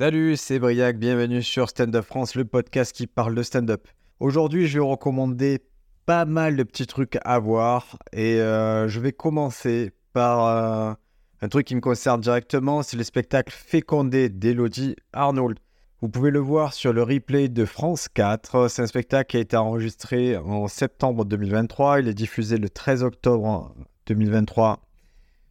Salut, 0.00 0.38
c'est 0.38 0.58
Briac, 0.58 0.98
bienvenue 0.98 1.42
sur 1.42 1.68
Stand 1.68 1.94
Up 1.94 2.06
France, 2.06 2.34
le 2.34 2.46
podcast 2.46 2.96
qui 2.96 3.06
parle 3.06 3.34
de 3.34 3.42
stand-up. 3.42 3.86
Aujourd'hui, 4.18 4.66
je 4.66 4.78
vais 4.78 4.80
vous 4.80 4.88
recommander 4.88 5.62
pas 6.06 6.24
mal 6.24 6.56
de 6.56 6.62
petits 6.62 6.86
trucs 6.86 7.18
à 7.22 7.38
voir 7.38 7.98
et 8.14 8.40
euh, 8.40 8.88
je 8.88 8.98
vais 8.98 9.12
commencer 9.12 9.92
par 10.14 10.46
euh, 10.46 10.94
un 11.42 11.48
truc 11.50 11.66
qui 11.66 11.74
me 11.74 11.82
concerne 11.82 12.18
directement, 12.22 12.82
c'est 12.82 12.96
le 12.96 13.04
spectacle 13.04 13.54
Fécondé 13.54 14.30
d'Elodie 14.30 14.96
Arnold. 15.12 15.58
Vous 16.00 16.08
pouvez 16.08 16.30
le 16.30 16.38
voir 16.38 16.72
sur 16.72 16.94
le 16.94 17.02
replay 17.02 17.50
de 17.50 17.66
France 17.66 18.08
4. 18.08 18.68
C'est 18.68 18.80
un 18.80 18.86
spectacle 18.86 19.30
qui 19.30 19.36
a 19.36 19.40
été 19.40 19.58
enregistré 19.58 20.38
en 20.38 20.66
septembre 20.66 21.26
2023. 21.26 22.00
Il 22.00 22.08
est 22.08 22.14
diffusé 22.14 22.56
le 22.56 22.70
13 22.70 23.02
octobre 23.02 23.74
2023 24.06 24.80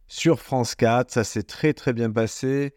sur 0.08 0.40
France 0.40 0.74
4. 0.74 1.08
Ça 1.12 1.22
s'est 1.22 1.44
très 1.44 1.72
très 1.72 1.92
bien 1.92 2.10
passé. 2.10 2.74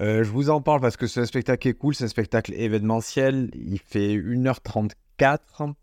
Euh, 0.00 0.24
je 0.24 0.30
vous 0.30 0.50
en 0.50 0.60
parle 0.60 0.80
parce 0.80 0.96
que 0.96 1.06
c'est 1.06 1.20
un 1.20 1.26
spectacle 1.26 1.68
est 1.68 1.74
cool, 1.74 1.94
c'est 1.94 2.04
un 2.04 2.08
spectacle 2.08 2.52
événementiel. 2.54 3.50
Il 3.54 3.78
fait 3.78 4.16
1h34 4.16 5.74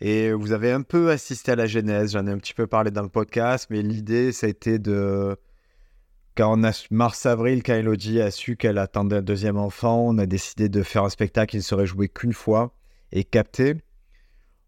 et 0.00 0.32
vous 0.32 0.52
avez 0.52 0.72
un 0.72 0.82
peu 0.82 1.10
assisté 1.10 1.52
à 1.52 1.56
la 1.56 1.66
genèse. 1.66 2.12
J'en 2.12 2.26
ai 2.26 2.30
un 2.30 2.38
petit 2.38 2.54
peu 2.54 2.66
parlé 2.66 2.90
dans 2.90 3.02
le 3.02 3.08
podcast, 3.08 3.66
mais 3.70 3.82
l'idée, 3.82 4.32
ça 4.32 4.46
a 4.46 4.50
été 4.50 4.78
de. 4.78 5.36
Quand 6.34 6.58
on 6.58 6.64
a 6.64 6.72
mars-avril, 6.90 7.62
quand 7.62 7.74
Elodie 7.74 8.22
a 8.22 8.30
su 8.30 8.56
qu'elle 8.56 8.78
attendait 8.78 9.16
un 9.16 9.22
deuxième 9.22 9.58
enfant, 9.58 10.06
on 10.08 10.16
a 10.16 10.24
décidé 10.24 10.70
de 10.70 10.82
faire 10.82 11.04
un 11.04 11.10
spectacle 11.10 11.50
qui 11.50 11.58
ne 11.58 11.62
serait 11.62 11.84
joué 11.84 12.08
qu'une 12.08 12.32
fois 12.32 12.74
et 13.12 13.22
capté. 13.22 13.76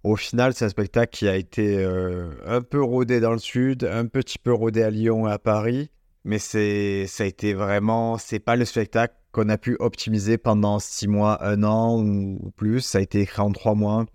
Au 0.02 0.16
final, 0.16 0.52
c'est 0.52 0.66
un 0.66 0.69
spectacle 0.69 1.16
qui 1.16 1.27
a 1.27 1.36
été 1.36 1.78
euh, 1.78 2.30
un 2.44 2.60
peu 2.60 2.82
rodé 2.82 3.20
dans 3.20 3.32
le 3.32 3.38
sud, 3.38 3.84
un 3.84 4.05
petit 4.06 4.38
peu 4.38 4.52
rodé 4.52 4.82
à 4.82 4.91
Lyon 4.91 5.27
et 5.27 5.32
à 5.32 5.38
Paris. 5.38 5.91
Mais 6.24 6.38
c'est, 6.38 7.06
ça 7.06 7.24
a 7.24 7.27
été 7.27 7.52
vraiment, 7.55 8.19
c'est 8.19 8.38
pas 8.38 8.56
le 8.56 8.64
spectacle 8.64 9.14
qu'on 9.33 9.48
a 9.48 9.59
pu 9.59 9.77
optimiser 9.78 10.38
pendant 10.38 10.78
six 10.78 11.09
mois, 11.09 11.45
un 11.45 11.62
an 11.64 12.00
ou 12.02 12.50
plus. 12.56 12.80
Ça 12.80 12.98
a 12.98 13.00
été 13.02 13.20
écrit 13.20 13.42
en 13.42 13.52
trois 13.52 13.75
mois. 13.75 14.06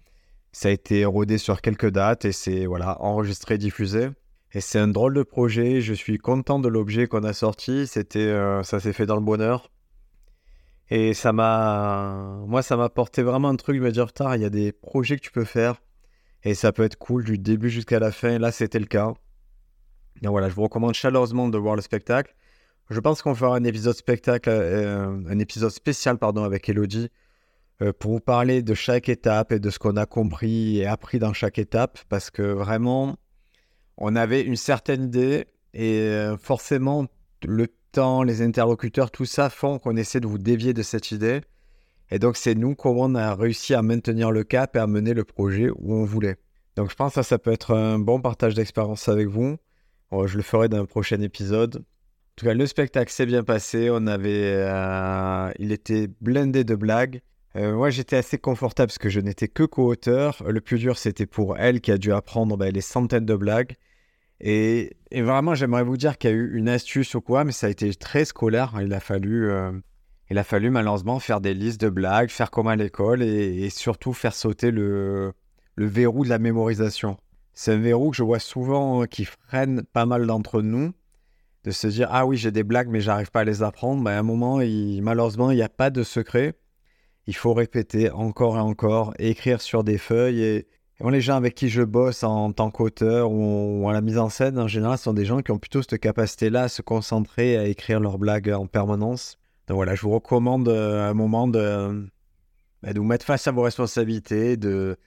Ça 0.52 0.70
a 0.70 0.72
été 0.72 1.06
rodé 1.06 1.38
sur 1.38 1.62
quelques 1.62 1.90
dates 1.92 2.26
et 2.26 2.32
c'est 2.32 2.66
voilà 2.66 3.02
enregistré, 3.02 3.58
diffusé. 3.58 4.10
Et 4.54 4.62
c'est 4.62 4.80
un 4.80 4.88
drôle 4.88 5.14
de 5.14 5.24
projet. 5.24 5.82
Je 5.82 5.94
suis 5.94 6.18
content 6.18 6.60
de 6.60 6.68
l'objet 6.68 7.08
qu'on 7.08 7.24
a 7.24 7.34
sorti. 7.34 7.86
C'était, 7.86 8.20
euh, 8.20 8.64
ça 8.64 8.80
s'est 8.80 8.94
fait 8.94 9.06
dans 9.06 9.16
le 9.16 9.22
bonheur. 9.22 9.70
Et 10.90 11.14
ça 11.14 11.34
m'a, 11.34 12.42
moi, 12.48 12.64
ça 12.64 12.76
m'a 12.76 12.86
apporté 12.86 13.22
vraiment 13.22 13.50
un 13.50 13.56
truc 13.56 13.78
de 13.78 13.82
me 13.82 13.92
dire, 13.92 14.12
tard, 14.12 14.36
il 14.36 14.42
y 14.42 14.46
a 14.46 14.50
des 14.50 14.72
projets 14.72 15.18
que 15.18 15.22
tu 15.22 15.32
peux 15.32 15.46
faire 15.46 15.76
et 16.44 16.56
ça 16.56 16.72
peut 16.72 16.84
être 16.84 16.96
cool 16.96 17.24
du 17.24 17.38
début 17.38 17.70
jusqu'à 17.70 18.00
la 18.00 18.12
fin. 18.12 18.40
Là, 18.40 18.52
c'était 18.52 18.80
le 18.80 18.86
cas. 18.86 19.14
Donc 20.22 20.32
voilà, 20.32 20.50
je 20.50 20.54
vous 20.54 20.64
recommande 20.64 20.94
chaleureusement 20.94 21.48
de 21.48 21.58
voir 21.58 21.76
le 21.76 21.82
spectacle. 21.82 22.36
Je 22.90 23.00
pense 23.00 23.22
qu'on 23.22 23.36
fera 23.36 23.56
un 23.56 23.64
épisode 23.64 23.96
spectacle, 23.96 24.50
euh, 24.50 25.08
un 25.30 25.40
épisode 25.40 25.70
spécial 25.70 26.18
pardon 26.18 26.44
avec 26.44 26.68
Elodie 26.68 27.10
euh, 27.82 27.94
pour 27.94 28.14
vous 28.14 28.20
parler 28.20 28.64
de 28.64 28.74
chaque 28.74 29.10
étape 29.10 29.52
et 29.52 29.60
de 29.60 29.70
ce 29.70 29.78
qu'on 29.78 29.96
a 29.96 30.06
compris 30.06 30.80
et 30.80 30.88
appris 30.88 31.20
dans 31.20 31.32
chaque 31.32 31.60
étape 31.60 32.00
parce 32.10 32.32
que 32.32 32.42
vraiment 32.42 33.16
on 33.98 34.16
avait 34.16 34.42
une 34.42 34.56
certaine 34.56 35.04
idée 35.04 35.46
et 35.74 36.00
euh, 36.00 36.36
forcément 36.36 37.06
le 37.46 37.68
temps, 37.92 38.24
les 38.24 38.42
interlocuteurs, 38.42 39.12
tout 39.12 39.26
ça 39.26 39.50
font 39.50 39.78
qu'on 39.78 39.96
essaie 39.96 40.20
de 40.20 40.28
vous 40.28 40.38
dévier 40.40 40.74
de 40.74 40.82
cette 40.82 41.12
idée. 41.12 41.42
Et 42.10 42.18
donc 42.18 42.38
c'est 42.38 42.56
nous 42.56 42.74
comment 42.74 43.04
on 43.04 43.16
a 43.16 43.36
réussi 43.36 43.76
à 43.76 43.84
maintenir 43.84 44.32
le 44.32 44.44
cap 44.44 44.76
et 44.76 44.80
à 44.80 44.88
mener 44.88 45.14
le 45.14 45.24
projet 45.24 45.70
où 45.70 45.94
on 45.94 46.06
voulait. 46.06 46.38
Donc 46.76 46.90
je 46.90 46.96
pense 46.96 47.12
que 47.12 47.16
ça, 47.16 47.24
ça 47.24 47.38
peut 47.38 47.52
être 47.52 47.76
un 47.76 48.00
bon 48.00 48.20
partage 48.20 48.56
d'expérience 48.56 49.08
avec 49.08 49.28
vous 49.28 49.58
je 50.12 50.38
le 50.38 50.44
ferai 50.44 50.70
dans 50.70 50.80
un 50.80 50.86
prochain 50.86 51.22
épisode. 51.22 51.78
En 51.78 52.36
tout 52.36 52.46
cas, 52.46 52.54
le 52.54 52.66
spectacle 52.66 53.12
s'est 53.12 53.26
bien 53.26 53.44
passé. 53.44 53.90
On 53.92 54.08
avait, 54.08 54.54
euh, 54.56 55.52
il 55.60 55.72
était 55.72 56.08
blindé 56.22 56.64
de 56.64 56.76
blagues. 56.76 57.22
Euh, 57.56 57.76
moi, 57.76 57.90
j'étais 57.90 58.16
assez 58.16 58.38
confortable 58.38 58.88
parce 58.88 58.98
que 58.98 59.10
je 59.10 59.20
n'étais 59.20 59.48
que 59.48 59.64
co-auteur. 59.64 60.42
Le 60.48 60.62
plus 60.62 60.80
dur, 60.80 60.98
c'était 60.98 61.26
pour 61.26 61.58
elle 61.58 61.82
qui 61.82 61.92
a 61.92 61.98
dû 61.98 62.14
apprendre 62.14 62.56
ben, 62.58 62.74
les 62.74 62.82
centaines 62.82 63.26
de 63.26 63.36
blagues. 63.36 63.76
Et, 64.40 64.96
vraiment, 65.12 65.54
j'aimerais 65.54 65.84
vous 65.84 65.98
dire 65.98 66.18
qu'il 66.18 66.30
y 66.30 66.34
a 66.34 66.36
eu 66.36 66.56
une 66.56 66.70
astuce 66.70 67.14
ou 67.16 67.22
quoi, 67.22 67.44
mais 67.44 67.52
ça 67.52 67.68
a 67.68 67.70
été 67.70 67.94
très 67.94 68.24
scolaire. 68.24 68.74
Il 68.82 68.94
a 68.94 69.00
fallu, 69.02 69.50
euh, 69.52 69.72
il 70.30 70.38
a 70.38 70.44
fallu 70.44 70.70
malheureusement 70.70 71.20
faire 71.20 71.42
des 71.42 71.54
listes 71.54 71.82
de 71.82 71.90
blagues, 71.90 72.30
faire 72.30 72.52
comme 72.52 72.68
à 72.68 72.76
l'école 72.76 73.22
et, 73.22 73.64
et, 73.66 73.70
surtout 73.70 74.14
faire 74.14 74.34
sauter 74.34 74.72
le, 74.72 75.34
le 75.76 75.86
verrou 75.88 76.24
de 76.24 76.30
la 76.30 76.40
mémorisation. 76.40 77.18
C'est 77.62 77.74
un 77.74 77.78
verrou 77.78 78.12
que 78.12 78.16
je 78.16 78.24
vois 78.24 78.40
souvent 78.40 79.02
euh, 79.02 79.06
qui 79.06 79.26
freine 79.26 79.84
pas 79.92 80.06
mal 80.06 80.26
d'entre 80.26 80.62
nous, 80.62 80.94
de 81.66 81.72
se 81.72 81.88
dire 81.88 82.08
Ah 82.10 82.26
oui, 82.26 82.38
j'ai 82.38 82.52
des 82.52 82.64
blagues, 82.64 82.88
mais 82.88 83.02
j'arrive 83.02 83.32
pas 83.32 83.42
à 83.42 83.44
les 83.44 83.64
apprendre. 83.64 84.02
Ben, 84.02 84.12
à 84.12 84.20
un 84.20 84.24
moment, 84.24 84.62
malheureusement, 85.02 85.52
il 85.52 85.58
n'y 85.58 85.62
a 85.62 85.68
pas 85.68 85.90
de 85.90 86.04
secret. 86.04 86.54
Il 87.28 87.36
faut 87.36 87.54
répéter 87.54 88.12
encore 88.12 88.56
et 88.56 88.62
encore, 88.62 89.14
écrire 89.20 89.60
sur 89.60 89.84
des 89.84 89.98
feuilles. 89.98 90.42
Et, 90.42 90.68
les 91.04 91.20
gens 91.20 91.36
avec 91.36 91.54
qui 91.54 91.68
je 91.68 91.82
bosse 91.82 92.24
en 92.24 92.54
tant 92.54 92.72
qu'auteur 92.72 93.30
ou, 93.30 93.90
à 93.90 93.92
la 93.92 94.00
mise 94.00 94.20
en 94.20 94.30
scène, 94.30 94.58
en 94.58 94.70
général, 94.70 94.98
sont 94.98 95.14
des 95.14 95.26
gens 95.26 95.42
qui 95.42 95.52
ont 95.52 95.60
plutôt 95.60 95.82
cette 95.82 96.00
capacité-là 96.00 96.64
à 96.64 96.68
se 96.70 96.82
concentrer, 96.82 97.58
à 97.58 97.66
écrire 97.66 98.00
leurs 98.00 98.20
blagues 98.20 98.52
en 98.52 98.68
permanence. 98.68 99.38
Donc 99.68 99.76
voilà, 99.76 99.96
je 99.96 100.04
vous 100.04 100.12
recommande 100.12 100.70
euh, 100.70 101.10
un 101.10 101.14
moment 101.14 101.50
de, 101.50 102.10
ben, 102.84 102.94
de 102.94 103.00
vous 103.00 103.06
mettre 103.06 103.26
face 103.26 103.48
à 103.48 103.52
vos 103.52 103.64
responsabilités, 103.64 104.56
de, 104.56 104.98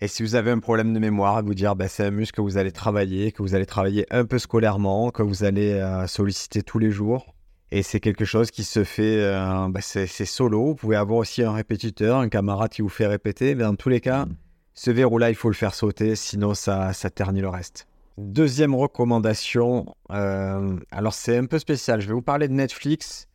et 0.00 0.08
si 0.08 0.22
vous 0.22 0.34
avez 0.34 0.50
un 0.50 0.58
problème 0.58 0.92
de 0.92 0.98
mémoire, 0.98 1.42
vous 1.42 1.54
dire 1.54 1.74
bah, 1.74 1.88
c'est 1.88 2.04
un 2.04 2.10
muscle 2.10 2.36
que 2.36 2.42
vous 2.42 2.58
allez 2.58 2.72
travailler, 2.72 3.32
que 3.32 3.42
vous 3.42 3.54
allez 3.54 3.64
travailler 3.64 4.06
un 4.10 4.26
peu 4.26 4.38
scolairement, 4.38 5.10
que 5.10 5.22
vous 5.22 5.42
allez 5.44 5.72
euh, 5.72 6.06
solliciter 6.06 6.62
tous 6.62 6.78
les 6.78 6.90
jours. 6.90 7.34
Et 7.72 7.82
c'est 7.82 7.98
quelque 7.98 8.24
chose 8.24 8.50
qui 8.50 8.62
se 8.62 8.84
fait, 8.84 9.16
euh, 9.18 9.68
bah, 9.68 9.80
c'est 9.80 10.06
solo. 10.06 10.66
Vous 10.66 10.74
pouvez 10.74 10.96
avoir 10.96 11.18
aussi 11.18 11.42
un 11.42 11.52
répétiteur, 11.52 12.18
un 12.18 12.28
camarade 12.28 12.70
qui 12.70 12.82
vous 12.82 12.88
fait 12.88 13.06
répéter. 13.06 13.54
Mais 13.54 13.64
dans 13.64 13.74
tous 13.74 13.88
les 13.88 14.00
cas, 14.00 14.26
ce 14.74 14.90
verrou-là, 14.90 15.30
il 15.30 15.34
faut 15.34 15.48
le 15.48 15.54
faire 15.54 15.74
sauter, 15.74 16.14
sinon 16.14 16.54
ça, 16.54 16.92
ça 16.92 17.10
ternit 17.10 17.40
le 17.40 17.48
reste. 17.48 17.88
Deuxième 18.18 18.74
recommandation, 18.74 19.94
euh, 20.10 20.78
alors 20.90 21.14
c'est 21.14 21.38
un 21.38 21.46
peu 21.46 21.58
spécial. 21.58 22.00
Je 22.00 22.06
vais 22.06 22.14
vous 22.14 22.22
parler 22.22 22.48
de 22.48 22.52
Netflix 22.52 23.28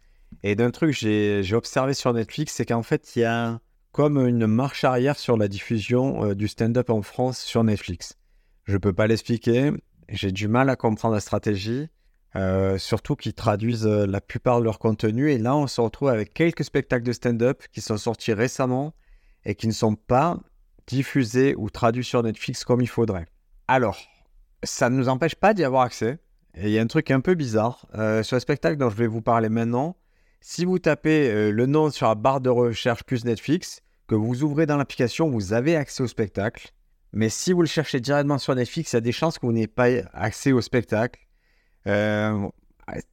et 0.43 0.55
d'un 0.55 0.72
truc 0.72 0.91
que 0.91 1.41
j'ai 1.43 1.55
observé 1.55 1.93
sur 1.93 2.13
Netflix, 2.13 2.53
c'est 2.53 2.66
qu'en 2.66 2.83
fait, 2.83 3.16
il 3.16 3.19
y 3.19 3.25
a 3.25 3.59
comme 3.91 4.25
une 4.25 4.47
marche 4.47 4.84
arrière 4.84 5.19
sur 5.19 5.38
la 5.38 5.47
diffusion 5.47 6.25
euh, 6.25 6.35
du 6.35 6.47
stand-up 6.47 6.90
en 6.90 7.02
France 7.02 7.40
sur 7.40 7.63
Netflix. 7.63 8.18
Je 8.63 8.74
ne 8.74 8.78
peux 8.78 8.94
pas 8.94 9.07
l'expliquer, 9.07 9.72
j'ai 10.09 10.31
du 10.31 10.47
mal 10.47 10.69
à 10.69 10.75
comprendre 10.75 11.13
la 11.13 11.19
stratégie, 11.19 11.90
euh, 12.35 12.78
surtout 12.78 13.16
qu'ils 13.16 13.34
traduisent 13.34 13.85
euh, 13.85 14.06
la 14.06 14.22
plupart 14.22 14.59
de 14.59 14.66
leur 14.66 14.79
contenu. 14.79 15.31
Et 15.31 15.38
là, 15.38 15.56
on 15.56 15.68
se 15.68 15.81
retrouve 15.81 16.09
avec 16.09 16.34
quelques 16.34 16.63
spectacles 16.63 17.06
de 17.06 17.12
stand-up 17.12 17.63
qui 17.74 17.81
sont 17.81 17.97
sortis 17.97 18.34
récemment 18.34 18.94
et 19.44 19.56
qui 19.56 19.68
ne 19.68 19.74
sont 19.74 19.96
pas 19.96 20.40
diffusés 20.88 21.56
ou 21.58 21.69
traduits 21.69 22.06
sur 22.06 22.23
Netflix 22.23 22.63
comme 22.63 22.81
il 22.81 22.88
faudrait. 22.88 23.25
Alors, 23.68 24.00
ça 24.63 24.90
ne 24.90 24.96
nous 24.96 25.09
empêche 25.09 25.35
pas 25.35 25.53
d'y 25.53 25.63
avoir 25.63 25.84
accès. 25.84 26.19
Et 26.53 26.68
il 26.68 26.72
y 26.72 26.79
a 26.79 26.81
un 26.81 26.88
truc 26.88 27.12
un 27.12 27.22
peu 27.22 27.34
bizarre. 27.34 27.88
sur 28.23 28.35
le 28.35 28.40
spectacle 28.40 28.78
dont 28.78 28.90
je 28.90 28.96
vais 28.96 29.08
vous 29.08 29.22
parler 29.22 29.47
maintenant, 29.47 29.96
si 30.41 30.66
vous 30.66 30.79
tapez 30.79 31.29
euh, 31.29 31.52
le 31.52 31.68
nom 31.68 31.91
sur 31.91 32.07
la 32.07 32.16
barre 32.16 32.41
de 32.41 32.50
recherche 32.50 33.03
plus 33.03 33.24
Netflix, 33.25 33.81
que 34.07 34.16
vous 34.16 34.44
ouvrez 34.44 34.66
dans 34.66 34.75
l'application, 34.75 35.29
vous 35.29 35.53
avez 35.53 35.75
accès 35.75 36.03
au 36.03 36.07
spectacle. 36.07 36.74
Mais 37.13 37.29
si 37.29 37.53
vous 37.53 37.62
le 37.62 37.68
cherchez 37.68 38.00
directement 38.00 38.40
sur 38.40 38.56
Netflix, 38.56 38.91
il 38.91 38.96
y 38.96 38.97
a 38.97 39.02
des 39.02 39.12
chances 39.12 39.38
que 39.38 39.46
vous 39.46 39.52
n'ayez 39.52 39.68
pas 39.68 39.88
accès 40.13 40.52
au 40.52 40.62
spectacle. 40.62 41.19
Euh, 41.88 42.50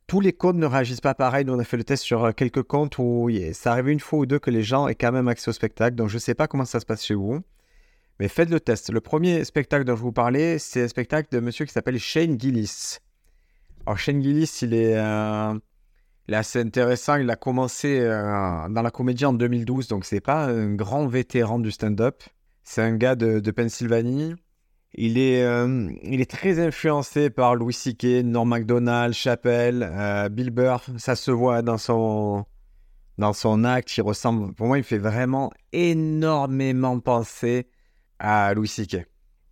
tous 0.06 0.21
les 0.21 0.33
comptes 0.33 0.56
ne 0.56 0.66
réagissent 0.66 1.03
pas 1.03 1.15
pareil. 1.15 1.44
Nous, 1.44 1.53
on 1.53 1.59
a 1.59 1.65
fait 1.65 1.77
le 1.77 1.84
test 1.84 2.03
sur 2.03 2.25
euh, 2.25 2.33
quelques 2.33 2.62
comptes 2.62 2.99
où 2.99 3.31
ça 3.53 3.72
arrive 3.72 3.89
une 3.89 4.00
fois 4.00 4.21
ou 4.21 4.27
deux 4.27 4.39
que 4.39 4.50
les 4.50 4.62
gens 4.62 4.89
aient 4.89 4.95
quand 4.95 5.12
même 5.12 5.28
accès 5.28 5.50
au 5.50 5.53
spectacle. 5.53 5.97
Donc, 5.97 6.09
je 6.09 6.15
ne 6.15 6.21
sais 6.21 6.34
pas 6.34 6.49
comment 6.49 6.65
ça 6.65 6.81
se 6.81 6.87
passe 6.87 7.05
chez 7.05 7.15
vous. 7.15 7.41
Mais 8.19 8.28
faites 8.28 8.50
le 8.50 8.59
test. 8.59 8.91
Le 8.91 9.00
premier 9.00 9.45
spectacle 9.45 9.84
dont 9.84 9.97
je 9.97 10.03
vous 10.03 10.12
parlais, 10.12 10.59
c'est 10.59 10.83
un 10.83 10.89
spectacle 10.89 11.28
de 11.31 11.41
monsieur 11.41 11.66
qui 11.66 11.72
s'appelle 11.72 11.99
Shane 11.99 12.41
Gillis. 12.41 12.99
Alors, 13.87 13.99
Shane 13.99 14.22
Gillis, 14.22 14.59
il 14.62 14.75
est 14.75 14.97
il 16.28 16.34
est 16.34 16.37
assez 16.37 16.61
intéressant. 16.61 17.16
Il 17.16 17.31
a 17.31 17.37
commencé 17.37 18.00
euh, 18.00 18.69
dans 18.69 18.83
la 18.83 18.91
comédie 18.91 19.25
en 19.25 19.33
2012, 19.33 19.89
donc 19.89 20.04
c'est 20.04 20.21
pas 20.21 20.45
un 20.45 20.75
grand 20.75 21.07
vétéran 21.07 21.59
du 21.59 21.71
stand-up. 21.71 22.22
C'est 22.63 22.83
un 22.83 22.97
gars 22.97 23.16
de, 23.16 23.51
Pennsylvanie. 23.51 24.34
Il 24.95 25.19
est, 25.19 25.42
euh, 25.42 25.91
il 26.03 26.21
est 26.21 26.30
très 26.30 26.60
influencé 26.60 27.30
par 27.30 27.54
Louis 27.54 27.72
C.K., 27.72 28.25
Norm 28.25 28.48
MacDonald, 28.48 29.15
Chappelle, 29.15 29.89
euh, 29.91 30.28
Bill 30.28 30.51
Burr. 30.51 30.83
Ça 30.98 31.16
se 31.16 31.30
voit 31.30 31.63
dans 31.63 31.78
son, 31.78 32.45
dans 33.16 33.33
son 33.33 33.65
acte. 33.65 33.97
Il 33.97 34.03
ressemble, 34.03 34.53
pour 34.54 34.66
moi, 34.66 34.77
il 34.77 34.84
fait 34.84 34.98
vraiment 34.98 35.51
énormément 35.72 37.01
penser 37.01 37.69
à 38.19 38.53
Louis 38.53 38.69
C.K. 38.69 39.07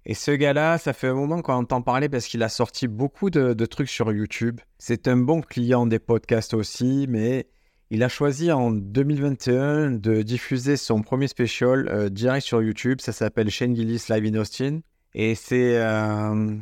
Et 0.08 0.14
ce 0.14 0.30
gars-là, 0.30 0.78
ça 0.78 0.92
fait 0.92 1.08
un 1.08 1.14
moment 1.14 1.42
qu'on 1.42 1.54
entend 1.54 1.82
parler 1.82 2.08
parce 2.08 2.28
qu'il 2.28 2.44
a 2.44 2.48
sorti 2.48 2.86
beaucoup 2.86 3.28
de, 3.28 3.66
trucs 3.66 3.88
sur 3.88 4.12
YouTube. 4.12 4.60
C'est 4.78 5.08
un 5.08 5.16
bon 5.16 5.40
client 5.40 5.84
des 5.84 5.98
podcasts 5.98 6.54
aussi, 6.54 7.06
mais 7.08 7.48
il 7.90 8.04
a 8.04 8.08
choisi 8.08 8.52
en 8.52 8.70
2021 8.70 9.90
de 9.90 10.22
diffuser 10.22 10.76
son 10.76 11.02
premier 11.02 11.26
special 11.26 11.88
euh, 11.88 12.08
direct 12.08 12.46
sur 12.46 12.62
YouTube. 12.62 13.00
Ça 13.00 13.10
s'appelle 13.10 13.50
Shane 13.50 13.74
Gillis 13.74 14.04
Live 14.08 14.32
in 14.32 14.38
Austin. 14.38 14.78
Et 15.12 15.34
c'est 15.34 15.76
euh, 15.76 16.54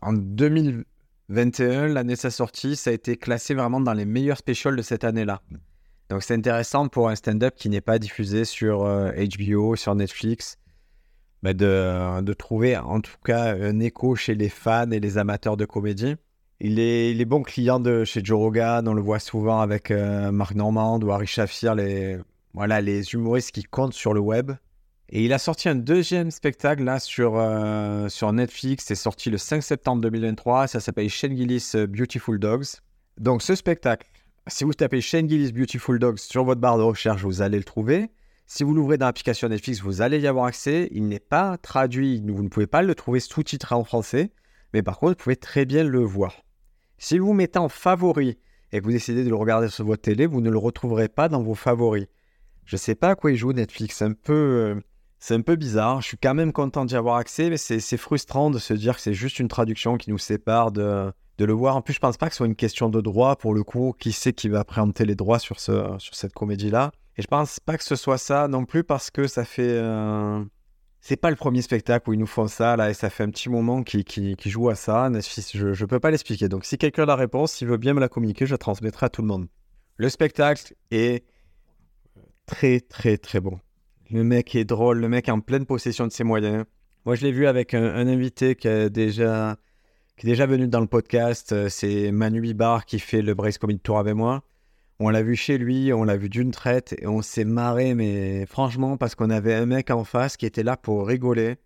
en 0.00 0.12
2021, 0.14 1.88
l'année 1.88 2.14
de 2.14 2.18
sa 2.18 2.30
sortie, 2.30 2.76
ça 2.76 2.88
a 2.88 2.92
été 2.94 3.18
classé 3.18 3.52
vraiment 3.52 3.80
dans 3.80 3.92
les 3.92 4.06
meilleurs 4.06 4.38
specials 4.38 4.74
de 4.74 4.80
cette 4.80 5.04
année-là. 5.04 5.42
Donc 6.08 6.22
c'est 6.22 6.34
intéressant 6.34 6.88
pour 6.88 7.10
un 7.10 7.14
stand-up 7.14 7.56
qui 7.56 7.68
n'est 7.68 7.82
pas 7.82 7.98
diffusé 7.98 8.46
sur 8.46 8.84
HBO, 8.86 9.76
sur 9.76 9.94
Netflix, 9.94 10.56
bah, 11.42 11.52
de, 11.52 12.20
de, 12.22 12.32
trouver 12.32 12.76
en 12.76 13.00
tout 13.00 13.16
cas 13.24 13.54
un 13.54 13.78
écho 13.80 14.16
chez 14.16 14.34
les 14.34 14.48
fans 14.48 14.90
et 14.90 15.00
les 15.00 15.18
amateurs 15.18 15.56
de 15.56 15.64
comédie. 15.64 16.16
Il 16.60 16.78
est, 16.78 17.10
il 17.10 17.20
est 17.20 17.26
bon 17.26 17.42
client 17.42 17.80
de 17.80 18.04
chez 18.04 18.24
Joe 18.24 18.38
Rogan, 18.38 18.88
on 18.88 18.94
le 18.94 19.02
voit 19.02 19.18
souvent 19.18 19.60
avec 19.60 19.90
Marc 19.90 20.54
Normand 20.54 20.98
ou 21.00 21.10
Harry 21.10 21.26
Shafir, 21.26 21.74
les, 21.74 22.18
voilà, 22.54 22.80
les 22.80 23.12
humoristes 23.12 23.52
qui 23.52 23.62
comptent 23.62 23.92
sur 23.92 24.14
le 24.14 24.20
web. 24.20 24.52
Et 25.10 25.24
il 25.24 25.32
a 25.34 25.38
sorti 25.38 25.68
un 25.68 25.74
deuxième 25.74 26.30
spectacle 26.30 26.82
là 26.82 26.98
sur, 26.98 27.32
sur 28.08 28.32
Netflix, 28.32 28.86
c'est 28.86 28.94
sorti 28.94 29.28
le 29.28 29.36
5 29.36 29.62
septembre 29.62 30.00
2023, 30.00 30.66
ça 30.66 30.80
s'appelle 30.80 31.10
Shane 31.10 31.36
Gillis 31.36 31.72
Beautiful 31.88 32.38
Dogs. 32.38 32.66
Donc 33.18 33.42
ce 33.42 33.54
spectacle, 33.54 34.08
si 34.48 34.64
vous 34.64 34.74
tapez 34.74 35.00
Shane 35.00 35.28
Gillis 35.28 35.52
Beautiful 35.52 35.98
Dogs 35.98 36.18
sur 36.18 36.44
votre 36.44 36.60
barre 36.60 36.78
de 36.78 36.82
recherche, 36.82 37.22
vous 37.22 37.42
allez 37.42 37.58
le 37.58 37.64
trouver. 37.64 38.10
Si 38.48 38.62
vous 38.62 38.74
l'ouvrez 38.74 38.96
dans 38.96 39.06
l'application 39.06 39.48
Netflix, 39.48 39.80
vous 39.80 40.02
allez 40.02 40.20
y 40.20 40.28
avoir 40.28 40.44
accès. 40.44 40.88
Il 40.92 41.08
n'est 41.08 41.18
pas 41.18 41.58
traduit, 41.58 42.22
vous 42.24 42.44
ne 42.44 42.48
pouvez 42.48 42.68
pas 42.68 42.82
le 42.82 42.94
trouver 42.94 43.18
sous-titré 43.18 43.74
en 43.74 43.82
français, 43.82 44.30
mais 44.72 44.82
par 44.82 44.98
contre, 44.98 45.12
vous 45.18 45.24
pouvez 45.24 45.36
très 45.36 45.64
bien 45.64 45.82
le 45.82 46.00
voir. 46.00 46.32
Si 46.96 47.18
vous 47.18 47.32
mettez 47.32 47.58
en 47.58 47.68
favori 47.68 48.38
et 48.70 48.78
que 48.78 48.84
vous 48.84 48.92
décidez 48.92 49.24
de 49.24 49.28
le 49.28 49.34
regarder 49.34 49.68
sur 49.68 49.84
votre 49.84 50.02
télé, 50.02 50.26
vous 50.26 50.40
ne 50.40 50.48
le 50.48 50.58
retrouverez 50.58 51.08
pas 51.08 51.28
dans 51.28 51.42
vos 51.42 51.56
favoris. 51.56 52.06
Je 52.64 52.76
ne 52.76 52.78
sais 52.78 52.94
pas 52.94 53.10
à 53.10 53.14
quoi 53.16 53.32
il 53.32 53.36
joue 53.36 53.52
Netflix, 53.52 53.96
c'est 53.96 54.04
un 54.04 54.12
peu, 54.12 54.32
euh, 54.32 54.80
c'est 55.18 55.34
un 55.34 55.40
peu 55.40 55.56
bizarre. 55.56 56.00
Je 56.00 56.06
suis 56.06 56.16
quand 56.16 56.34
même 56.34 56.52
content 56.52 56.84
d'y 56.84 56.94
avoir 56.94 57.16
accès, 57.16 57.50
mais 57.50 57.56
c'est 57.56 57.96
frustrant 57.96 58.50
de 58.50 58.60
se 58.60 58.74
dire 58.74 58.94
que 58.94 59.00
c'est 59.02 59.12
juste 59.12 59.40
une 59.40 59.48
traduction 59.48 59.96
qui 59.96 60.10
nous 60.10 60.18
sépare 60.18 60.70
de, 60.70 61.12
le 61.38 61.52
voir. 61.52 61.74
En 61.74 61.82
plus, 61.82 61.94
je 61.94 62.00
pense 62.00 62.16
pas 62.16 62.26
que 62.26 62.32
ce 62.32 62.38
soit 62.38 62.46
une 62.46 62.54
question 62.54 62.90
de 62.90 63.00
droit 63.00 63.34
pour 63.34 63.54
le 63.54 63.64
coup. 63.64 63.92
Qui 63.98 64.12
sait 64.12 64.32
qui 64.32 64.48
va 64.48 64.64
préempter 64.64 65.04
les 65.04 65.16
droits 65.16 65.40
sur 65.40 65.58
cette 65.58 66.32
comédie-là? 66.32 66.92
Et 67.18 67.22
je 67.22 67.26
pense 67.26 67.60
pas 67.60 67.78
que 67.78 67.84
ce 67.84 67.96
soit 67.96 68.18
ça 68.18 68.48
non 68.48 68.64
plus 68.64 68.84
parce 68.84 69.10
que 69.10 69.26
ça 69.26 69.44
fait. 69.44 69.70
Euh... 69.70 70.44
C'est 71.00 71.16
pas 71.16 71.30
le 71.30 71.36
premier 71.36 71.62
spectacle 71.62 72.10
où 72.10 72.14
ils 72.14 72.18
nous 72.18 72.26
font 72.26 72.48
ça 72.48 72.76
là 72.76 72.90
et 72.90 72.94
ça 72.94 73.10
fait 73.10 73.22
un 73.22 73.30
petit 73.30 73.48
moment 73.48 73.84
qu'ils 73.84 74.04
qui, 74.04 74.50
jouent 74.50 74.70
à 74.70 74.74
ça. 74.74 75.08
Je, 75.12 75.72
je 75.72 75.84
peux 75.84 76.00
pas 76.00 76.10
l'expliquer. 76.10 76.48
Donc 76.48 76.64
si 76.64 76.78
quelqu'un 76.78 77.04
a 77.04 77.06
la 77.06 77.16
réponse, 77.16 77.52
s'il 77.52 77.68
veut 77.68 77.76
bien 77.76 77.94
me 77.94 78.00
la 78.00 78.08
communiquer, 78.08 78.44
je 78.44 78.52
la 78.52 78.58
transmettrai 78.58 79.06
à 79.06 79.08
tout 79.08 79.22
le 79.22 79.28
monde. 79.28 79.46
Le 79.98 80.08
spectacle 80.08 80.74
est 80.90 81.24
très 82.46 82.80
très 82.80 83.18
très 83.18 83.40
bon. 83.40 83.60
Le 84.10 84.22
mec 84.22 84.54
est 84.54 84.64
drôle, 84.64 84.98
le 84.98 85.08
mec 85.08 85.28
est 85.28 85.32
en 85.32 85.40
pleine 85.40 85.66
possession 85.66 86.06
de 86.06 86.12
ses 86.12 86.24
moyens. 86.24 86.64
Moi, 87.04 87.14
je 87.14 87.24
l'ai 87.24 87.32
vu 87.32 87.46
avec 87.46 87.74
un, 87.74 88.08
invité 88.08 88.56
qui 88.56 88.68
a 88.68 88.88
déjà 88.88 89.56
qui 90.16 90.26
est 90.26 90.30
déjà 90.30 90.46
venu 90.46 90.66
dans 90.66 90.80
le 90.80 90.86
podcast. 90.86 91.52
Euh, 91.52 91.68
c'est 91.68 92.10
Manu 92.10 92.40
Bibar 92.40 92.84
qui 92.86 92.98
fait 92.98 93.22
le 93.22 93.34
Brace 93.34 93.58
Comedy 93.58 93.80
Tour 93.80 93.98
avec 93.98 94.14
moi. 94.14 94.42
On 94.98 95.10
l'a 95.10 95.22
vu 95.22 95.36
chez 95.36 95.58
lui, 95.58 95.92
on 95.92 96.04
l'a 96.04 96.16
vu 96.16 96.30
d'une 96.30 96.50
traite 96.50 96.94
et 96.98 97.06
on 97.06 97.20
s'est 97.20 97.44
marré, 97.44 97.94
mais 97.94 98.46
franchement, 98.46 98.96
parce 98.96 99.14
qu'on 99.14 99.28
avait 99.28 99.54
un 99.54 99.66
mec 99.66 99.90
en 99.90 100.04
face 100.04 100.36
qui 100.38 100.46
était 100.46 100.62
là 100.62 100.76
pour 100.76 101.06
rigoler 101.06 101.56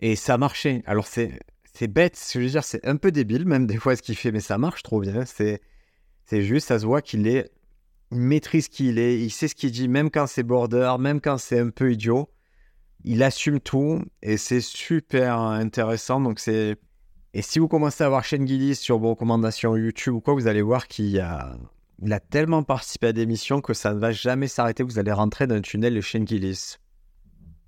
et 0.00 0.14
ça 0.16 0.38
marchait. 0.38 0.82
Alors 0.86 1.06
c'est 1.06 1.40
bête, 1.88 2.18
je 2.32 2.38
veux 2.38 2.46
dire, 2.46 2.64
c'est 2.64 2.86
un 2.86 2.96
peu 2.96 3.10
débile 3.10 3.46
même 3.46 3.66
des 3.66 3.78
fois 3.78 3.96
ce 3.96 4.02
qu'il 4.02 4.16
fait, 4.16 4.30
mais 4.32 4.40
ça 4.40 4.58
marche 4.58 4.82
trop 4.82 5.00
bien. 5.00 5.24
C'est 5.24 5.60
c'est 6.24 6.42
juste, 6.42 6.68
ça 6.68 6.78
se 6.78 6.86
voit 6.86 7.02
qu'il 7.02 7.26
est, 7.28 7.50
il 8.10 8.18
maîtrise 8.18 8.68
qui 8.68 8.88
il 8.88 8.98
est, 8.98 9.20
il 9.20 9.30
sait 9.30 9.48
ce 9.48 9.54
qu'il 9.54 9.70
dit, 9.70 9.88
même 9.88 10.10
quand 10.10 10.26
c'est 10.26 10.42
border, 10.42 10.96
même 10.98 11.20
quand 11.20 11.38
c'est 11.38 11.58
un 11.60 11.70
peu 11.70 11.92
idiot, 11.92 12.28
il 13.04 13.22
assume 13.22 13.60
tout 13.60 14.02
et 14.22 14.36
c'est 14.36 14.60
super 14.60 15.38
intéressant. 15.38 16.20
Donc 16.20 16.38
c'est 16.40 16.76
et 17.34 17.42
si 17.42 17.58
vous 17.58 17.68
commencez 17.68 18.02
à 18.02 18.08
voir 18.08 18.24
Shane 18.24 18.46
Gillis 18.46 18.76
sur 18.76 18.98
vos 18.98 19.10
recommandations 19.10 19.76
YouTube 19.76 20.14
ou 20.14 20.20
quoi, 20.20 20.34
vous 20.34 20.46
allez 20.46 20.62
voir 20.62 20.88
qu'il 20.88 21.20
a, 21.20 21.56
il 22.02 22.12
a 22.12 22.20
tellement 22.20 22.62
participé 22.62 23.08
à 23.08 23.12
des 23.12 23.26
missions 23.26 23.60
que 23.60 23.74
ça 23.74 23.94
ne 23.94 23.98
va 23.98 24.12
jamais 24.12 24.48
s'arrêter. 24.48 24.82
Vous 24.82 24.98
allez 24.98 25.12
rentrer 25.12 25.46
dans 25.46 25.54
un 25.54 25.60
tunnel 25.60 25.94
de 25.94 26.00
Shane 26.00 26.26
Gillis. 26.26 26.76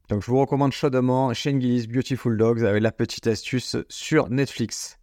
Donc 0.09 0.23
je 0.23 0.31
vous 0.31 0.41
recommande 0.41 0.73
chaudement 0.73 1.33
Shane 1.35 1.61
Gillis 1.61 1.87
Beautiful 1.87 2.37
Dogs 2.37 2.65
avec 2.65 2.83
la 2.83 2.93
petite 2.93 3.27
astuce 3.27 3.77
sur 3.89 4.31
Netflix. 4.31 4.99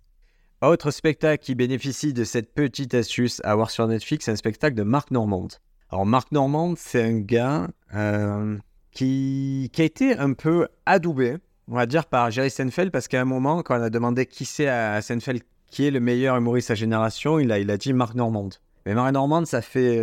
Autre 0.62 0.90
spectacle 0.92 1.44
qui 1.44 1.54
bénéficie 1.54 2.14
de 2.14 2.24
cette 2.24 2.54
petite 2.54 2.94
astuce 2.94 3.42
à 3.44 3.56
voir 3.56 3.70
sur 3.70 3.88
Netflix, 3.88 4.26
c'est 4.26 4.32
un 4.32 4.36
spectacle 4.36 4.76
de 4.76 4.84
Marc 4.84 5.12
Normand. 5.12 5.48
Alors 5.90 6.06
Marc 6.06 6.32
Normand, 6.32 6.74
c'est 6.78 7.04
un 7.04 7.20
gars 7.20 7.68
euh, 7.94 8.58
qui, 8.92 9.72
a 9.78 9.84
été 9.84 10.18
un 10.18 10.34
peu 10.34 10.68
adoubé 10.86 11.38
on 11.68 11.76
va 11.76 11.86
dire 11.86 12.06
par 12.06 12.30
Jerry 12.32 12.50
Seinfeld, 12.50 12.92
parce 12.92 13.08
qu'à 13.08 13.22
un 13.22 13.26
moment, 13.26 13.64
quand 13.64 13.80
on 13.80 13.82
a 13.82 13.90
demandé 13.90 14.26
qui 14.26 14.46
c'est 14.46 14.68
à 14.68 15.02
Seinfeld 15.02 15.42
qui 15.68 15.86
est 15.86 15.92
le 15.92 16.00
meilleur 16.00 16.38
humoriste 16.38 16.68
de 16.68 16.76
sa 16.76 16.76
génération, 16.76 17.40
il 17.40 17.52
a, 17.52 17.60
il 17.60 17.72
a 17.72 17.78
dit 17.78 17.92
Marc 17.92 18.14
Normand. 18.16 18.50
Mais 18.86 18.94
Marc 18.94 19.14
Normand, 19.14 19.46
ça 19.46 19.62
fait 19.64 19.98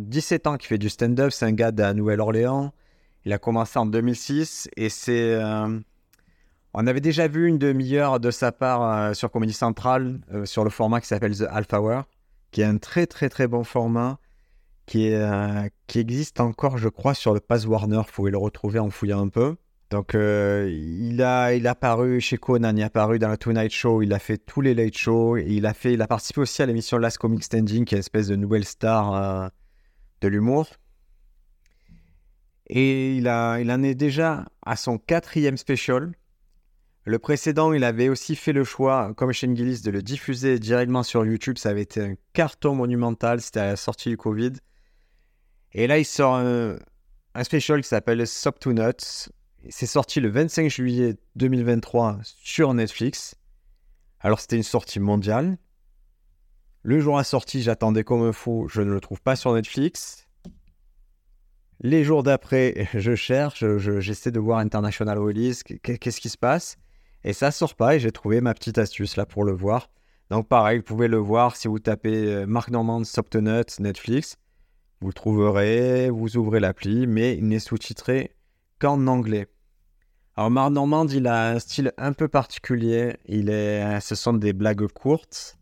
17 0.00 0.46
euh, 0.46 0.50
ans 0.50 0.56
qu'il 0.56 0.68
fait 0.68 0.78
du 0.78 0.88
stand-up, 0.88 1.32
c'est 1.32 1.44
un 1.44 1.52
gars 1.52 1.72
de 1.72 1.82
la 1.82 1.92
Nouvelle-Orléans. 1.92 2.72
Il 3.24 3.32
a 3.32 3.38
commencé 3.38 3.78
en 3.78 3.86
2006 3.86 4.68
et 4.76 4.88
c'est... 4.88 5.34
Euh, 5.34 5.78
on 6.72 6.86
avait 6.86 7.00
déjà 7.00 7.26
vu 7.26 7.48
une 7.48 7.58
demi-heure 7.58 8.20
de 8.20 8.30
sa 8.30 8.52
part 8.52 8.82
euh, 8.82 9.12
sur 9.12 9.32
Comedy 9.32 9.52
Central, 9.52 10.20
sur 10.44 10.62
le 10.62 10.70
format 10.70 11.00
qui 11.00 11.08
s'appelle 11.08 11.36
The 11.36 11.46
Half 11.50 11.72
Hour, 11.72 12.04
qui 12.52 12.60
est 12.60 12.64
un 12.64 12.78
très 12.78 13.08
très 13.08 13.28
très 13.28 13.48
bon 13.48 13.64
format, 13.64 14.18
qui, 14.86 15.12
qui 15.88 15.98
existe 15.98 16.40
encore, 16.40 16.78
je 16.78 16.88
crois, 16.88 17.14
sur 17.14 17.34
le 17.34 17.40
Pass 17.40 17.66
Warner. 17.66 17.98
Vous 17.98 18.12
pouvez 18.12 18.30
le 18.30 18.38
retrouver 18.38 18.78
en 18.78 18.90
fouillant 18.90 19.20
un 19.20 19.28
peu. 19.28 19.56
Donc, 19.90 20.14
euh, 20.14 20.70
il, 20.70 21.20
a, 21.20 21.52
il 21.52 21.66
a 21.66 21.72
apparu 21.72 22.20
chez 22.20 22.38
Conan, 22.38 22.76
il 22.76 22.82
a 22.82 22.86
apparu 22.86 23.18
dans 23.18 23.28
la 23.28 23.36
Tonight 23.36 23.72
Show, 23.72 24.02
il 24.02 24.12
a 24.12 24.20
fait 24.20 24.38
tous 24.38 24.60
les 24.60 24.72
late 24.72 24.96
shows, 24.96 25.36
il 25.36 25.66
a, 25.66 25.74
fait, 25.74 25.94
il 25.94 26.00
a 26.00 26.06
participé 26.06 26.40
aussi 26.40 26.62
à 26.62 26.66
l'émission 26.66 26.96
Last 26.96 27.18
Comic 27.18 27.42
Standing, 27.42 27.84
qui 27.84 27.94
est 27.94 27.98
une 27.98 28.00
espèce 28.00 28.28
de 28.28 28.36
nouvelle 28.36 28.64
star 28.64 29.14
euh, 29.14 29.48
de 30.20 30.28
l'humour. 30.28 30.68
Et 32.68 33.16
il, 33.16 33.26
a, 33.26 33.58
il 33.58 33.68
en 33.72 33.82
est 33.82 33.96
déjà 33.96 34.46
à 34.64 34.76
son 34.76 34.96
quatrième 34.96 35.56
special. 35.56 36.12
Le 37.04 37.18
précédent, 37.18 37.72
il 37.72 37.82
avait 37.82 38.08
aussi 38.08 38.36
fait 38.36 38.52
le 38.52 38.62
choix, 38.62 39.12
comme 39.16 39.32
Shane 39.32 39.56
Gillis, 39.56 39.82
de 39.82 39.90
le 39.90 40.02
diffuser 40.02 40.60
directement 40.60 41.02
sur 41.02 41.26
YouTube. 41.26 41.58
Ça 41.58 41.70
avait 41.70 41.82
été 41.82 42.00
un 42.00 42.14
carton 42.32 42.76
monumental, 42.76 43.40
c'était 43.40 43.58
à 43.58 43.66
la 43.66 43.76
sortie 43.76 44.10
du 44.10 44.16
Covid. 44.16 44.52
Et 45.72 45.88
là, 45.88 45.98
il 45.98 46.04
sort 46.04 46.36
un, 46.36 46.76
un 47.34 47.44
special 47.44 47.82
qui 47.82 47.88
s'appelle 47.88 48.24
Sop 48.24 48.60
to 48.60 48.72
Nuts 48.72 49.30
c'est 49.68 49.86
sorti 49.86 50.20
le 50.20 50.30
25 50.30 50.68
juillet 50.70 51.16
2023 51.36 52.18
sur 52.22 52.72
Netflix. 52.72 53.34
Alors 54.20 54.40
c'était 54.40 54.56
une 54.56 54.62
sortie 54.62 55.00
mondiale. 55.00 55.58
Le 56.82 56.98
jour 57.00 57.18
à 57.18 57.24
sortie, 57.24 57.62
j'attendais 57.62 58.04
comme 58.04 58.22
un 58.22 58.32
fou, 58.32 58.66
je 58.70 58.80
ne 58.80 58.90
le 58.90 59.00
trouve 59.00 59.20
pas 59.20 59.36
sur 59.36 59.52
Netflix. 59.52 60.26
Les 61.80 62.04
jours 62.04 62.22
d'après, 62.22 62.88
je 62.94 63.14
cherche, 63.14 63.64
j'essaie 63.76 64.30
de 64.30 64.40
voir 64.40 64.58
International 64.58 65.18
Release, 65.18 65.62
qu'est-ce 65.62 66.20
qui 66.20 66.30
se 66.30 66.38
passe? 66.38 66.78
Et 67.22 67.34
ça 67.34 67.50
sort 67.50 67.74
pas 67.74 67.96
et 67.96 68.00
j'ai 68.00 68.12
trouvé 68.12 68.40
ma 68.40 68.54
petite 68.54 68.78
astuce 68.78 69.16
là 69.16 69.26
pour 69.26 69.44
le 69.44 69.52
voir. 69.52 69.90
Donc 70.30 70.48
pareil, 70.48 70.78
vous 70.78 70.84
pouvez 70.84 71.08
le 71.08 71.18
voir 71.18 71.56
si 71.56 71.68
vous 71.68 71.78
tapez 71.78 72.32
euh, 72.32 72.46
Mark 72.46 72.70
Normand 72.70 73.00
Nuts 73.00 73.80
Netflix. 73.80 74.36
Vous 75.02 75.12
trouverez, 75.12 76.08
vous 76.08 76.36
ouvrez 76.36 76.60
l'appli, 76.60 77.06
mais 77.06 77.36
il 77.36 77.48
n'est 77.48 77.58
sous-titré 77.58 78.36
qu'en 78.80 79.06
anglais. 79.06 79.46
Alors 80.36 80.50
Marc 80.50 80.70
Normand, 80.72 81.06
il 81.06 81.26
a 81.26 81.50
un 81.50 81.58
style 81.58 81.92
un 81.98 82.12
peu 82.12 82.26
particulier. 82.26 83.16
Il 83.26 83.50
est, 83.50 84.00
ce 84.00 84.14
sont 84.14 84.32
des 84.32 84.52
blagues 84.52 84.86
courtes. 84.88 85.58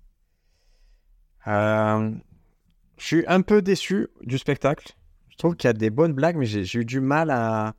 Euh, 1.46 2.10
je 2.98 3.04
suis 3.04 3.24
un 3.26 3.40
peu 3.42 3.62
déçu 3.62 4.08
du 4.22 4.38
spectacle. 4.38 4.94
Je 5.30 5.36
trouve 5.36 5.56
qu'il 5.56 5.68
y 5.68 5.70
a 5.70 5.74
des 5.74 5.90
bonnes 5.90 6.12
blagues, 6.12 6.36
mais 6.36 6.46
j'ai 6.46 6.78
eu 6.78 6.84
du 6.84 7.00
mal 7.00 7.30
à. 7.30 7.74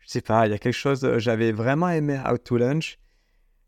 Je 0.00 0.08
sais 0.08 0.20
pas, 0.20 0.46
il 0.46 0.50
y 0.50 0.54
a 0.54 0.58
quelque 0.58 0.74
chose. 0.74 1.18
J'avais 1.18 1.52
vraiment 1.52 1.88
aimé 1.88 2.20
Out 2.30 2.44
to 2.44 2.56
Lunch. 2.56 2.98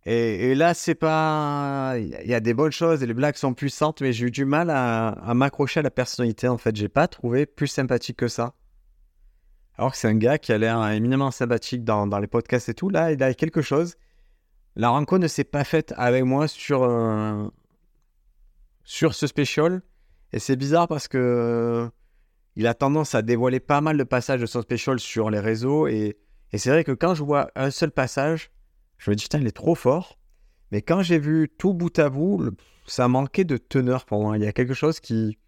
Et, 0.08 0.54
là, 0.54 0.72
c'est 0.74 0.94
pas. 0.94 1.94
Il 1.98 2.28
y 2.28 2.34
a 2.34 2.40
des 2.40 2.54
bonnes 2.54 2.70
choses 2.70 3.02
et 3.02 3.06
les 3.06 3.14
blagues 3.14 3.34
sont 3.34 3.54
puissantes, 3.54 4.00
mais 4.00 4.12
j'ai 4.12 4.26
eu 4.26 4.30
du 4.30 4.44
mal 4.44 4.70
à, 4.70 5.08
à 5.08 5.34
m'accrocher 5.34 5.80
à 5.80 5.82
la 5.82 5.90
personnalité. 5.90 6.46
En 6.46 6.58
fait, 6.58 6.76
j'ai 6.76 6.88
pas 6.88 7.08
trouvé 7.08 7.46
plus 7.46 7.66
sympathique 7.66 8.16
que 8.16 8.28
ça. 8.28 8.54
Alors 9.78 9.92
que 9.92 9.98
c'est 9.98 10.08
un 10.08 10.14
gars 10.14 10.38
qui 10.38 10.52
a 10.52 10.58
l'air 10.58 10.86
éminemment 10.88 11.30
sympathique 11.30 11.84
dans, 11.84 12.06
les 12.18 12.26
podcasts 12.26 12.68
et 12.68 12.74
tout. 12.74 12.88
Là, 12.88 13.12
il 13.12 13.22
a 13.22 13.34
quelque 13.34 13.60
chose. 13.60 13.96
La 14.74 14.88
rencontre 14.88 15.22
ne 15.22 15.28
s'est 15.28 15.44
pas 15.44 15.64
faite 15.64 15.92
avec 15.96 16.24
moi 16.24 16.48
sur, 16.48 16.82
euh, 16.82 17.48
sur 18.84 19.14
ce 19.14 19.26
special. 19.26 19.82
Et 20.32 20.38
c'est 20.38 20.56
bizarre 20.56 20.88
parce 20.88 21.08
que 21.08 21.18
euh, 21.18 21.88
il 22.56 22.66
a 22.66 22.74
tendance 22.74 23.14
à 23.14 23.22
dévoiler 23.22 23.60
pas 23.60 23.80
mal 23.80 23.98
de 23.98 24.04
passages 24.04 24.40
de 24.40 24.46
son 24.46 24.62
special 24.62 24.98
sur 24.98 25.30
les 25.30 25.40
réseaux. 25.40 25.86
Et, 25.86 26.16
c'est 26.54 26.70
vrai 26.70 26.84
que 26.84 26.92
quand 26.92 27.14
je 27.14 27.22
vois 27.22 27.50
un 27.54 27.70
seul 27.70 27.90
passage, 27.90 28.50
je 28.96 29.10
me 29.10 29.16
dis, 29.16 29.24
putain, 29.24 29.40
il 29.40 29.46
est 29.46 29.56
trop 29.56 29.74
fort. 29.74 30.18
Mais 30.72 30.80
quand 30.80 31.02
j'ai 31.02 31.18
vu 31.18 31.50
tout 31.58 31.74
bout 31.74 31.98
à 31.98 32.08
bout, 32.08 32.50
ça 32.86 33.08
manquait 33.08 33.44
de 33.44 33.58
teneur 33.58 34.06
pour 34.06 34.22
moi. 34.22 34.38
Il 34.38 34.44
y 34.44 34.46
a 34.46 34.52
quelque 34.52 34.72
chose 34.72 35.00
qui, 35.00 35.38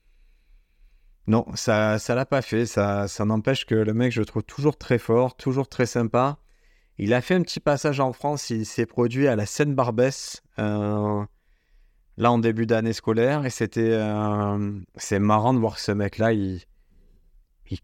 non, 1.28 1.46
ça 1.54 1.98
ça 1.98 2.14
l'a 2.14 2.26
pas 2.26 2.42
fait. 2.42 2.66
Ça, 2.66 3.06
ça 3.06 3.24
n'empêche 3.24 3.66
que 3.66 3.74
le 3.74 3.94
mec, 3.94 4.12
je 4.12 4.20
le 4.20 4.26
trouve 4.26 4.42
toujours 4.42 4.76
très 4.76 4.98
fort, 4.98 5.36
toujours 5.36 5.68
très 5.68 5.86
sympa. 5.86 6.38
Il 6.98 7.14
a 7.14 7.20
fait 7.20 7.34
un 7.34 7.42
petit 7.42 7.60
passage 7.60 8.00
en 8.00 8.12
France. 8.12 8.50
Il 8.50 8.66
s'est 8.66 8.86
produit 8.86 9.28
à 9.28 9.36
la 9.36 9.46
Seine-Barbès 9.46 10.42
euh, 10.58 11.24
là 12.16 12.32
en 12.32 12.38
début 12.38 12.66
d'année 12.66 12.94
scolaire. 12.94 13.46
Et 13.46 13.50
c'était. 13.50 13.92
euh, 13.92 14.80
c'est 14.96 15.18
marrant 15.20 15.54
de 15.54 15.58
voir 15.60 15.78
ce 15.78 15.92
mec-là, 15.92 16.32
il, 16.32 16.62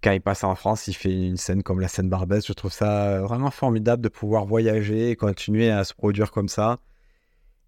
quand 0.03 0.13
il 0.13 0.21
passe 0.23 0.45
en 0.45 0.55
France, 0.55 0.89
il 0.89 0.95
fait 0.95 1.13
une 1.13 1.37
scène 1.37 1.63
comme 1.63 1.81
la 1.81 1.89
scène 1.89 2.09
Barbès. 2.09 2.47
Je 2.47 2.53
trouve 2.55 2.73
ça 2.73 3.21
vraiment 3.21 3.51
formidable 3.51 4.03
de 4.03 4.09
pouvoir 4.09 4.47
voyager 4.47 5.11
et 5.11 5.17
continuer 5.17 5.71
à 5.71 5.85
se 5.85 5.95
produire 5.95 6.31
comme 6.33 6.49
ça. 6.49 6.79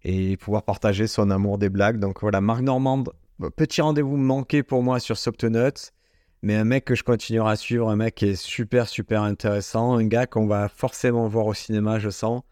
Et 0.03 0.37
pouvoir 0.37 0.63
partager 0.63 1.07
son 1.07 1.29
amour 1.29 1.57
des 1.57 1.69
blagues. 1.69 1.99
Donc 1.99 2.21
voilà, 2.21 2.41
Marc 2.41 2.61
Normande, 2.61 3.11
petit 3.55 3.81
rendez-vous 3.81 4.17
manqué 4.17 4.63
pour 4.63 4.83
moi 4.83 4.99
sur 4.99 5.17
Soctonuts. 5.17 5.91
Mais 6.43 6.55
un 6.55 6.65
mec 6.65 6.85
que 6.85 6.95
je 6.95 7.03
continuerai 7.03 7.51
à 7.51 7.55
suivre, 7.55 7.89
un 7.89 7.95
mec 7.95 8.15
qui 8.15 8.27
est 8.27 8.35
super, 8.35 8.87
super 8.87 9.23
intéressant. 9.23 9.95
Un 9.95 10.05
gars 10.05 10.27
qu'on 10.27 10.47
va 10.47 10.69
forcément 10.69 11.27
voir 11.27 11.47
au 11.47 11.53
cinéma, 11.53 11.99
je 11.99 12.09
sens. 12.09 12.43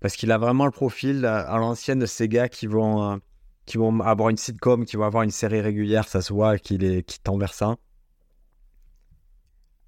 Parce 0.00 0.16
qu'il 0.16 0.30
a 0.32 0.38
vraiment 0.38 0.66
le 0.66 0.70
profil 0.70 1.24
à, 1.24 1.40
à 1.40 1.58
l'ancienne 1.58 1.98
de 1.98 2.06
ces 2.06 2.28
gars 2.28 2.48
qui 2.48 2.66
vont, 2.66 3.02
euh, 3.02 3.16
qui 3.66 3.78
vont 3.78 4.00
avoir 4.00 4.28
une 4.30 4.36
sitcom, 4.36 4.84
qui 4.84 4.96
vont 4.96 5.04
avoir 5.04 5.22
une 5.22 5.30
série 5.30 5.60
régulière, 5.60 6.08
ça 6.08 6.22
se 6.22 6.32
voit 6.32 6.58
qu'il 6.58 6.84
est, 6.84 7.02
qu'il 7.02 7.20
tend 7.20 7.38
vers 7.38 7.54
ça. 7.54 7.76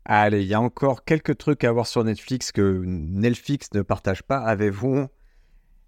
Allez, 0.04 0.42
il 0.42 0.48
y 0.48 0.54
a 0.54 0.60
encore 0.60 1.04
quelques 1.04 1.38
trucs 1.38 1.64
à 1.64 1.72
voir 1.72 1.86
sur 1.86 2.02
Netflix 2.02 2.52
que 2.52 2.82
Netflix 2.84 3.68
ne 3.72 3.82
partage 3.82 4.22
pas 4.22 4.38
avec 4.38 4.72
vous. 4.72 5.06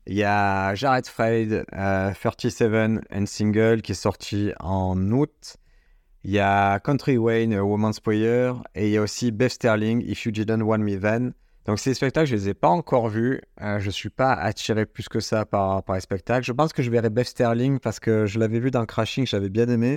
Il 0.06 0.14
y 0.14 0.24
a 0.24 0.74
Jared 0.74 1.06
Fried, 1.06 1.64
euh, 1.72 2.12
37 2.12 3.02
and 3.10 3.26
Single, 3.26 3.80
qui 3.80 3.92
est 3.92 3.94
sorti 3.94 4.52
en 4.60 5.10
août. 5.10 5.56
Il 6.24 6.30
y 6.30 6.38
a 6.38 6.78
Country 6.80 7.16
Wayne, 7.18 7.54
A 7.54 7.62
Woman's 7.62 8.00
Prayer. 8.00 8.52
Et 8.74 8.88
il 8.88 8.92
y 8.92 8.96
a 8.98 9.02
aussi 9.02 9.30
Beth 9.30 9.52
Sterling, 9.52 10.02
If 10.06 10.24
You 10.24 10.32
Didn't 10.32 10.62
Want 10.62 10.78
Me 10.78 10.98
Then. 10.98 11.32
Donc 11.66 11.78
ces 11.78 11.94
spectacles, 11.94 12.28
je 12.28 12.34
ne 12.34 12.40
les 12.40 12.48
ai 12.50 12.54
pas 12.54 12.68
encore 12.68 13.08
vus. 13.08 13.40
Euh, 13.62 13.78
je 13.78 13.86
ne 13.86 13.90
suis 13.90 14.10
pas 14.10 14.32
attiré 14.32 14.84
plus 14.84 15.08
que 15.08 15.20
ça 15.20 15.46
par, 15.46 15.82
par 15.82 15.96
les 15.96 16.00
spectacles. 16.00 16.44
Je 16.44 16.52
pense 16.52 16.72
que 16.72 16.82
je 16.82 16.90
verrai 16.90 17.08
Beth 17.08 17.26
Sterling 17.26 17.78
parce 17.78 18.00
que 18.00 18.26
je 18.26 18.38
l'avais 18.38 18.58
vu 18.58 18.70
dans 18.70 18.84
Crashing, 18.84 19.26
j'avais 19.26 19.48
bien 19.48 19.68
aimé. 19.68 19.96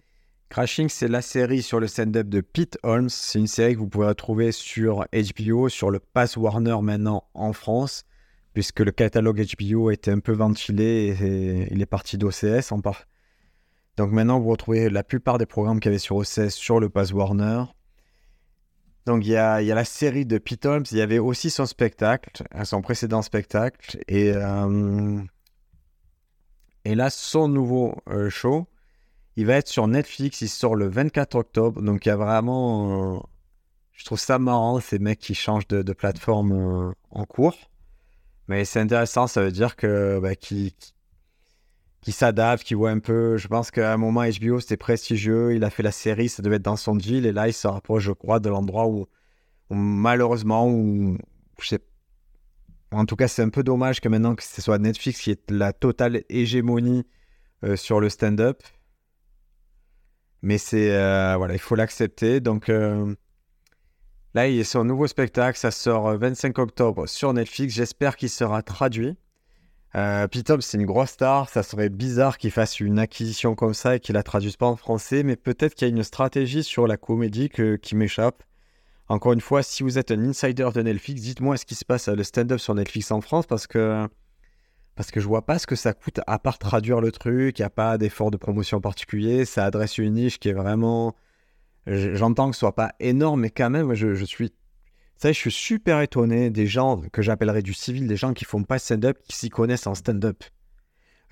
Crashing, 0.49 0.87
c'est 0.87 1.09
la 1.09 1.21
série 1.21 1.61
sur 1.61 1.81
le 1.81 1.87
stand-up 1.87 2.29
de 2.29 2.39
Pete 2.39 2.77
Holmes. 2.83 3.09
C'est 3.09 3.39
une 3.39 3.47
série 3.47 3.73
que 3.73 3.79
vous 3.79 3.89
pouvez 3.89 4.07
retrouver 4.07 4.53
sur 4.53 5.05
HBO, 5.11 5.67
sur 5.67 5.91
le 5.91 5.99
Pass 5.99 6.37
Warner 6.37 6.77
maintenant 6.81 7.25
en 7.33 7.51
France, 7.51 8.05
puisque 8.57 8.79
le 8.79 8.91
catalogue 8.91 9.45
HBO 9.55 9.91
était 9.91 10.09
un 10.09 10.17
peu 10.17 10.31
ventilé 10.31 11.15
et 11.21 11.71
il 11.71 11.79
est 11.79 11.85
parti 11.85 12.17
d'OCS. 12.17 12.73
Donc 13.97 14.11
maintenant, 14.11 14.39
vous 14.39 14.49
retrouvez 14.49 14.89
la 14.89 15.03
plupart 15.03 15.37
des 15.37 15.45
programmes 15.45 15.79
qu'il 15.79 15.89
y 15.89 15.93
avait 15.93 15.99
sur 15.99 16.15
OCS 16.15 16.49
sur 16.49 16.79
le 16.79 16.89
Pass 16.89 17.13
Warner. 17.13 17.65
Donc 19.05 19.23
il 19.23 19.29
y 19.29 19.35
a, 19.35 19.61
il 19.61 19.67
y 19.67 19.71
a 19.71 19.75
la 19.75 19.85
série 19.85 20.25
de 20.25 20.39
Pete 20.39 20.65
Holmes, 20.65 20.85
il 20.89 20.97
y 20.97 21.01
avait 21.01 21.19
aussi 21.19 21.51
son 21.51 21.67
spectacle, 21.67 22.31
son 22.63 22.81
précédent 22.81 23.21
spectacle, 23.21 23.99
et, 24.07 24.31
euh, 24.33 25.21
et 26.83 26.95
là, 26.95 27.11
son 27.11 27.47
nouveau 27.47 27.93
euh, 28.09 28.31
show, 28.31 28.65
il 29.35 29.45
va 29.45 29.57
être 29.57 29.67
sur 29.67 29.87
Netflix, 29.87 30.41
il 30.41 30.49
sort 30.49 30.73
le 30.73 30.87
24 30.87 31.35
octobre, 31.35 31.83
donc 31.83 32.07
il 32.07 32.09
y 32.09 32.11
a 32.11 32.17
vraiment... 32.17 33.17
euh, 33.17 33.19
je 33.91 34.03
trouve 34.03 34.19
ça 34.19 34.39
marrant, 34.39 34.79
ces 34.79 34.97
mecs 34.97 35.19
qui 35.19 35.35
changent 35.35 35.67
de, 35.67 35.93
plateforme 35.93 36.95
en 37.11 37.25
cours. 37.25 37.55
Mais 38.47 38.65
c'est 38.65 38.79
intéressant, 38.79 39.27
ça 39.27 39.41
veut 39.41 39.51
dire 39.51 39.75
que 39.75 40.19
bah, 40.21 40.35
qu'ils 40.35 40.71
qu'ils 42.01 42.13
s'adaptent, 42.13 42.63
qu'ils 42.63 42.77
voient 42.77 42.91
un 42.91 42.99
peu... 42.99 43.37
Je 43.37 43.47
pense 43.47 43.71
qu'à 43.71 43.91
un 43.91 43.97
moment, 43.97 44.21
HBO, 44.23 44.59
c'était 44.59 44.77
prestigieux, 44.77 45.55
il 45.55 45.63
a 45.63 45.69
fait 45.69 45.83
la 45.83 45.91
série, 45.91 46.29
ça 46.29 46.41
devait 46.41 46.55
être 46.57 46.61
dans 46.61 46.77
son 46.77 46.95
deal, 46.95 47.25
et 47.25 47.33
là, 47.33 47.47
il 47.49 47.53
se 47.53 47.67
rapproche, 47.67 48.03
je 48.03 48.11
crois, 48.13 48.39
de 48.39 48.49
l'endroit 48.49 48.87
où, 48.87 49.07
malheureusement, 49.69 50.69
où, 50.69 51.17
je 51.59 51.67
sais 51.67 51.81
en 52.91 53.05
tout 53.05 53.15
cas, 53.15 53.27
c'est 53.27 53.41
un 53.41 53.49
peu 53.49 53.63
dommage 53.63 53.99
que 53.99 54.07
maintenant 54.07 54.35
que 54.35 54.43
ce 54.43 54.61
soit 54.61 54.77
Netflix 54.77 55.19
qui 55.21 55.31
ait 55.31 55.41
la 55.49 55.73
totale 55.73 56.23
hégémonie 56.29 57.05
euh, 57.63 57.75
sur 57.75 57.99
le 57.99 58.09
stand-up. 58.09 58.63
Mais 60.41 60.57
c'est 60.57 60.95
euh, 60.95 61.35
voilà, 61.37 61.53
il 61.53 61.59
faut 61.59 61.75
l'accepter. 61.75 62.39
Donc 62.39 62.69
euh, 62.69 63.13
là, 64.33 64.47
il 64.47 64.59
a 64.59 64.63
son 64.63 64.83
nouveau 64.83 65.07
spectacle, 65.07 65.57
ça 65.57 65.71
sort 65.71 66.07
euh, 66.09 66.17
25 66.17 66.57
octobre 66.59 67.07
sur 67.07 67.33
Netflix. 67.33 67.73
J'espère 67.73 68.15
qu'il 68.15 68.29
sera 68.29 68.61
traduit. 68.61 69.15
Euh, 69.95 70.27
c'est 70.59 70.77
une 70.77 70.85
grosse 70.85 71.11
star. 71.11 71.49
Ça 71.49 71.63
serait 71.63 71.89
bizarre 71.89 72.37
qu'il 72.37 72.51
fasse 72.51 72.79
une 72.79 72.99
acquisition 72.99 73.55
comme 73.55 73.73
ça 73.73 73.95
et 73.95 73.99
qu'il 73.99 74.13
la 74.13 74.23
traduise 74.23 74.57
pas 74.57 74.67
en 74.67 74.75
français. 74.75 75.23
Mais 75.23 75.35
peut-être 75.35 75.75
qu'il 75.75 75.87
y 75.87 75.91
a 75.91 75.95
une 75.95 76.03
stratégie 76.03 76.63
sur 76.63 76.87
la 76.87 76.97
comédie 76.97 77.49
que- 77.49 77.77
qui 77.77 77.95
m'échappe. 77.95 78.43
Encore 79.09 79.33
une 79.33 79.41
fois, 79.41 79.63
si 79.63 79.83
vous 79.83 79.97
êtes 79.97 80.11
un 80.11 80.23
insider 80.23 80.69
de 80.73 80.81
Netflix, 80.81 81.21
dites-moi 81.21 81.55
ce 81.57 81.65
qui 81.65 81.75
se 81.75 81.85
passe 81.85 82.09
à 82.09 82.15
le 82.15 82.23
stand-up 82.23 82.59
sur 82.59 82.75
Netflix 82.75 83.09
en 83.11 83.21
France 83.21 83.47
parce 83.47 83.65
que 83.65 84.07
parce 84.95 85.11
que 85.11 85.19
je 85.19 85.27
vois 85.27 85.45
pas 85.45 85.59
ce 85.59 85.67
que 85.67 85.75
ça 85.75 85.93
coûte 85.93 86.19
à 86.25 86.39
part 86.39 86.57
traduire 86.57 87.01
le 87.01 87.11
truc. 87.11 87.57
Il 87.59 87.61
n'y 87.61 87.65
a 87.65 87.69
pas 87.69 87.97
d'effort 87.97 88.31
de 88.31 88.37
promotion 88.37 88.81
particulier. 88.81 89.45
Ça 89.45 89.63
adresse 89.65 89.97
une 89.99 90.13
niche 90.15 90.39
qui 90.39 90.49
est 90.49 90.53
vraiment. 90.53 91.15
J'entends 91.87 92.49
que 92.49 92.55
ce 92.55 92.59
soit 92.59 92.75
pas 92.75 92.93
énorme, 92.99 93.41
mais 93.41 93.49
quand 93.49 93.69
même, 93.69 93.93
je, 93.93 94.13
je 94.13 94.25
suis. 94.25 94.51
Ça, 95.15 95.31
je 95.31 95.37
suis 95.37 95.51
super 95.51 96.01
étonné 96.01 96.49
des 96.49 96.67
gens 96.67 97.01
que 97.11 97.21
j'appellerais 97.21 97.63
du 97.63 97.73
civil, 97.73 98.07
des 98.07 98.17
gens 98.17 98.33
qui 98.33 98.45
font 98.45 98.63
pas 98.63 98.77
stand-up, 98.77 99.17
qui 99.27 99.35
s'y 99.35 99.49
connaissent 99.49 99.87
en 99.87 99.95
stand-up. 99.95 100.43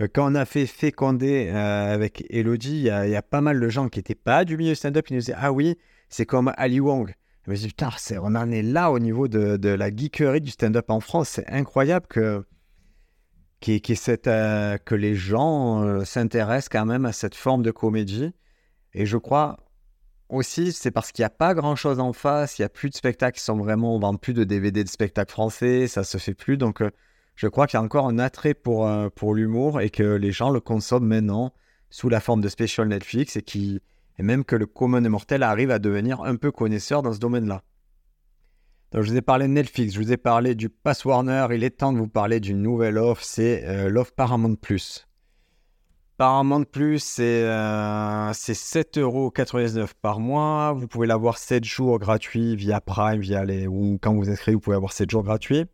Euh, 0.01 0.07
Quand 0.11 0.31
on 0.31 0.35
a 0.35 0.45
fait 0.45 0.65
Fécondé 0.65 1.49
euh, 1.49 1.93
avec 1.93 2.25
Elodie, 2.29 2.77
il 2.77 2.83
y, 2.83 3.11
y 3.11 3.15
a 3.15 3.21
pas 3.21 3.41
mal 3.41 3.59
de 3.59 3.69
gens 3.69 3.89
qui 3.89 3.99
n'étaient 3.99 4.15
pas 4.15 4.45
du 4.45 4.57
milieu 4.57 4.75
stand-up, 4.75 5.05
ils 5.09 5.15
nous 5.15 5.19
disaient 5.19 5.35
Ah 5.37 5.51
oui, 5.51 5.77
c'est 6.09 6.25
comme 6.25 6.51
Ali 6.57 6.79
Wong. 6.79 7.13
Je 7.45 7.51
me 7.51 7.55
dis 7.55 7.67
Putain, 7.67 7.89
on 8.21 8.33
en 8.35 8.49
est 8.49 8.63
là 8.63 8.91
au 8.91 8.97
niveau 8.97 9.27
de, 9.27 9.57
de 9.57 9.69
la 9.69 9.89
geekerie 9.89 10.41
du 10.41 10.51
stand-up 10.51 10.89
en 10.89 11.01
France. 11.01 11.29
C'est 11.29 11.47
incroyable 11.47 12.07
que, 12.07 12.43
y 13.67 13.73
ait 13.73 13.95
cette, 13.95 14.27
euh, 14.27 14.77
que 14.77 14.95
les 14.95 15.15
gens 15.15 16.03
s'intéressent 16.05 16.69
quand 16.69 16.85
même 16.85 17.05
à 17.05 17.11
cette 17.11 17.35
forme 17.35 17.61
de 17.61 17.71
comédie. 17.71 18.31
Et 18.93 19.05
je 19.05 19.17
crois 19.17 19.57
aussi, 20.29 20.71
c'est 20.71 20.91
parce 20.91 21.11
qu'il 21.11 21.23
n'y 21.23 21.27
a 21.27 21.31
pas 21.31 21.53
grand-chose 21.53 21.99
en 21.99 22.13
face, 22.13 22.57
il 22.57 22.61
n'y 22.61 22.65
a 22.65 22.69
plus 22.69 22.89
de 22.89 22.95
spectacles 22.95 23.37
qui 23.37 23.43
sont 23.43 23.57
vraiment, 23.57 23.95
on 23.95 23.99
vend 23.99 24.15
plus 24.15 24.33
de 24.33 24.43
DVD 24.43 24.83
de 24.83 24.89
spectacles 24.89 25.31
français, 25.31 25.87
ça 25.87 26.03
se 26.03 26.17
fait 26.17 26.33
plus. 26.33 26.57
Donc, 26.57 26.81
euh, 26.81 26.89
je 27.35 27.47
crois 27.47 27.67
qu'il 27.67 27.77
y 27.77 27.81
a 27.81 27.83
encore 27.83 28.07
un 28.07 28.17
attrait 28.17 28.53
pour, 28.53 28.87
euh, 28.87 29.09
pour 29.09 29.35
l'humour 29.35 29.81
et 29.81 29.89
que 29.89 30.03
les 30.03 30.31
gens 30.31 30.49
le 30.49 30.59
consomment 30.59 31.07
maintenant 31.07 31.53
sous 31.89 32.09
la 32.09 32.19
forme 32.19 32.41
de 32.41 32.49
special 32.49 32.87
Netflix 32.87 33.35
et, 33.35 33.41
qui, 33.41 33.81
et 34.17 34.23
même 34.23 34.43
que 34.43 34.55
le 34.55 34.65
commun 34.65 35.01
des 35.01 35.09
mortels 35.09 35.43
arrive 35.43 35.71
à 35.71 35.79
devenir 35.79 36.21
un 36.21 36.35
peu 36.35 36.51
connaisseur 36.51 37.01
dans 37.01 37.13
ce 37.13 37.19
domaine-là. 37.19 37.61
Donc, 38.91 39.03
je 39.03 39.11
vous 39.11 39.17
ai 39.17 39.21
parlé 39.21 39.47
de 39.47 39.51
Netflix, 39.51 39.93
je 39.93 39.99
vous 39.99 40.11
ai 40.11 40.17
parlé 40.17 40.55
du 40.55 40.69
Pass 40.69 41.05
Warner, 41.05 41.47
il 41.51 41.63
est 41.63 41.71
temps 41.71 41.91
de 41.91 41.97
vous 41.97 42.07
parler 42.07 42.39
d'une 42.39 42.61
nouvelle 42.61 42.97
offre, 42.97 43.23
c'est 43.23 43.63
euh, 43.65 43.89
l'offre 43.89 44.13
Paramount 44.13 44.55
Plus. 44.55 45.07
Paramount 46.17 46.63
Plus, 46.63 46.99
c'est 46.99 47.43
euh, 47.43 48.31
c'est 48.33 48.53
7,99€ 48.53 49.89
par 50.01 50.19
mois. 50.19 50.71
Vous 50.71 50.87
pouvez 50.87 51.07
l'avoir 51.07 51.37
7 51.37 51.65
jours 51.65 51.99
gratuits 51.99 52.55
via 52.55 52.79
Prime, 52.79 53.19
via 53.19 53.43
les, 53.43 53.67
ou 53.67 53.99
quand 54.01 54.13
vous 54.13 54.29
inscrivez, 54.29 54.55
vous 54.55 54.61
pouvez 54.61 54.77
avoir 54.77 54.93
7 54.93 55.09
jours 55.09 55.23
gratuits. 55.23 55.65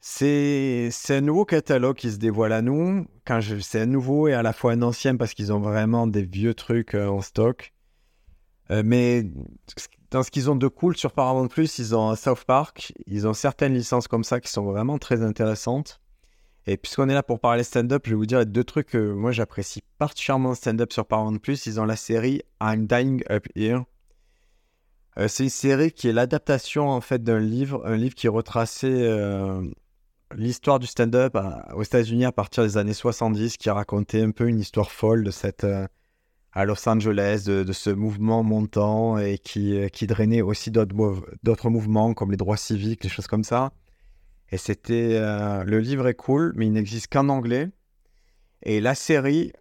C'est 0.00 0.90
un 1.08 1.20
nouveau 1.20 1.44
catalogue 1.44 1.96
qui 1.96 2.10
se 2.10 2.18
dévoile 2.18 2.52
à 2.52 2.62
nous. 2.62 3.06
C'est 3.60 3.80
un 3.80 3.86
nouveau 3.86 4.28
et 4.28 4.34
à 4.34 4.42
la 4.42 4.52
fois 4.52 4.72
un 4.72 4.82
ancien 4.82 5.16
parce 5.16 5.34
qu'ils 5.34 5.52
ont 5.52 5.60
vraiment 5.60 6.06
des 6.06 6.22
vieux 6.22 6.52
trucs 6.52 6.94
euh, 6.94 7.08
en 7.08 7.22
stock. 7.22 7.72
Euh, 8.70 8.82
mais 8.84 9.24
dans 10.10 10.22
ce 10.22 10.30
qu'ils 10.30 10.50
ont 10.50 10.56
de 10.56 10.68
cool 10.68 10.96
sur 10.96 11.12
Paramount 11.12 11.48
Plus, 11.48 11.78
ils 11.78 11.94
ont 11.94 12.14
South 12.16 12.44
Park, 12.44 12.92
ils 13.06 13.26
ont 13.26 13.34
certaines 13.34 13.74
licences 13.74 14.08
comme 14.08 14.24
ça 14.24 14.40
qui 14.40 14.50
sont 14.50 14.64
vraiment 14.64 14.98
très 14.98 15.22
intéressantes. 15.22 16.00
Et 16.66 16.78
puisqu'on 16.78 17.08
est 17.10 17.14
là 17.14 17.22
pour 17.22 17.40
parler 17.40 17.62
stand-up, 17.62 18.02
je 18.06 18.10
vais 18.10 18.16
vous 18.16 18.26
dire 18.26 18.44
deux 18.46 18.64
trucs 18.64 18.88
que 18.88 19.12
moi 19.12 19.32
j'apprécie 19.32 19.82
particulièrement 19.98 20.54
stand-up 20.54 20.92
sur 20.92 21.06
Paramount 21.06 21.38
Plus. 21.38 21.66
Ils 21.66 21.78
ont 21.78 21.84
la 21.84 21.96
série 21.96 22.40
I'm 22.62 22.86
Dying 22.86 23.22
Up 23.30 23.46
Here. 23.54 23.82
Euh, 25.18 25.28
c'est 25.28 25.44
une 25.44 25.50
série 25.50 25.92
qui 25.92 26.08
est 26.08 26.12
l'adaptation 26.12 26.88
en 26.88 27.00
fait 27.02 27.22
d'un 27.22 27.38
livre, 27.38 27.82
un 27.86 27.96
livre 27.96 28.14
qui 28.14 28.28
retraçait 28.28 28.88
euh, 28.88 29.62
l'histoire 30.34 30.78
du 30.78 30.86
stand-up 30.86 31.36
aux 31.74 31.82
États-Unis 31.82 32.24
à 32.24 32.32
partir 32.32 32.64
des 32.64 32.78
années 32.78 32.94
70, 32.94 33.58
qui 33.58 33.68
racontait 33.68 34.22
un 34.22 34.30
peu 34.30 34.48
une 34.48 34.58
histoire 34.58 34.90
folle 34.90 35.22
de 35.22 35.30
cette 35.30 35.64
euh, 35.64 35.86
à 36.52 36.64
Los 36.64 36.88
Angeles, 36.88 37.44
de, 37.46 37.72
ce 37.72 37.90
mouvement 37.90 38.42
montant 38.42 39.18
et 39.18 39.38
qui, 39.38 39.76
qui 39.92 40.06
drainait 40.06 40.40
aussi 40.40 40.70
d'autres 40.70 41.68
mouvements 41.68 42.14
comme 42.14 42.30
les 42.30 42.36
droits 42.36 42.56
civiques, 42.56 43.02
des 43.02 43.08
choses 43.08 43.26
comme 43.26 43.42
ça. 43.42 43.72
Et 44.54 44.56
c'était. 44.56 45.16
euh, 45.16 45.64
le 45.64 45.80
livre 45.80 46.06
est 46.06 46.14
cool, 46.14 46.52
mais 46.54 46.66
il 46.66 46.72
n'existe 46.72 47.12
qu'en 47.12 47.28
anglais. 47.28 47.70
Et 48.62 48.80
la 48.80 48.94
série, 48.94 49.52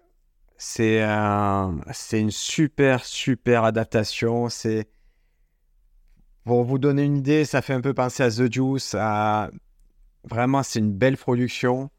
c'est 0.55 1.01
euh, 1.03 1.71
une 2.11 2.29
super, 2.29 3.03
super 3.03 3.63
adaptation. 3.63 4.49
C'est. 4.49 4.87
Pour 6.43 6.63
vous 6.63 6.77
donner 6.77 7.01
une 7.05 7.17
idée, 7.17 7.43
ça 7.43 7.63
fait 7.63 7.73
un 7.73 7.81
peu 7.81 7.95
penser 7.95 8.21
à 8.21 8.29
The 8.29 8.53
Juice. 8.53 8.93
à- 8.93 9.49
Vraiment, 10.25 10.61
c'est 10.61 10.77
une 10.77 10.93
belle 10.93 11.17
production 11.17 11.89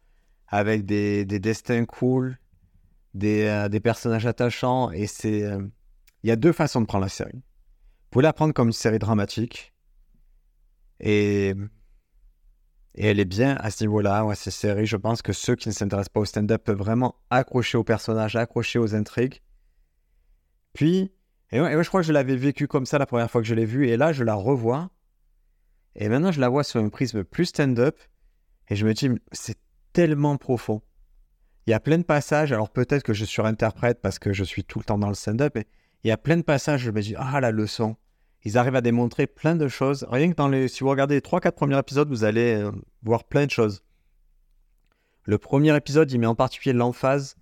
avec 0.46 0.86
des, 0.86 1.24
des 1.24 1.40
destins 1.40 1.86
cool, 1.86 2.38
des, 3.12 3.42
euh, 3.46 3.68
des 3.68 3.80
personnages 3.80 4.24
attachants. 4.26 4.92
Et 4.92 5.08
c'est. 5.08 5.42
euh, 5.42 5.66
Il 6.22 6.28
y 6.28 6.30
a 6.30 6.36
deux 6.36 6.52
façons 6.52 6.80
de 6.80 6.86
prendre 6.86 7.02
la 7.02 7.08
série. 7.08 7.32
Vous 7.34 8.10
pouvez 8.12 8.22
la 8.22 8.32
prendre 8.32 8.54
comme 8.54 8.68
une 8.68 8.72
série 8.72 9.00
dramatique. 9.00 9.74
Et 11.00 11.54
Et 12.94 13.06
elle 13.06 13.18
est 13.18 13.24
bien 13.24 13.56
à 13.56 13.70
ce 13.70 13.82
niveau-là, 13.82 14.24
ouais, 14.24 14.36
cette 14.36 14.52
série. 14.52 14.86
Je 14.86 14.96
pense 14.96 15.20
que 15.20 15.32
ceux 15.32 15.56
qui 15.56 15.68
ne 15.68 15.74
s'intéressent 15.74 16.10
pas 16.10 16.20
au 16.20 16.24
stand-up 16.24 16.62
peuvent 16.62 16.78
vraiment 16.78 17.16
accrocher 17.30 17.76
aux 17.76 17.84
personnages, 17.84 18.36
accrocher 18.36 18.78
aux 18.78 18.94
intrigues. 18.94 19.40
Puis, 20.74 21.12
et 21.50 21.60
ouais, 21.60 21.82
je 21.82 21.88
crois 21.88 22.02
que 22.02 22.06
je 22.06 22.12
l'avais 22.12 22.36
vécu 22.36 22.68
comme 22.68 22.86
ça 22.86 22.98
la 22.98 23.06
première 23.06 23.30
fois 23.30 23.40
que 23.40 23.48
je 23.48 23.54
l'ai 23.54 23.64
vue. 23.64 23.88
Et 23.88 23.96
là, 23.96 24.12
je 24.12 24.22
la 24.22 24.34
revois. 24.34 24.90
Et 25.96 26.08
maintenant, 26.08 26.32
je 26.32 26.40
la 26.40 26.48
vois 26.48 26.64
sur 26.64 26.80
un 26.80 26.88
prisme 26.88 27.24
plus 27.24 27.46
stand-up. 27.46 27.98
Et 28.68 28.76
je 28.76 28.86
me 28.86 28.94
dis, 28.94 29.10
c'est 29.32 29.58
tellement 29.92 30.36
profond. 30.36 30.82
Il 31.66 31.70
y 31.70 31.74
a 31.74 31.80
plein 31.80 31.98
de 31.98 32.04
passages. 32.04 32.52
Alors 32.52 32.70
peut-être 32.70 33.02
que 33.02 33.12
je 33.12 33.24
surinterprète 33.24 34.00
parce 34.02 34.18
que 34.18 34.32
je 34.32 34.44
suis 34.44 34.64
tout 34.64 34.78
le 34.78 34.84
temps 34.84 34.98
dans 34.98 35.08
le 35.08 35.14
stand-up. 35.14 35.52
Mais 35.56 35.66
il 36.04 36.08
y 36.08 36.12
a 36.12 36.16
plein 36.16 36.36
de 36.36 36.42
passages. 36.42 36.82
Je 36.82 36.90
me 36.90 37.00
dis, 37.00 37.14
ah, 37.16 37.40
la 37.40 37.50
leçon. 37.50 37.96
Ils 38.44 38.58
arrivent 38.58 38.76
à 38.76 38.80
démontrer 38.82 39.26
plein 39.26 39.56
de 39.56 39.68
choses. 39.68 40.06
Rien 40.10 40.30
que 40.30 40.36
dans 40.36 40.48
les. 40.48 40.68
Si 40.68 40.80
vous 40.80 40.90
regardez 40.90 41.14
les 41.14 41.20
3-4 41.20 41.52
premiers 41.52 41.78
épisodes, 41.78 42.08
vous 42.08 42.24
allez 42.24 42.54
euh, 42.54 42.70
voir 43.02 43.24
plein 43.24 43.46
de 43.46 43.50
choses. 43.50 43.82
Le 45.24 45.38
premier 45.38 45.74
épisode, 45.74 46.10
il 46.12 46.18
met 46.18 46.26
en 46.26 46.34
particulier 46.34 46.74
l'emphase 46.74 47.36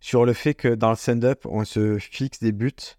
sur 0.00 0.26
le 0.26 0.34
fait 0.34 0.54
que 0.54 0.68
dans 0.68 0.90
le 0.90 0.96
stand-up, 0.96 1.46
on 1.46 1.64
se 1.64 1.98
fixe 1.98 2.40
des 2.40 2.52
buts 2.52 2.98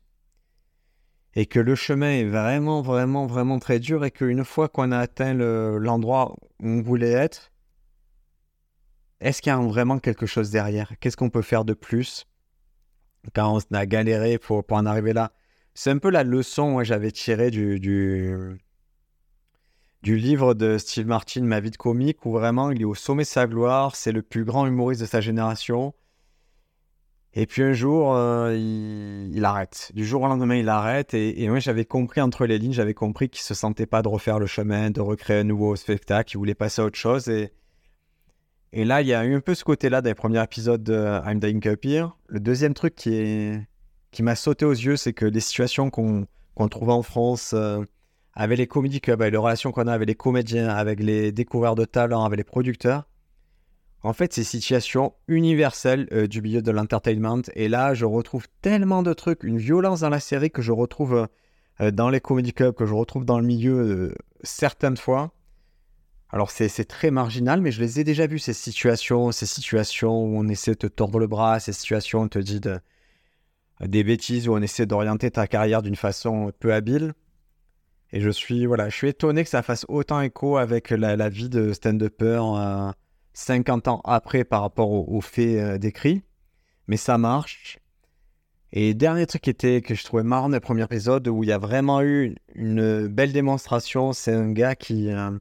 et 1.35 1.45
que 1.45 1.59
le 1.59 1.75
chemin 1.75 2.11
est 2.11 2.25
vraiment, 2.25 2.81
vraiment, 2.81 3.27
vraiment 3.27 3.59
très 3.59 3.79
dur 3.79 4.05
et 4.05 4.11
qu'une 4.11 4.43
fois 4.43 4.69
qu'on 4.69 4.91
a 4.91 4.97
atteint 4.97 5.33
l'endroit 5.33 6.35
où 6.59 6.67
on 6.67 6.81
voulait 6.81 7.11
être, 7.11 7.51
est-ce 9.19 9.41
qu'il 9.41 9.51
y 9.51 9.53
a 9.53 9.59
vraiment 9.59 9.99
quelque 9.99 10.25
chose 10.25 10.49
derrière? 10.49 10.93
Qu'est-ce 10.99 11.17
qu'on 11.17 11.29
peut 11.29 11.41
faire 11.41 11.65
de 11.65 11.73
plus? 11.73 12.25
Quand 13.33 13.57
on 13.57 13.75
a 13.75 13.85
galéré 13.85 14.37
pour, 14.37 14.65
pour 14.65 14.77
en 14.77 14.85
arriver 14.85 15.13
là 15.13 15.31
C'est 15.75 15.89
un 15.89 15.97
peu 15.97 16.09
la 16.09 16.23
leçon 16.23 16.77
que 16.77 16.83
j'avais 16.83 17.11
tirée 17.11 17.49
du, 17.49 17.79
du, 17.79 18.59
du, 20.03 20.17
livre 20.17 20.53
de 20.53 20.77
Steve 20.77 21.07
Martin, 21.07 21.41
Ma 21.41 21.59
vie 21.59 21.71
de 21.71 21.77
comique, 21.77 22.25
où 22.25 22.31
vraiment 22.31 22.71
il 22.71 22.81
est 22.81 22.85
au 22.85 22.95
sommet 22.95 23.23
de 23.23 23.27
sa 23.27 23.47
gloire, 23.47 23.95
c'est 23.95 24.11
le 24.11 24.21
plus 24.21 24.45
grand 24.45 24.67
humoriste 24.67 25.01
de 25.01 25.07
sa 25.07 25.21
génération. 25.21 25.93
Et 27.35 27.47
puis 27.47 27.63
un 27.63 27.73
jour, 27.73 28.15
euh, 28.15 28.55
il, 28.55 29.43
arrête. 29.43 29.91
Du 29.95 30.05
jour 30.05 30.21
au 30.21 30.27
lendemain, 30.27 30.55
il 30.55 30.69
arrête. 30.69 31.15
Et, 31.15 31.47
moi, 31.49 31.59
j'avais 31.59 31.85
compris 31.85 32.21
entre 32.21 32.45
les 32.45 32.59
lignes, 32.59 32.73
j'avais 32.73 32.93
compris 32.93 33.29
qu'il 33.29 33.41
se 33.41 33.55
sentait 33.55 33.87
pas 33.87 34.03
de 34.03 34.07
refaire 34.07 34.37
le 34.37 34.45
chemin, 34.45 34.91
de 34.91 35.01
recréer 35.01 35.39
un 35.39 35.43
nouveau 35.43 35.75
spectacle. 35.75 36.35
Il 36.35 36.37
voulait 36.37 36.53
passer 36.53 36.83
à 36.83 36.85
autre 36.85 36.97
chose. 36.97 37.29
Et, 37.29 37.51
là, 38.71 39.01
il 39.01 39.07
y 39.07 39.15
a 39.15 39.25
eu 39.25 39.33
un 39.33 39.39
peu 39.39 39.55
ce 39.55 39.63
côté-là 39.63 40.03
des 40.03 40.13
premiers 40.13 40.43
épisodes 40.43 40.83
de 40.83 41.19
I'm 41.25 41.39
Dying 41.39 41.67
Up 41.67 41.83
Here. 41.83 42.09
Le 42.27 42.39
deuxième 42.39 42.75
truc 42.75 42.93
qui, 42.93 43.15
est, 43.15 43.67
qui 44.13 44.23
m'a 44.23 44.35
sauté 44.35 44.63
aux 44.63 44.71
yeux, 44.71 44.95
c'est 44.95 45.13
que 45.13 45.25
les 45.25 45.39
situations 45.41 45.89
qu'on 45.89 46.67
trouve 46.69 46.89
en 46.89 47.01
France, 47.01 47.53
euh, 47.53 47.83
avec 48.33 48.57
les 48.57 48.67
comédies 48.67 49.01
clubs, 49.01 49.21
avec 49.21 49.33
les 49.33 49.37
relations 49.37 49.71
qu'on 49.71 49.87
a 49.87 49.93
avec 49.93 50.07
les 50.07 50.15
comédiens, 50.15 50.69
avec 50.69 51.01
les 51.01 51.31
découvertes 51.31 51.77
de 51.77 51.85
talents, 51.85 52.23
avec 52.23 52.37
les 52.37 52.43
producteurs, 52.43 53.07
en 54.05 54.11
fait, 54.11 54.33
c'est 54.33 54.43
situation 54.43 55.13
universelle 55.29 56.09
euh, 56.11 56.27
du 56.27 56.41
milieu 56.41 56.61
de 56.61 56.71
l'entertainment. 56.71 57.41
Et 57.55 57.69
là, 57.69 57.93
je 57.93 58.03
retrouve 58.03 58.47
tellement 58.61 59.01
de 59.01 59.13
trucs, 59.13 59.43
une 59.43 59.57
violence 59.57 60.01
dans 60.01 60.09
la 60.09 60.19
série 60.19 60.51
que 60.51 60.61
je 60.61 60.73
retrouve 60.73 61.29
euh, 61.79 61.91
dans 61.91 62.09
les 62.09 62.19
comedy 62.19 62.51
clubs, 62.51 62.75
que 62.75 62.85
je 62.85 62.93
retrouve 62.93 63.23
dans 63.23 63.39
le 63.39 63.45
milieu 63.45 63.73
euh, 63.73 64.15
certaines 64.43 64.97
fois. 64.97 65.31
Alors, 66.29 66.51
c'est 66.51 66.85
très 66.85 67.11
marginal, 67.11 67.61
mais 67.61 67.71
je 67.71 67.79
les 67.79 67.99
ai 67.99 68.03
déjà 68.03 68.27
vus, 68.27 68.39
ces 68.39 68.53
situations, 68.53 69.31
ces 69.31 69.45
situations 69.45 70.23
où 70.23 70.37
on 70.37 70.47
essaie 70.49 70.71
de 70.71 70.77
te 70.77 70.87
tordre 70.87 71.19
le 71.19 71.27
bras, 71.27 71.59
ces 71.59 71.73
situations 71.73 72.21
où 72.21 72.23
on 72.23 72.27
te 72.27 72.39
dit 72.39 72.59
des 73.87 74.03
bêtises, 74.03 74.47
où 74.47 74.53
on 74.53 74.61
essaie 74.61 74.85
d'orienter 74.85 75.31
ta 75.31 75.47
carrière 75.47 75.81
d'une 75.81 75.95
façon 75.95 76.51
peu 76.59 76.73
habile. 76.73 77.13
Et 78.11 78.21
je 78.21 78.29
suis, 78.29 78.65
voilà, 78.65 78.89
je 78.89 78.95
suis 78.95 79.09
étonné 79.09 79.43
que 79.43 79.49
ça 79.49 79.63
fasse 79.63 79.85
autant 79.89 80.21
écho 80.21 80.57
avec 80.57 80.91
la, 80.91 81.29
vie 81.29 81.49
de 81.49 81.73
stand-upper 81.73 82.41
50 83.33 83.87
ans 83.87 84.01
après 84.03 84.43
par 84.43 84.61
rapport 84.61 84.91
aux, 84.91 85.21
faits 85.21 85.57
euh, 85.57 85.77
décrits. 85.77 86.21
Mais 86.87 86.97
ça 86.97 87.17
marche. 87.17 87.79
Et 88.71 88.93
dernier 88.93 89.25
truc 89.25 89.41
qui 89.41 89.49
était, 89.49 89.81
que 89.81 89.95
je 89.95 90.03
trouvais 90.03 90.23
marrant 90.23 90.49
dans 90.49 90.55
le 90.55 90.59
premier 90.59 90.83
épisode, 90.83 91.27
où 91.27 91.43
il 91.43 91.49
y 91.49 91.51
a 91.51 91.57
vraiment 91.57 92.01
eu 92.01 92.35
une 92.55 93.07
belle 93.07 93.31
démonstration, 93.31 94.13
c'est 94.13 94.33
un 94.33 94.51
gars 94.51 94.75
qui, 94.75 95.11
euh, 95.11 95.31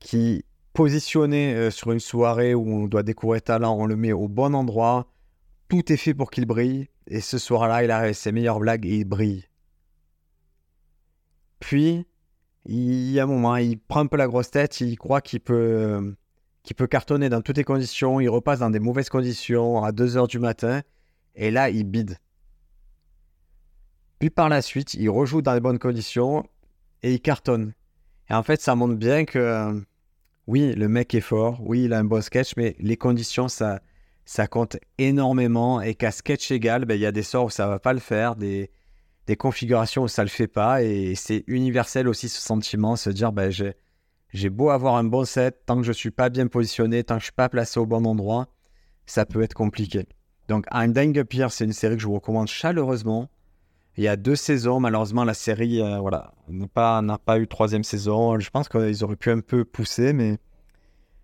qui 0.00 0.44
positionné 0.74 1.54
euh, 1.54 1.70
sur 1.70 1.92
une 1.92 2.00
soirée 2.00 2.54
où 2.54 2.66
on 2.68 2.86
doit 2.86 3.02
découvrir 3.02 3.40
talent, 3.40 3.76
on 3.78 3.86
le 3.86 3.96
met 3.96 4.12
au 4.12 4.28
bon 4.28 4.54
endroit, 4.54 5.06
tout 5.68 5.92
est 5.92 5.96
fait 5.96 6.14
pour 6.14 6.30
qu'il 6.30 6.46
brille, 6.46 6.88
et 7.06 7.20
ce 7.20 7.38
soir-là, 7.38 7.84
il 7.84 7.90
a 7.90 8.12
ses 8.12 8.32
meilleures 8.32 8.60
blagues 8.60 8.86
et 8.86 8.98
il 8.98 9.04
brille. 9.04 9.44
Puis, 11.60 12.06
il 12.66 13.10
y 13.10 13.20
a 13.20 13.24
un 13.24 13.26
moment, 13.26 13.56
il 13.56 13.78
prend 13.78 14.00
un 14.00 14.06
peu 14.06 14.16
la 14.16 14.26
grosse 14.26 14.50
tête, 14.50 14.80
il 14.80 14.96
croit 14.96 15.20
qu'il 15.20 15.40
peut, 15.40 16.14
qu'il 16.62 16.76
peut 16.76 16.86
cartonner 16.86 17.28
dans 17.28 17.42
toutes 17.42 17.56
les 17.56 17.64
conditions, 17.64 18.20
il 18.20 18.28
repasse 18.28 18.60
dans 18.60 18.70
des 18.70 18.80
mauvaises 18.80 19.08
conditions 19.08 19.82
à 19.82 19.92
2h 19.92 20.28
du 20.28 20.38
matin, 20.38 20.82
et 21.34 21.50
là, 21.50 21.70
il 21.70 21.84
bide. 21.84 22.18
Puis 24.18 24.30
par 24.30 24.48
la 24.48 24.62
suite, 24.62 24.94
il 24.94 25.10
rejoue 25.10 25.42
dans 25.42 25.54
les 25.54 25.60
bonnes 25.60 25.78
conditions 25.78 26.48
et 27.02 27.12
il 27.12 27.20
cartonne. 27.20 27.74
Et 28.30 28.34
en 28.34 28.42
fait, 28.42 28.60
ça 28.60 28.74
montre 28.74 28.94
bien 28.94 29.24
que 29.24 29.84
oui, 30.46 30.74
le 30.74 30.88
mec 30.88 31.14
est 31.14 31.20
fort, 31.20 31.60
oui, 31.60 31.84
il 31.84 31.92
a 31.92 31.98
un 31.98 32.04
bon 32.04 32.22
sketch, 32.22 32.54
mais 32.56 32.76
les 32.78 32.96
conditions, 32.96 33.48
ça, 33.48 33.80
ça 34.24 34.46
compte 34.46 34.76
énormément 34.98 35.80
et 35.80 35.94
qu'à 35.94 36.10
sketch 36.10 36.50
égal, 36.50 36.84
ben, 36.84 36.94
il 36.94 37.00
y 37.00 37.06
a 37.06 37.12
des 37.12 37.22
sorts 37.22 37.46
où 37.46 37.50
ça 37.50 37.66
va 37.66 37.78
pas 37.78 37.92
le 37.92 38.00
faire, 38.00 38.36
des, 38.36 38.70
configurations 39.38 40.04
où 40.04 40.08
ça 40.08 40.22
le 40.22 40.28
fait 40.28 40.46
pas. 40.46 40.82
Et 40.82 41.14
c'est 41.14 41.44
universel 41.46 42.08
aussi 42.08 42.28
ce 42.28 42.40
sentiment, 42.40 42.96
se 42.96 43.10
dire 43.10 43.32
ben, 43.32 43.50
j'ai 43.50 44.50
beau 44.50 44.70
avoir 44.70 44.96
un 44.96 45.04
bon 45.04 45.24
set, 45.24 45.62
tant 45.66 45.76
que 45.76 45.82
je 45.82 45.92
suis 45.92 46.10
pas 46.10 46.30
bien 46.30 46.46
positionné, 46.46 47.04
tant 47.04 47.16
que 47.16 47.20
je 47.20 47.26
suis 47.26 47.32
pas 47.32 47.48
placé 47.48 47.78
au 47.78 47.86
bon 47.86 48.04
endroit, 48.06 48.48
ça 49.06 49.26
peut 49.26 49.42
être 49.42 49.54
compliqué. 49.54 50.06
Donc 50.48 50.66
I'm 50.72 50.92
Dying 50.92 51.18
Up 51.18 51.32
Here, 51.32 51.50
c'est 51.50 51.64
une 51.64 51.72
série 51.72 51.96
que 51.96 52.02
je 52.02 52.06
vous 52.06 52.14
recommande 52.14 52.48
chaleureusement. 52.48 53.28
Il 53.96 54.04
y 54.04 54.08
a 54.08 54.16
deux 54.16 54.36
saisons, 54.36 54.80
malheureusement 54.80 55.24
la 55.24 55.34
série 55.34 55.80
euh, 55.80 56.00
n'a 56.48 56.66
pas, 56.66 57.02
pas 57.24 57.38
eu 57.38 57.46
troisième 57.46 57.84
saison. 57.84 58.38
Je 58.40 58.50
pense 58.50 58.68
qu'ils 58.68 59.04
auraient 59.04 59.16
pu 59.16 59.30
un 59.30 59.40
peu 59.40 59.64
pousser, 59.64 60.12
mais 60.12 60.38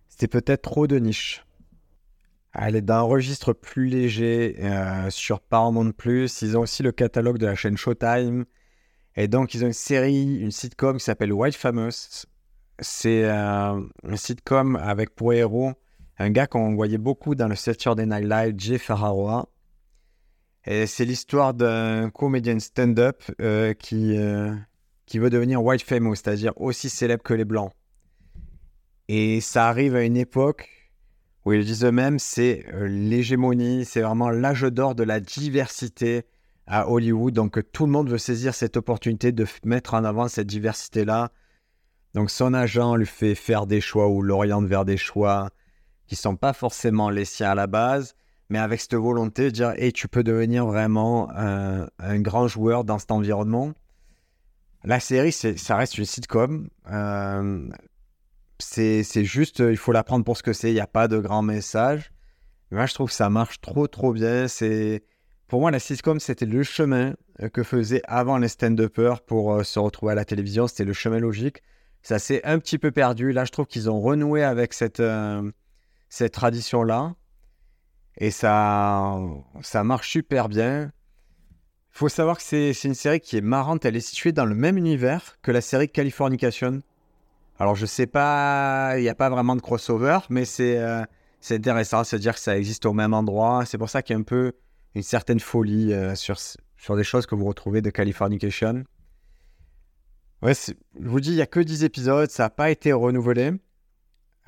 c'était 0.09 0.29
peut-être 0.29 0.63
trop 0.63 0.87
de 0.87 0.99
niche. 0.99 1.45
Elle 2.53 2.75
est 2.75 2.83
d'un 2.83 3.03
registre 3.03 3.53
plus 3.53 3.87
léger 3.87 4.57
euh, 4.61 5.09
sur 5.11 5.41
Paramount+. 5.41 5.93
Ils 6.05 6.57
ont 6.57 6.63
aussi 6.63 6.83
le 6.83 6.91
catalogue 6.91 7.39
de 7.39 7.47
la 7.47 7.55
chaîne 7.55 7.77
Showtime. 7.77 8.45
Et 9.17 9.29
donc, 9.29 9.55
ils 9.55 9.63
ont 9.63 9.69
une 9.69 9.73
série, 9.73 10.37
une 10.37 10.51
sitcom 10.51 10.99
qui 10.99 11.05
s'appelle 11.05 11.33
White 11.33 11.55
Famous. 11.55 12.27
C'est 12.81 13.25
euh, 13.25 13.81
un 14.05 14.17
sitcom 14.17 14.77
avec 14.77 15.15
pour 15.15 15.33
héros 15.33 15.75
un 16.19 16.31
gars 16.31 16.47
qu'on 16.47 16.75
voyait 16.75 16.99
beaucoup 16.99 17.35
dans 17.35 17.49
le 17.49 17.55
Saturday 17.55 18.05
Night 18.05 18.27
Live, 18.29 18.55
Jay 18.59 18.79
Ferrara. 18.79 19.49
Et 20.67 20.87
c'est 20.87 21.07
l'histoire 21.07 21.55
d'un 21.55 22.11
comédien 22.11 22.59
stand-up 22.59 23.23
euh, 23.41 23.73
qui, 23.73 24.19
qui 25.07 25.19
veut 25.19 25.31
devenir 25.31 25.63
White 25.65 25.83
Famous, 25.83 26.17
c'est-à-dire 26.17 26.53
aussi 26.57 26.91
célèbre 26.91 27.23
que 27.23 27.33
les 27.33 27.47
Blancs. 27.47 27.73
Et 29.09 29.41
ça 29.41 29.69
arrive 29.69 29.97
à 29.97 30.03
une 30.03 30.19
époque 30.19 30.80
où 31.45 31.53
ils 31.53 31.65
disent 31.65 31.85
eux-mêmes, 31.85 32.19
c'est 32.19 32.67
euh, 32.73 32.87
l'hégémonie, 32.87 33.85
c'est 33.85 34.03
vraiment 34.03 34.31
l'âge 34.31 34.63
d'or 34.63 34.95
de 34.95 35.03
la 35.03 35.21
diversité 35.21 36.25
à 36.67 36.89
Hollywood. 36.89 37.35
Donc 37.35 37.61
tout 37.73 37.87
le 37.87 37.93
monde 37.93 38.11
veut 38.11 38.19
saisir 38.19 38.55
cette 38.55 38.77
opportunité 38.77 39.33
de 39.33 39.47
mettre 39.65 39.95
en 39.95 40.05
avant 40.05 40.29
cette 40.29 40.47
diversité-là. 40.47 41.31
Donc 42.15 42.31
son 42.31 42.55
agent 42.55 42.97
lui 42.97 43.07
fait 43.07 43.35
faire 43.35 43.67
des 43.67 43.81
choix 43.81 44.09
ou 44.09 44.23
l'oriente 44.23 44.67
vers 44.67 44.85
des 44.85 44.97
choix 44.97 45.51
qui 46.07 46.17
sont 46.17 46.37
pas 46.37 46.53
forcément 46.53 47.09
les 47.09 47.25
siens 47.25 47.51
à 47.51 47.55
la 47.55 47.69
base, 47.69 48.17
mais 48.49 48.59
avec 48.59 48.81
cette 48.81 48.95
volonté 48.95 49.45
de 49.45 49.51
dire, 49.51 49.71
hey, 49.77 49.93
tu 49.93 50.09
peux 50.09 50.25
devenir 50.25 50.67
vraiment 50.67 51.31
un, 51.31 51.89
grand 52.21 52.49
joueur 52.49 52.83
dans 52.83 52.99
cet 52.99 53.13
environnement. 53.13 53.73
La 54.83 54.99
série, 54.99 55.31
ça 55.31 55.77
reste 55.77 55.99
une 55.99 56.05
sitcom. 56.05 56.69
Euh, 56.91 57.69
c'est 58.61 59.25
juste, 59.25 59.61
il 59.61 59.77
faut 59.77 59.93
l'apprendre 59.93 60.25
pour 60.25 60.37
ce 60.37 60.43
que 60.43 60.53
c'est. 60.53 60.71
Il 60.71 60.75
n'y 60.75 60.81
a 60.81 60.87
pas 60.87 61.09
de 61.09 61.19
grand 61.19 61.43
message. 61.43 62.13
Moi, 62.71 62.87
je 62.87 62.95
trouve 62.95 63.09
que 63.09 63.15
ça 63.15 63.31
marche 63.31 63.61
trop, 63.61 63.89
trop 63.89 64.13
bien. 64.13 64.47
C'est 64.47 65.03
Pour 65.49 65.61
moi, 65.61 65.71
la 65.71 65.81
sitcom, 65.81 66.21
c'était 66.21 66.47
le 66.47 66.63
chemin 66.63 67.15
euh, 67.43 67.49
que 67.49 67.63
faisaient 67.63 68.03
avant 68.05 68.39
les 68.39 68.49
stand-uppers 68.49 69.23
pour 69.23 69.53
euh, 69.53 69.65
se 69.65 69.79
retrouver 69.79 70.13
à 70.13 70.15
la 70.15 70.25
télévision. 70.25 70.69
C'était 70.69 70.85
le 70.85 70.93
chemin 70.93 71.19
logique. 71.19 71.63
Ça 72.03 72.19
s'est 72.19 72.43
un 72.45 72.59
petit 72.59 72.79
peu 72.79 72.93
perdu. 72.93 73.33
Là, 73.33 73.45
je 73.45 73.51
trouve 73.51 73.67
qu'ils 73.67 73.91
ont 73.91 74.01
renoué 74.01 74.45
avec 74.45 74.73
cette, 74.73 75.01
euh, 75.01 75.51
cette 76.09 76.33
tradition-là. 76.33 77.15
Et 78.19 78.31
ça, 78.31 79.19
ça 79.63 79.83
marche 79.83 80.11
super 80.11 80.49
bien. 80.49 80.93
Il 81.93 81.99
faut 81.99 82.09
savoir 82.09 82.37
que 82.37 82.43
c'est 82.43 82.73
une 82.85 82.95
série 82.95 83.21
qui 83.21 83.37
est 83.37 83.43
marrante. 83.43 83.85
Elle 83.85 83.97
est 83.97 84.01
située 84.01 84.33
dans 84.33 84.45
le 84.45 84.55
même 84.55 84.79
univers 84.79 85.39
que 85.43 85.51
la 85.51 85.61
série 85.61 85.89
Californication. 85.89 86.83
Alors 87.61 87.75
je 87.75 87.85
sais 87.85 88.07
pas, 88.07 88.95
il 88.97 89.03
n'y 89.03 89.11
a 89.11 89.15
pas 89.15 89.29
vraiment 89.29 89.55
de 89.55 89.61
crossover, 89.61 90.21
mais 90.31 90.45
euh, 90.61 91.05
c'est 91.41 91.57
intéressant 91.57 92.01
de 92.01 92.07
se 92.07 92.17
dire 92.17 92.33
que 92.33 92.41
ça 92.41 92.57
existe 92.57 92.87
au 92.87 92.95
même 92.95 93.13
endroit. 93.13 93.67
C'est 93.67 93.77
pour 93.77 93.91
ça 93.91 94.01
qu'il 94.01 94.15
y 94.15 94.17
a 94.17 94.21
un 94.21 94.23
peu 94.25 94.55
une 94.95 95.03
certaine 95.03 95.41
folie 95.41 95.93
euh, 95.93 96.15
sur, 96.15 96.39
sur 96.39 96.97
des 96.97 97.05
choses 97.05 97.27
que 97.27 97.35
vous 97.35 97.45
retrouvez 97.45 97.83
de 97.83 97.91
Californication. 97.91 98.85
Ouais, 100.41 100.55
je 100.55 100.73
vous 101.07 101.21
dis, 101.21 101.33
il 101.33 101.37
n'y 101.37 101.43
a 101.43 101.47
que 101.47 101.61
10 101.61 101.85
épisodes, 101.85 102.31
ça 102.31 102.45
n'a 102.45 102.51
pas 102.51 102.71
été 102.71 102.95
renouvelé. 102.95 103.53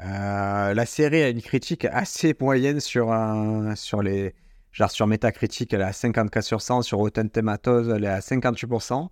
Euh, 0.01 0.73
la 0.73 0.87
série 0.87 1.23
a 1.23 1.29
une 1.29 1.43
critique 1.43 1.85
assez 1.85 2.35
moyenne 2.41 2.81
sur, 2.81 3.15
sur 3.75 4.03
les. 4.03 4.35
Genre 4.71 4.91
sur 4.91 5.07
Metacritic, 5.07 5.75
elle 5.75 5.83
est 5.83 5.85
à 5.85 5.91
50K 5.91 6.41
sur 6.41 6.63
100, 6.63 6.81
sur 6.81 6.97
Rotten 6.97 7.29
Tomatoes, 7.29 7.95
elle 7.95 8.05
est 8.05 8.09
à 8.09 8.21
58%. 8.21 9.11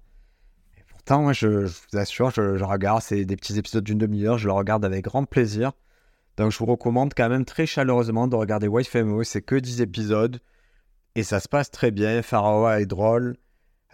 Pourtant, 1.01 1.33
je, 1.33 1.49
vous 1.49 1.99
assure, 1.99 2.31
je, 2.31 2.59
je 2.59 2.65
regarde, 2.65 3.01
c'est 3.01 3.25
des 3.25 3.35
petits 3.35 3.59
épisodes 3.59 3.83
d'une 3.83 3.97
demi-heure, 3.97 4.37
je 4.37 4.49
le 4.49 4.53
regarde 4.53 4.85
avec 4.85 5.05
grand 5.05 5.25
plaisir. 5.25 5.73
Donc, 6.37 6.53
je 6.53 6.59
vous 6.59 6.67
recommande 6.67 7.15
quand 7.17 7.31
même 7.31 7.47
très 7.47 7.65
chaleureusement 7.65 8.29
de 8.29 8.37
regarder 8.37 8.69
White 8.69 8.87
Famous, 8.87 9.25
c'est 9.25 9.41
que 9.41 9.55
10 9.55 9.81
épisodes. 9.81 10.41
Et 11.15 11.23
ça 11.23 11.41
se 11.41 11.49
passe 11.49 11.71
très 11.71 11.91
bien, 11.91 12.21
Pharaoh 12.21 12.69
est 12.69 12.85
drôle. 12.85 13.39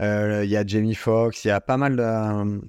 Euh, 0.00 0.44
il 0.44 0.50
y 0.50 0.56
a 0.56 0.66
Jamie 0.66 0.96
Foxx, 0.96 1.44
il 1.44 1.48
y 1.48 1.52
a 1.52 1.60
pas 1.60 1.76
mal 1.76 1.94
de 1.94 2.60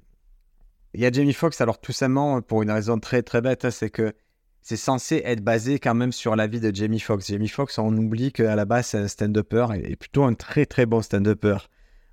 il 0.93 1.01
y 1.01 1.05
a 1.07 1.11
Jamie 1.11 1.33
Foxx, 1.33 1.59
alors 1.59 1.81
tout 1.81 1.91
simplement, 1.91 2.39
pour 2.43 2.61
une 2.61 2.69
raison 2.69 2.99
très 2.99 3.23
très 3.23 3.41
bête, 3.41 3.65
hein, 3.65 3.71
c'est 3.71 3.89
que 3.89 4.13
c'est 4.61 4.77
censé 4.77 5.23
être 5.25 5.43
basé 5.43 5.79
quand 5.79 5.95
même 5.95 6.11
sur 6.11 6.35
la 6.35 6.45
vie 6.45 6.59
de 6.59 6.73
Jamie 6.73 6.99
Foxx. 6.99 7.25
Jamie 7.27 7.47
Foxx, 7.47 7.79
on 7.79 7.97
oublie 7.97 8.31
qu'à 8.31 8.55
la 8.55 8.65
base, 8.65 8.85
c'est 8.85 8.99
un 8.99 9.07
stand-upper 9.07 9.67
et, 9.83 9.95
plutôt 9.95 10.25
un 10.25 10.35
très 10.35 10.67
très 10.67 10.85
bon 10.85 11.01
stand-upper 11.01 11.57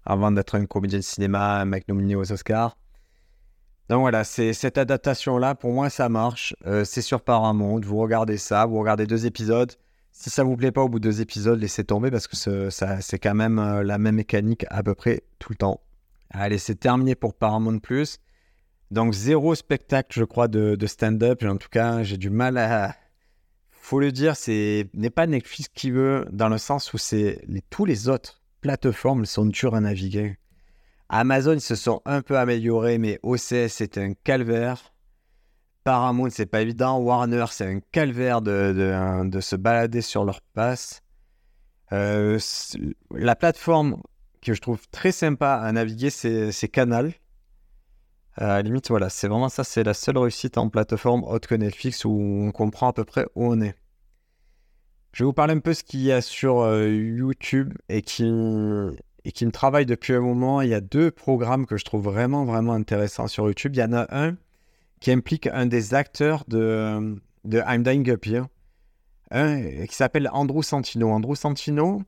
avant 0.07 0.31
d'être 0.33 0.55
un 0.57 0.67
comédien 0.67 0.99
de 0.99 1.05
cinéma, 1.05 1.61
un 1.61 1.65
mec 1.65 1.89
nominé 1.89 2.17
aux 2.17 2.33
Oscars. 2.33 2.77
Donc 3.89 4.01
voilà, 4.01 4.25
c'est 4.25 4.55
cette 4.55 4.79
adaptation-là, 4.79 5.55
pour 5.55 5.73
moi, 5.73 5.91
ça 5.91 6.09
marche. 6.09 6.55
Euh, 6.67 6.85
c'est 6.85 7.03
sur 7.03 7.21
Paramount, 7.21 7.81
vous 7.81 7.99
regardez 7.99 8.39
ça, 8.39 8.65
vous 8.65 8.79
regardez 8.79 9.07
deux 9.07 9.27
épisodes. 9.27 9.73
Si 10.11 10.31
ça 10.31 10.45
vous 10.45 10.57
plaît 10.57 10.73
pas 10.73 10.83
au 10.83 10.89
bout 10.89 11.01
de 11.01 11.09
deux 11.09 11.21
épisodes, 11.21 11.61
laissez 11.61 11.85
tomber 11.85 12.11
parce 12.11 12.29
que 12.29 12.37
c'est 12.71 13.19
quand 13.19 13.35
même 13.35 13.59
euh, 13.59 13.83
la 13.83 13.99
même 13.99 14.15
mécanique 14.15 14.65
à 14.71 14.83
peu 14.83 14.95
près 14.95 15.23
tout 15.39 15.53
le 15.53 15.57
temps. 15.57 15.81
Allez, 16.31 16.59
c'est 16.59 16.77
terminé 16.77 17.15
pour 17.15 17.35
Paramount 17.35 17.79
Plus. 17.79 18.21
Donc 18.91 19.13
zéro 19.13 19.55
spectacle, 19.55 20.19
je 20.19 20.25
crois, 20.25 20.49
de, 20.49 20.87
stand-up. 20.87 21.43
En 21.43 21.57
tout 21.57 21.69
cas, 21.69 22.03
j'ai 22.03 22.17
du 22.17 22.31
mal 22.31 22.57
à... 22.59 22.95
Faut 23.71 24.01
le 24.01 24.13
dire, 24.13 24.35
c'est 24.37 24.89
n'est 24.95 25.11
pas 25.11 25.27
Netflix 25.27 25.69
qui 25.75 25.91
veut, 25.91 26.27
dans 26.33 26.49
le 26.49 26.59
sens 26.59 26.95
où 26.95 26.99
c'est 26.99 27.45
tous 27.69 27.85
les 27.85 28.09
autres 28.09 28.44
plateformes 28.65 29.27
sont 29.27 29.45
dures 29.45 29.75
à 29.75 29.81
naviguer. 29.83 30.39
Amazon, 31.11 31.59
se 31.61 31.75
sont 31.75 32.01
un 32.07 32.23
peu 32.23 32.39
améliorés, 32.39 32.97
mais 32.97 33.21
OCS, 33.23 33.69
c'est 33.69 33.99
un 33.99 34.15
calvaire. 34.15 34.95
Paramount, 35.85 36.31
c'est 36.31 36.47
pas 36.47 36.63
évident. 36.63 36.99
Warner, 36.99 37.45
c'est 37.51 37.67
un 37.67 37.81
calvaire 37.93 38.41
de, 38.41 39.23
de, 39.23 39.41
se 39.41 39.55
balader 39.55 40.01
sur 40.01 40.25
leur 40.25 40.41
passe. 40.55 41.03
Euh, 41.93 42.39
la 43.11 43.37
plateforme 43.37 44.01
que 44.41 44.55
je 44.55 44.63
trouve 44.63 44.81
très 44.89 45.13
sympa 45.13 45.57
à 45.57 45.71
naviguer, 45.71 46.09
c'est 46.09 46.69
Canal. 46.69 47.13
À 48.37 48.47
la 48.47 48.63
limite, 48.63 48.89
voilà, 48.89 49.11
c'est 49.11 49.29
vraiment 49.29 49.51
ça, 49.51 49.63
c'est 49.63 49.85
la 49.85 49.93
seule 49.93 50.17
réussite 50.17 50.57
en 50.57 50.71
plateforme 50.71 51.23
haute 51.25 51.47
que 51.47 51.55
Netflix 51.55 52.07
où 52.07 52.19
on 52.19 52.51
comprend 52.51 52.89
à 52.89 52.93
peu 52.95 53.05
près 53.05 53.27
où 53.35 53.45
on 53.45 53.61
est. 53.61 53.75
Je 55.15 55.23
vais 55.23 55.27
vous 55.27 55.33
parler 55.33 55.55
un 55.55 55.61
peu 55.61 55.75
ce 55.75 55.85
qu'il 55.85 56.01
y 56.01 56.11
a 56.11 56.21
sur 56.21 56.63
euh, 56.63 56.89
YouTube 56.89 57.73
et 57.89 58.03
qui, 58.03 58.25
et 59.25 59.31
qui 59.31 59.47
me 59.47 59.53
travaille 59.53 59.87
depuis 59.87 60.13
un 60.13 60.21
moment. 60.21 60.61
Il 60.61 60.71
y 60.71 60.75
a 60.75 60.81
deux 60.81 61.13
programmes 61.13 61.67
que 61.67 61.77
je 61.77 61.85
trouve 61.85 62.03
vraiment, 62.03 62.45
vraiment 62.45 62.73
intéressants 62.73 63.29
sur 63.29 63.47
YouTube. 63.47 63.77
Il 63.77 63.79
y 63.79 63.85
en 63.85 63.93
a 63.93 64.09
un 64.11 64.37
qui 64.99 65.13
implique 65.13 65.47
un 65.47 65.67
des 65.67 65.95
acteurs 65.95 66.43
de, 66.49 67.17
de 67.45 67.63
I'm 67.65 67.85
Dying 67.85 68.11
Up 68.11 68.27
Here, 68.27 68.47
qui 69.87 69.95
s'appelle 69.95 70.29
Andrew 70.33 70.63
Santino. 70.63 71.11
Andrew 71.11 71.37
Santino, 71.37 72.03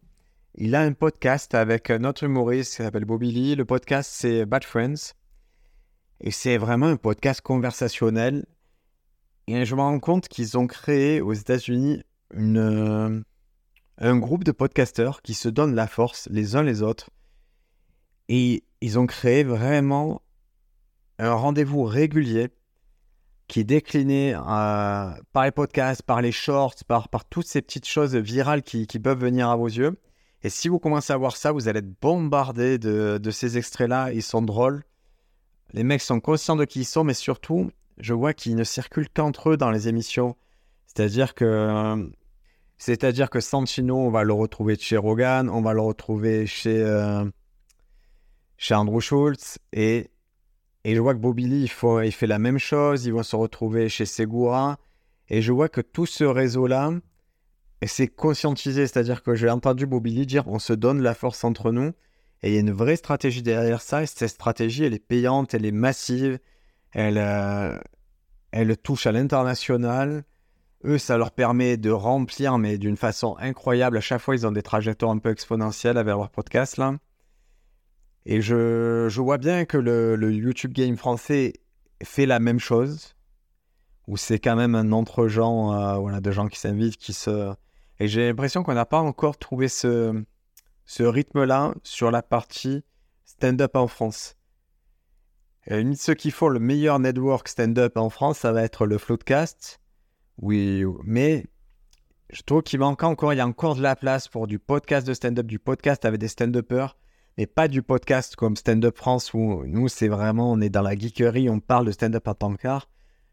il 0.56 0.74
a 0.74 0.80
un 0.80 0.92
podcast 0.92 1.54
avec 1.54 1.90
un 1.90 2.02
autre 2.02 2.24
humoriste 2.24 2.70
qui 2.70 2.82
s'appelle 2.82 3.04
Bobby 3.04 3.30
Lee. 3.30 3.54
Le 3.54 3.64
podcast, 3.64 4.10
c'est 4.12 4.46
Bad 4.46 4.64
Friends. 4.64 5.12
Et 6.20 6.32
c'est 6.32 6.58
vraiment 6.58 6.86
un 6.86 6.96
podcast 6.96 7.40
conversationnel. 7.40 8.46
Et 9.46 9.64
je 9.64 9.76
me 9.76 9.80
rends 9.80 10.00
compte 10.00 10.26
qu'ils 10.26 10.58
ont 10.58 10.66
créé 10.66 11.20
aux 11.20 11.34
États-Unis 11.34 12.02
une, 12.34 13.24
un 13.98 14.16
groupe 14.18 14.44
de 14.44 14.52
podcasteurs 14.52 15.22
qui 15.22 15.34
se 15.34 15.48
donnent 15.48 15.74
la 15.74 15.86
force 15.86 16.28
les 16.30 16.56
uns 16.56 16.62
les 16.62 16.82
autres. 16.82 17.10
Et 18.28 18.64
ils 18.80 18.98
ont 18.98 19.06
créé 19.06 19.44
vraiment 19.44 20.22
un 21.18 21.32
rendez-vous 21.32 21.84
régulier 21.84 22.48
qui 23.48 23.60
est 23.60 23.64
décliné 23.64 24.34
euh, 24.34 24.40
par 25.32 25.44
les 25.44 25.52
podcasts, 25.52 26.02
par 26.02 26.20
les 26.20 26.32
shorts, 26.32 26.74
par, 26.86 27.08
par 27.08 27.24
toutes 27.24 27.46
ces 27.46 27.62
petites 27.62 27.86
choses 27.86 28.16
virales 28.16 28.62
qui, 28.62 28.86
qui, 28.86 28.98
peuvent 28.98 29.20
venir 29.20 29.48
à 29.48 29.56
vos 29.56 29.68
yeux. 29.68 29.98
Et 30.42 30.50
si 30.50 30.68
vous 30.68 30.78
commencez 30.78 31.12
à 31.12 31.16
voir 31.16 31.36
ça, 31.36 31.52
vous 31.52 31.68
allez 31.68 31.78
être 31.78 32.00
bombardé 32.00 32.78
de, 32.78 33.18
de 33.22 33.30
ces 33.30 33.56
extraits-là. 33.56 34.12
Ils 34.12 34.22
sont 34.22 34.42
drôles. 34.42 34.82
Les 35.72 35.84
mecs 35.84 36.02
sont 36.02 36.20
conscients 36.20 36.56
de 36.56 36.64
qui 36.64 36.80
ils 36.80 36.84
sont, 36.84 37.04
mais 37.04 37.14
surtout, 37.14 37.70
je 37.98 38.14
vois 38.14 38.34
qu'ils 38.34 38.56
ne 38.56 38.64
circulent 38.64 39.08
qu'entre 39.08 39.50
eux 39.50 39.56
dans 39.56 39.70
les 39.70 39.88
émissions. 39.88 40.36
C'est-à-dire 40.96 41.34
que, 41.34 42.10
c'est-à-dire 42.78 43.28
que 43.28 43.40
Santino, 43.40 43.98
on 43.98 44.10
va 44.10 44.24
le 44.24 44.32
retrouver 44.32 44.78
chez 44.78 44.96
Rogan, 44.96 45.50
on 45.50 45.60
va 45.60 45.74
le 45.74 45.82
retrouver 45.82 46.46
chez, 46.46 46.82
euh, 46.82 47.22
chez 48.56 48.74
Andrew 48.74 49.00
Schultz, 49.00 49.58
et, 49.74 50.10
et 50.84 50.94
je 50.94 51.00
vois 51.02 51.12
que 51.12 51.18
Bobby 51.18 51.46
Lee, 51.46 51.70
il, 52.04 52.12
fait 52.12 52.26
la 52.26 52.38
même 52.38 52.56
chose, 52.56 53.04
ils 53.04 53.12
vont 53.12 53.22
se 53.22 53.36
retrouver 53.36 53.90
chez 53.90 54.06
Segura, 54.06 54.78
et 55.28 55.42
je 55.42 55.52
vois 55.52 55.68
que 55.68 55.82
tout 55.82 56.06
ce 56.06 56.24
réseau-là, 56.24 56.92
c'est 57.84 58.08
conscientisé, 58.08 58.86
c'est-à-dire 58.86 59.22
que 59.22 59.34
j'ai 59.34 59.50
entendu 59.50 59.84
Bobby 59.84 60.12
Lee 60.12 60.24
dire 60.24 60.48
on 60.48 60.58
se 60.58 60.72
donne 60.72 61.02
la 61.02 61.12
force 61.12 61.44
entre 61.44 61.72
nous, 61.72 61.92
et 62.42 62.48
il 62.48 62.54
y 62.54 62.56
a 62.56 62.60
une 62.60 62.72
vraie 62.72 62.96
stratégie 62.96 63.42
derrière 63.42 63.82
ça. 63.82 64.02
Et 64.02 64.06
cette 64.06 64.28
stratégie, 64.28 64.84
elle 64.84 64.94
est 64.94 64.98
payante, 64.98 65.52
elle 65.52 65.66
est 65.66 65.72
massive. 65.72 66.38
Elle, 66.92 67.18
euh, 67.18 67.78
elle 68.50 68.76
touche 68.76 69.06
à 69.06 69.12
l'international. 69.12 70.24
Eux, 70.84 70.98
ça 70.98 71.16
leur 71.16 71.30
permet 71.30 71.76
de 71.76 71.90
remplir, 71.90 72.58
mais 72.58 72.78
d'une 72.78 72.96
façon 72.96 73.36
incroyable. 73.38 73.96
À 73.96 74.00
chaque 74.00 74.20
fois, 74.20 74.34
ils 74.34 74.46
ont 74.46 74.52
des 74.52 74.62
trajectoires 74.62 75.10
un 75.10 75.18
peu 75.18 75.30
exponentielles 75.30 75.98
avec 75.98 76.14
leur 76.14 76.30
podcast 76.30 76.76
là. 76.76 76.94
Et 78.26 78.40
je, 78.42 79.06
je 79.08 79.20
vois 79.20 79.38
bien 79.38 79.64
que 79.64 79.78
le, 79.78 80.32
YouTube 80.32 80.72
Game 80.72 80.96
français 80.96 81.54
fait 82.02 82.26
la 82.26 82.40
même 82.40 82.58
chose, 82.58 83.14
où 84.08 84.16
c'est 84.16 84.40
quand 84.40 84.56
même 84.56 84.74
un 84.74 84.92
entre-gens 84.92 85.72
euh, 85.72 85.94
voilà, 85.98 86.20
de 86.20 86.30
gens 86.32 86.48
qui 86.48 86.58
s'invitent, 86.58 86.96
qui 86.96 87.12
se... 87.12 87.54
Et 87.98 88.08
j'ai 88.08 88.26
l'impression 88.26 88.62
qu'on 88.62 88.74
n'a 88.74 88.84
pas 88.84 88.98
encore 88.98 89.38
trouvé 89.38 89.68
ce, 89.68 90.24
ce 90.84 91.02
rythme-là 91.04 91.74
sur 91.82 92.10
la 92.10 92.22
partie 92.22 92.84
stand-up 93.24 93.76
en 93.76 93.86
France. 93.86 94.36
Et 95.68 95.82
ceux 95.94 96.14
qui 96.14 96.30
font 96.30 96.48
le 96.48 96.60
meilleur 96.60 96.98
network 96.98 97.48
stand-up 97.48 97.96
en 97.96 98.10
France, 98.10 98.38
ça 98.38 98.52
va 98.52 98.62
être 98.62 98.86
le 98.86 98.98
Floodcast. 98.98 99.80
Oui, 100.38 100.84
mais 101.04 101.44
je 102.30 102.42
trouve 102.42 102.62
qu'il 102.62 102.80
manque 102.80 103.02
encore, 103.02 103.32
il 103.32 103.36
y 103.36 103.40
a 103.40 103.46
encore 103.46 103.76
de 103.76 103.82
la 103.82 103.96
place 103.96 104.28
pour 104.28 104.46
du 104.46 104.58
podcast 104.58 105.06
de 105.06 105.14
stand-up, 105.14 105.46
du 105.46 105.58
podcast 105.58 106.04
avec 106.04 106.20
des 106.20 106.28
stand-uppers, 106.28 106.96
mais 107.38 107.46
pas 107.46 107.68
du 107.68 107.82
podcast 107.82 108.34
comme 108.36 108.56
Stand-up 108.56 108.96
France 108.96 109.32
où 109.34 109.64
nous, 109.66 109.88
c'est 109.88 110.08
vraiment, 110.08 110.52
on 110.52 110.60
est 110.60 110.70
dans 110.70 110.82
la 110.82 110.96
geekerie, 110.96 111.48
on 111.48 111.60
parle 111.60 111.86
de 111.86 111.92
stand-up 111.92 112.28
tant 112.38 112.54
qu'art. 112.54 112.88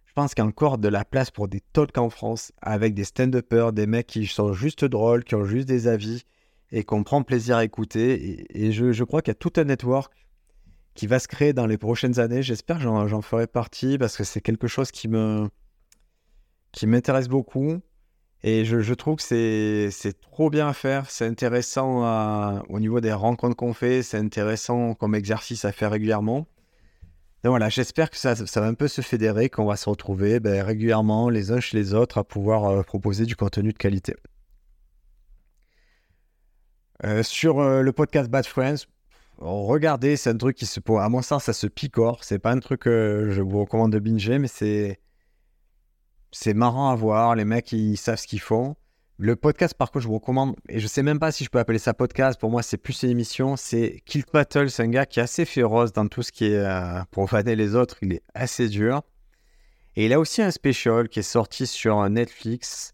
Je 0.06 0.14
pense 0.14 0.36
qu'il 0.36 0.44
y 0.44 0.46
a 0.46 0.48
encore 0.48 0.78
de 0.78 0.90
la 0.90 1.06
place 1.06 1.32
pour 1.32 1.48
des 1.48 1.62
talks 1.74 1.98
en 1.98 2.10
France 2.10 2.52
avec 2.62 2.94
des 2.94 3.04
stand-uppers, 3.04 3.74
des 3.74 3.88
mecs 3.88 4.08
qui 4.08 4.28
sont 4.28 4.54
juste 4.54 4.86
drôles, 4.86 5.24
qui 5.24 5.36
ont 5.36 5.46
juste 5.46 5.68
des 5.68 5.88
avis, 5.88 6.24
et 6.72 6.84
qu'on 6.84 7.04
prend 7.04 7.24
plaisir 7.24 7.58
à 7.58 7.64
écouter. 7.64 8.46
Et, 8.54 8.72
je, 8.72 9.04
crois 9.04 9.22
qu'il 9.22 9.32
y 9.32 9.32
a 9.32 9.36
tout 9.36 9.54
un 9.56 9.64
network 9.64 10.14
qui 10.94 11.08
va 11.08 11.18
se 11.18 11.28
créer 11.28 11.54
dans 11.54 11.66
les 11.66 11.78
prochaines 11.78 12.20
années. 12.20 12.44
J'espère 12.44 12.78
que 12.78 12.84
j'en 12.84 13.22
ferai 13.22 13.48
partie 13.48 13.98
parce 13.98 14.16
que 14.16 14.24
c'est 14.24 14.42
quelque 14.42 14.68
chose 14.68 14.92
qui 14.92 15.08
me 15.08 15.50
qui 16.74 16.88
m'intéresse 16.88 17.30
beaucoup. 17.30 17.80
Et 18.46 18.66
je, 18.66 18.94
trouve 18.94 19.16
que 19.16 19.90
c'est 19.90 20.22
trop 20.22 20.50
bien 20.50 20.68
à 20.68 20.74
faire. 20.74 21.10
C'est 21.10 21.26
intéressant 21.26 22.62
au 22.68 22.80
niveau 22.82 23.00
des 23.00 23.14
rencontres 23.14 23.56
qu'on 23.56 23.74
fait. 23.74 24.04
C'est 24.04 24.18
intéressant 24.18 24.96
comme 24.96 25.16
exercice 25.16 25.64
à 25.64 25.72
faire 25.72 25.92
régulièrement. 25.92 26.46
Donc 27.44 27.52
voilà, 27.52 27.70
j'espère 27.70 28.10
que 28.10 28.18
ça, 28.18 28.36
ça, 28.36 28.62
va 28.62 28.68
un 28.68 28.74
peu 28.74 28.88
se 28.88 29.02
fédérer, 29.02 29.50
qu'on 29.50 29.66
va 29.66 29.76
se 29.76 29.90
retrouver 29.90 30.40
ben, 30.40 30.64
régulièrement 30.64 31.30
les 31.30 31.52
uns 31.52 31.60
chez 31.60 31.78
les 31.78 31.94
autres 31.94 32.18
à 32.18 32.24
pouvoir 32.24 32.66
euh, 32.66 32.84
proposer 32.84 33.26
du 33.26 33.36
contenu 33.36 33.74
de 33.74 33.78
qualité. 33.78 34.16
Euh, 37.04 37.22
sur 37.22 37.60
euh, 37.60 37.82
le 37.82 37.92
podcast 37.92 38.30
Bad 38.30 38.46
Friends, 38.46 38.86
regardez, 39.40 40.16
c'est 40.16 40.30
un 40.30 40.38
truc 40.38 40.56
qui 40.56 40.66
se, 40.66 40.80
à 40.98 41.10
mon 41.10 41.22
sens, 41.22 41.44
ça 41.44 41.54
se 41.54 41.68
picore. 41.68 42.24
C'est 42.24 42.40
pas 42.40 42.52
un 42.52 42.60
truc 42.60 42.82
que 42.82 43.28
je 43.30 43.42
vous 43.42 43.60
recommande 43.60 43.92
de 43.92 44.00
binger, 44.00 44.40
mais 44.40 44.48
c'est 44.48 45.02
c'est 46.34 46.54
marrant 46.54 46.90
à 46.90 46.96
voir. 46.96 47.36
Les 47.36 47.46
mecs, 47.46 47.72
ils 47.72 47.96
savent 47.98 48.18
ce 48.20 48.28
qu'ils 48.28 48.42
font. 48.42 48.76
Le 49.18 49.36
podcast, 49.36 49.74
par 49.76 49.92
contre, 49.92 50.04
je 50.04 50.08
vous 50.08 50.16
recommande, 50.16 50.56
et 50.68 50.80
je 50.80 50.88
sais 50.88 51.04
même 51.04 51.20
pas 51.20 51.32
si 51.32 51.46
je 51.46 51.50
peux 51.50 51.60
appeler 51.60 51.80
ça 51.80 51.94
podcast. 51.94 52.40
Pour 52.40 52.50
moi, 52.50 52.62
c'est 52.62 52.78
plus 52.78 53.04
une 53.04 53.12
émission. 53.12 53.56
C'est 53.56 54.02
Kill 54.06 54.26
Battle. 54.34 54.70
C'est 54.70 54.84
un 54.84 54.90
gars 54.90 55.06
qui 55.06 55.20
est 55.20 55.24
assez 55.24 55.46
féroce 55.46 55.94
dans 55.94 56.08
tout 56.08 56.24
ce 56.24 56.32
qui 56.32 56.46
est 56.46 56.58
euh, 56.58 57.00
pour 57.12 57.28
profaner 57.28 57.56
les 57.56 57.76
autres. 57.76 57.98
Il 58.02 58.12
est 58.14 58.24
assez 58.34 58.68
dur. 58.68 59.04
Et 59.96 60.08
il 60.08 60.14
a 60.14 60.20
aussi 60.20 60.42
un 60.42 60.52
special 60.52 61.08
qui 61.08 61.20
est 61.20 61.24
sorti 61.24 61.68
sur 61.68 62.10
Netflix 62.10 62.94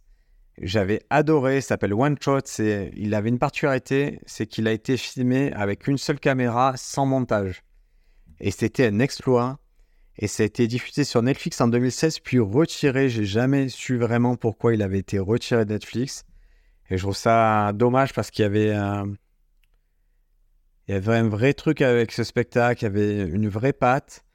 j'avais 0.62 1.02
adoré, 1.10 1.62
s'appelle 1.62 1.94
One 1.94 2.18
Shot. 2.20 2.42
Il 2.60 3.14
avait 3.14 3.30
une 3.30 3.40
particularité, 3.40 4.20
c'est 4.26 4.46
qu'il 4.46 4.68
a 4.68 4.72
été 4.72 4.98
filmé 4.98 5.52
avec 5.54 5.88
une 5.88 5.98
seule 5.98 6.20
caméra 6.20 6.74
sans 6.76 7.06
montage. 7.06 7.64
Et 8.40 8.52
c'était 8.52 8.88
un 8.88 9.00
exploit. 9.00 9.60
Et 10.20 10.28
ça 10.28 10.44
a 10.44 10.46
été 10.46 10.68
diffusé 10.68 11.06
sur 11.06 11.22
Netflix 11.22 11.62
en 11.62 11.70
2016, 11.70 12.20
puis 12.20 12.40
retiré. 12.40 13.08
J'ai 13.10 13.24
jamais 13.24 13.70
su 13.70 13.98
vraiment 13.98 14.36
pourquoi 14.36 14.74
il 14.74 14.82
avait 14.82 15.00
été 15.00 15.18
retiré 15.18 15.64
de 15.66 15.74
Netflix. 15.74 16.26
Et 16.90 16.98
je 16.98 17.04
trouve 17.04 17.16
ça 17.16 17.72
dommage 17.74 18.14
parce 18.14 18.30
qu'il 18.30 18.44
y 18.44 18.46
avait 18.46 18.74
un, 18.74 19.14
il 20.90 20.94
y 20.94 20.96
avait 20.96 21.16
un 21.16 21.30
vrai 21.30 21.54
truc 21.54 21.82
avec 21.82 22.12
ce 22.12 22.24
spectacle, 22.24 22.82
il 22.82 22.84
y 22.84 22.88
avait 22.88 23.30
une 23.30 23.48
vraie 23.48 23.74
patte. 23.74 24.26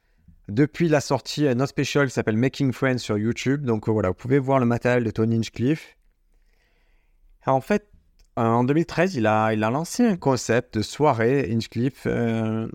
Depuis 0.47 0.87
la 0.87 1.01
sortie, 1.01 1.47
un 1.47 1.59
autre 1.59 1.69
special 1.69 2.07
qui 2.07 2.13
s'appelle 2.13 2.37
Making 2.37 2.71
Friends 2.71 2.99
sur 2.99 3.17
YouTube. 3.17 3.65
Donc 3.65 3.87
voilà, 3.87 4.09
vous 4.09 4.15
pouvez 4.15 4.39
voir 4.39 4.59
le 4.59 4.65
matériel 4.65 5.03
de 5.03 5.11
Tony 5.11 5.35
Hinchcliffe. 5.35 5.97
En 7.45 7.61
fait, 7.61 7.91
en 8.37 8.63
2013, 8.63 9.15
il 9.15 9.27
a, 9.27 9.53
il 9.53 9.63
a 9.63 9.69
lancé 9.69 10.03
un 10.03 10.17
concept 10.17 10.77
de 10.77 10.81
soirée 10.81 11.51
Hinchcliffe. 11.51 12.03
Euh, 12.07 12.67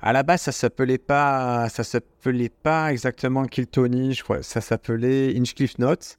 à 0.00 0.12
la 0.12 0.22
base, 0.22 0.42
ça 0.42 0.52
s'appelait 0.52 0.98
pas, 0.98 1.68
ça 1.68 1.84
s'appelait 1.84 2.50
pas 2.50 2.92
exactement 2.92 3.44
Kill 3.46 3.66
Tony, 3.66 4.14
je 4.14 4.22
crois. 4.22 4.42
Ça 4.42 4.60
s'appelait 4.60 5.36
Hinchcliffe 5.36 5.78
Notes. 5.78 6.18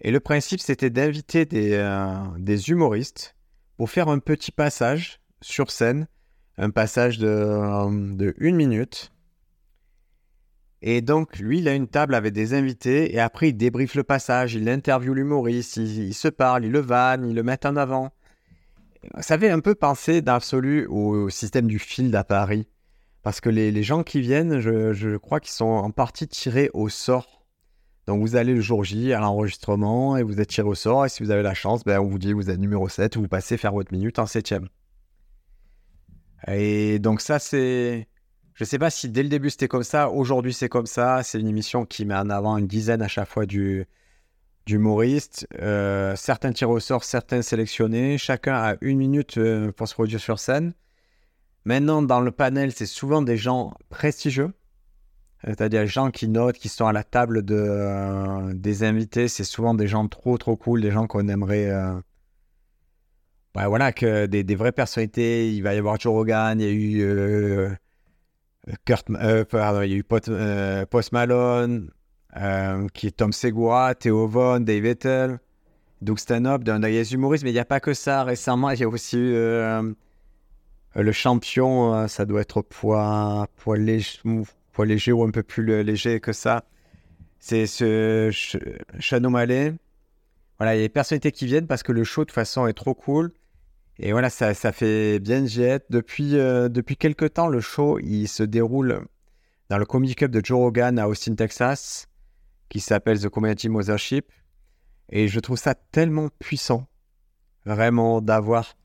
Et 0.00 0.10
le 0.10 0.18
principe, 0.18 0.60
c'était 0.60 0.90
d'inviter 0.90 1.44
des, 1.44 1.74
euh, 1.74 2.16
des 2.38 2.70
humoristes 2.70 3.36
pour 3.76 3.88
faire 3.88 4.08
un 4.08 4.18
petit 4.18 4.50
passage 4.50 5.20
sur 5.40 5.70
scène, 5.70 6.08
un 6.58 6.70
passage 6.70 7.18
de, 7.18 7.28
euh, 7.28 8.14
de 8.14 8.34
une 8.38 8.56
minute. 8.56 9.12
Et 10.82 11.00
donc, 11.00 11.38
lui, 11.38 11.60
il 11.60 11.68
a 11.68 11.74
une 11.74 11.86
table 11.86 12.16
avec 12.16 12.32
des 12.32 12.54
invités 12.54 13.14
et 13.14 13.20
après, 13.20 13.50
il 13.50 13.52
débriefe 13.54 13.94
le 13.94 14.02
passage, 14.02 14.54
il 14.54 14.68
interviewe 14.68 15.14
l'humoriste, 15.14 15.76
il, 15.76 16.12
se 16.12 16.26
parle, 16.26 16.64
il 16.64 16.72
le 16.72 16.80
vanne, 16.80 17.24
il 17.24 17.36
le 17.36 17.44
met 17.44 17.64
en 17.64 17.76
avant. 17.76 18.10
Ça 19.20 19.38
fait 19.38 19.50
un 19.50 19.60
peu 19.60 19.76
penser 19.76 20.22
d'absolu 20.22 20.86
au, 20.86 21.28
système 21.30 21.68
du 21.68 21.78
field 21.78 22.14
à 22.16 22.24
Paris. 22.24 22.66
Parce 23.22 23.40
que 23.40 23.48
les, 23.48 23.82
gens 23.82 24.02
qui 24.02 24.20
viennent, 24.20 24.58
je, 24.58 25.16
crois 25.16 25.40
qu'ils 25.40 25.52
sont 25.52 25.64
en 25.64 25.90
partie 25.90 26.26
tirés 26.26 26.70
au 26.74 26.88
sort. 26.88 27.44
Donc 28.08 28.20
vous 28.20 28.34
allez 28.34 28.52
le 28.52 28.60
jour 28.60 28.82
J 28.82 29.12
à 29.12 29.20
l'enregistrement 29.20 30.16
et 30.16 30.24
vous 30.24 30.40
êtes 30.40 30.48
tiré 30.48 30.66
au 30.66 30.74
sort. 30.74 31.06
Et 31.06 31.08
si 31.08 31.22
vous 31.22 31.30
avez 31.30 31.42
la 31.42 31.54
chance, 31.54 31.84
ben, 31.84 32.00
on 32.00 32.08
vous 32.08 32.18
dit 32.18 32.32
vous 32.32 32.50
êtes 32.50 32.58
numéro 32.58 32.88
7 32.88 33.16
vous 33.16 33.28
passez 33.28 33.56
faire 33.56 33.72
votre 33.72 33.92
minute 33.92 34.18
en 34.18 34.26
septième. 34.26 34.68
Et 36.48 36.98
donc 36.98 37.20
ça, 37.20 37.38
c'est... 37.38 38.08
Je 38.54 38.64
ne 38.64 38.66
sais 38.66 38.78
pas 38.78 38.90
si 38.90 39.08
dès 39.08 39.22
le 39.22 39.28
début 39.28 39.50
c'était 39.50 39.68
comme 39.68 39.84
ça, 39.84 40.10
aujourd'hui 40.10 40.52
c'est 40.52 40.68
comme 40.68 40.86
ça. 40.86 41.22
C'est 41.22 41.38
une 41.38 41.46
émission 41.46 41.86
qui 41.86 42.04
met 42.04 42.16
en 42.16 42.28
avant 42.28 42.58
une 42.58 42.66
dizaine 42.66 43.02
à 43.02 43.08
chaque 43.08 43.28
fois 43.28 43.46
du 43.46 43.86
d'humoristes. 44.66 45.46
Euh, 45.60 46.14
certains 46.16 46.52
tirés 46.52 46.70
au 46.70 46.80
sort, 46.80 47.04
certains 47.04 47.42
sélectionnés. 47.42 48.18
Chacun 48.18 48.54
a 48.54 48.76
une 48.80 48.98
minute 48.98 49.38
euh, 49.38 49.72
pour 49.72 49.88
se 49.88 49.94
produire 49.94 50.20
sur 50.20 50.38
scène. 50.38 50.74
Maintenant, 51.64 52.02
dans 52.02 52.20
le 52.20 52.30
panel, 52.30 52.72
c'est 52.72 52.86
souvent 52.86 53.22
des 53.22 53.36
gens 53.36 53.74
prestigieux. 53.88 54.52
C'est-à-dire 55.44 55.82
des 55.82 55.88
gens 55.88 56.10
qui 56.10 56.28
notent, 56.28 56.56
qui 56.56 56.68
sont 56.68 56.86
à 56.86 56.92
la 56.92 57.02
table 57.02 57.44
euh, 57.50 58.52
des 58.54 58.84
invités. 58.84 59.28
C'est 59.28 59.44
souvent 59.44 59.74
des 59.74 59.88
gens 59.88 60.06
trop, 60.08 60.38
trop 60.38 60.56
cool, 60.56 60.80
des 60.80 60.92
gens 60.92 61.06
qu'on 61.06 61.26
aimerait 61.28 61.70
voilà, 63.54 63.92
que 63.92 64.26
des, 64.26 64.54
vraies 64.54 64.72
personnalités. 64.72 65.52
Il 65.52 65.62
va 65.62 65.74
y 65.74 65.78
avoir 65.78 65.98
Joe 65.98 66.12
Rogan, 66.12 66.60
il 66.60 66.64
y 66.64 66.68
a 66.68 66.72
eu 66.72 67.02
euh, 67.02 67.70
Kurt, 68.84 69.08
euh, 69.10 69.44
pardon, 69.44 69.82
il 69.82 69.90
y 69.90 69.94
a 69.94 69.96
eu 69.96 70.04
euh, 70.28 70.86
Post 70.86 71.12
Malone, 71.12 71.90
qui 72.94 73.08
est 73.08 73.16
Tom 73.16 73.32
Segura, 73.32 73.94
Theo 73.94 74.26
Von, 74.26 74.60
Dave 74.60 74.82
Vettel, 74.82 75.38
Doug 76.00 76.18
Stanhope, 76.18 76.64
d'un 76.64 76.80
des 76.80 77.14
humoristes, 77.14 77.44
mais 77.44 77.50
il 77.50 77.54
n'y 77.54 77.60
a 77.60 77.64
pas 77.64 77.80
que 77.80 77.94
ça. 77.94 78.24
Récemment, 78.24 78.70
il 78.70 78.80
y 78.80 78.84
a 78.84 78.88
aussi 78.88 79.18
eu 79.18 79.36
le 80.94 81.12
champion, 81.12 82.06
ça 82.08 82.26
doit 82.26 82.40
être 82.42 82.62
poids, 82.62 83.48
poids, 83.56 83.76
léger, 83.76 85.12
ou 85.12 85.24
un 85.24 85.30
peu 85.30 85.42
plus 85.42 85.82
léger 85.82 86.20
que 86.20 86.32
ça. 86.32 86.64
C'est 87.38 87.66
ce 87.66 88.30
Ch 88.32 89.12
Malé. 89.14 89.72
Voilà, 90.58 90.76
il 90.76 90.78
y 90.78 90.84
a 90.84 90.86
des 90.86 90.88
personnalités 90.88 91.32
qui 91.32 91.46
viennent 91.46 91.66
parce 91.66 91.82
que 91.82 91.92
le 91.92 92.04
show 92.04 92.22
de 92.22 92.26
toute 92.26 92.34
façon 92.34 92.66
est 92.66 92.72
trop 92.72 92.94
cool. 92.94 93.32
Et 93.98 94.12
voilà, 94.12 94.30
ça, 94.30 94.54
ça 94.54 94.72
fait 94.72 95.18
bien 95.18 95.46
jet. 95.46 95.84
Depuis, 95.90 96.36
euh, 96.36 96.68
depuis 96.68 96.96
quelques 96.96 97.34
temps, 97.34 97.48
le 97.48 97.60
show, 97.60 97.98
il 97.98 98.28
se 98.28 98.42
déroule 98.42 99.06
dans 99.68 99.78
le 99.78 99.84
Comedy 99.84 100.14
Club 100.14 100.30
de 100.30 100.40
Joe 100.44 100.58
Rogan 100.58 100.98
à 100.98 101.08
Austin, 101.08 101.34
Texas, 101.34 102.06
qui 102.68 102.80
s'appelle 102.80 103.20
The 103.20 103.28
Community 103.28 103.68
Mothership. 103.68 104.30
Et 105.10 105.28
je 105.28 105.40
trouve 105.40 105.58
ça 105.58 105.74
tellement 105.74 106.28
puissant, 106.38 106.86
vraiment, 107.66 108.20
d'avoir 108.20 108.76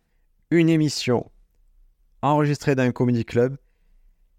une 0.49 0.69
émission 0.69 1.29
enregistrée 2.21 2.75
dans 2.75 2.83
un 2.83 2.91
comedy 2.91 3.25
club. 3.25 3.57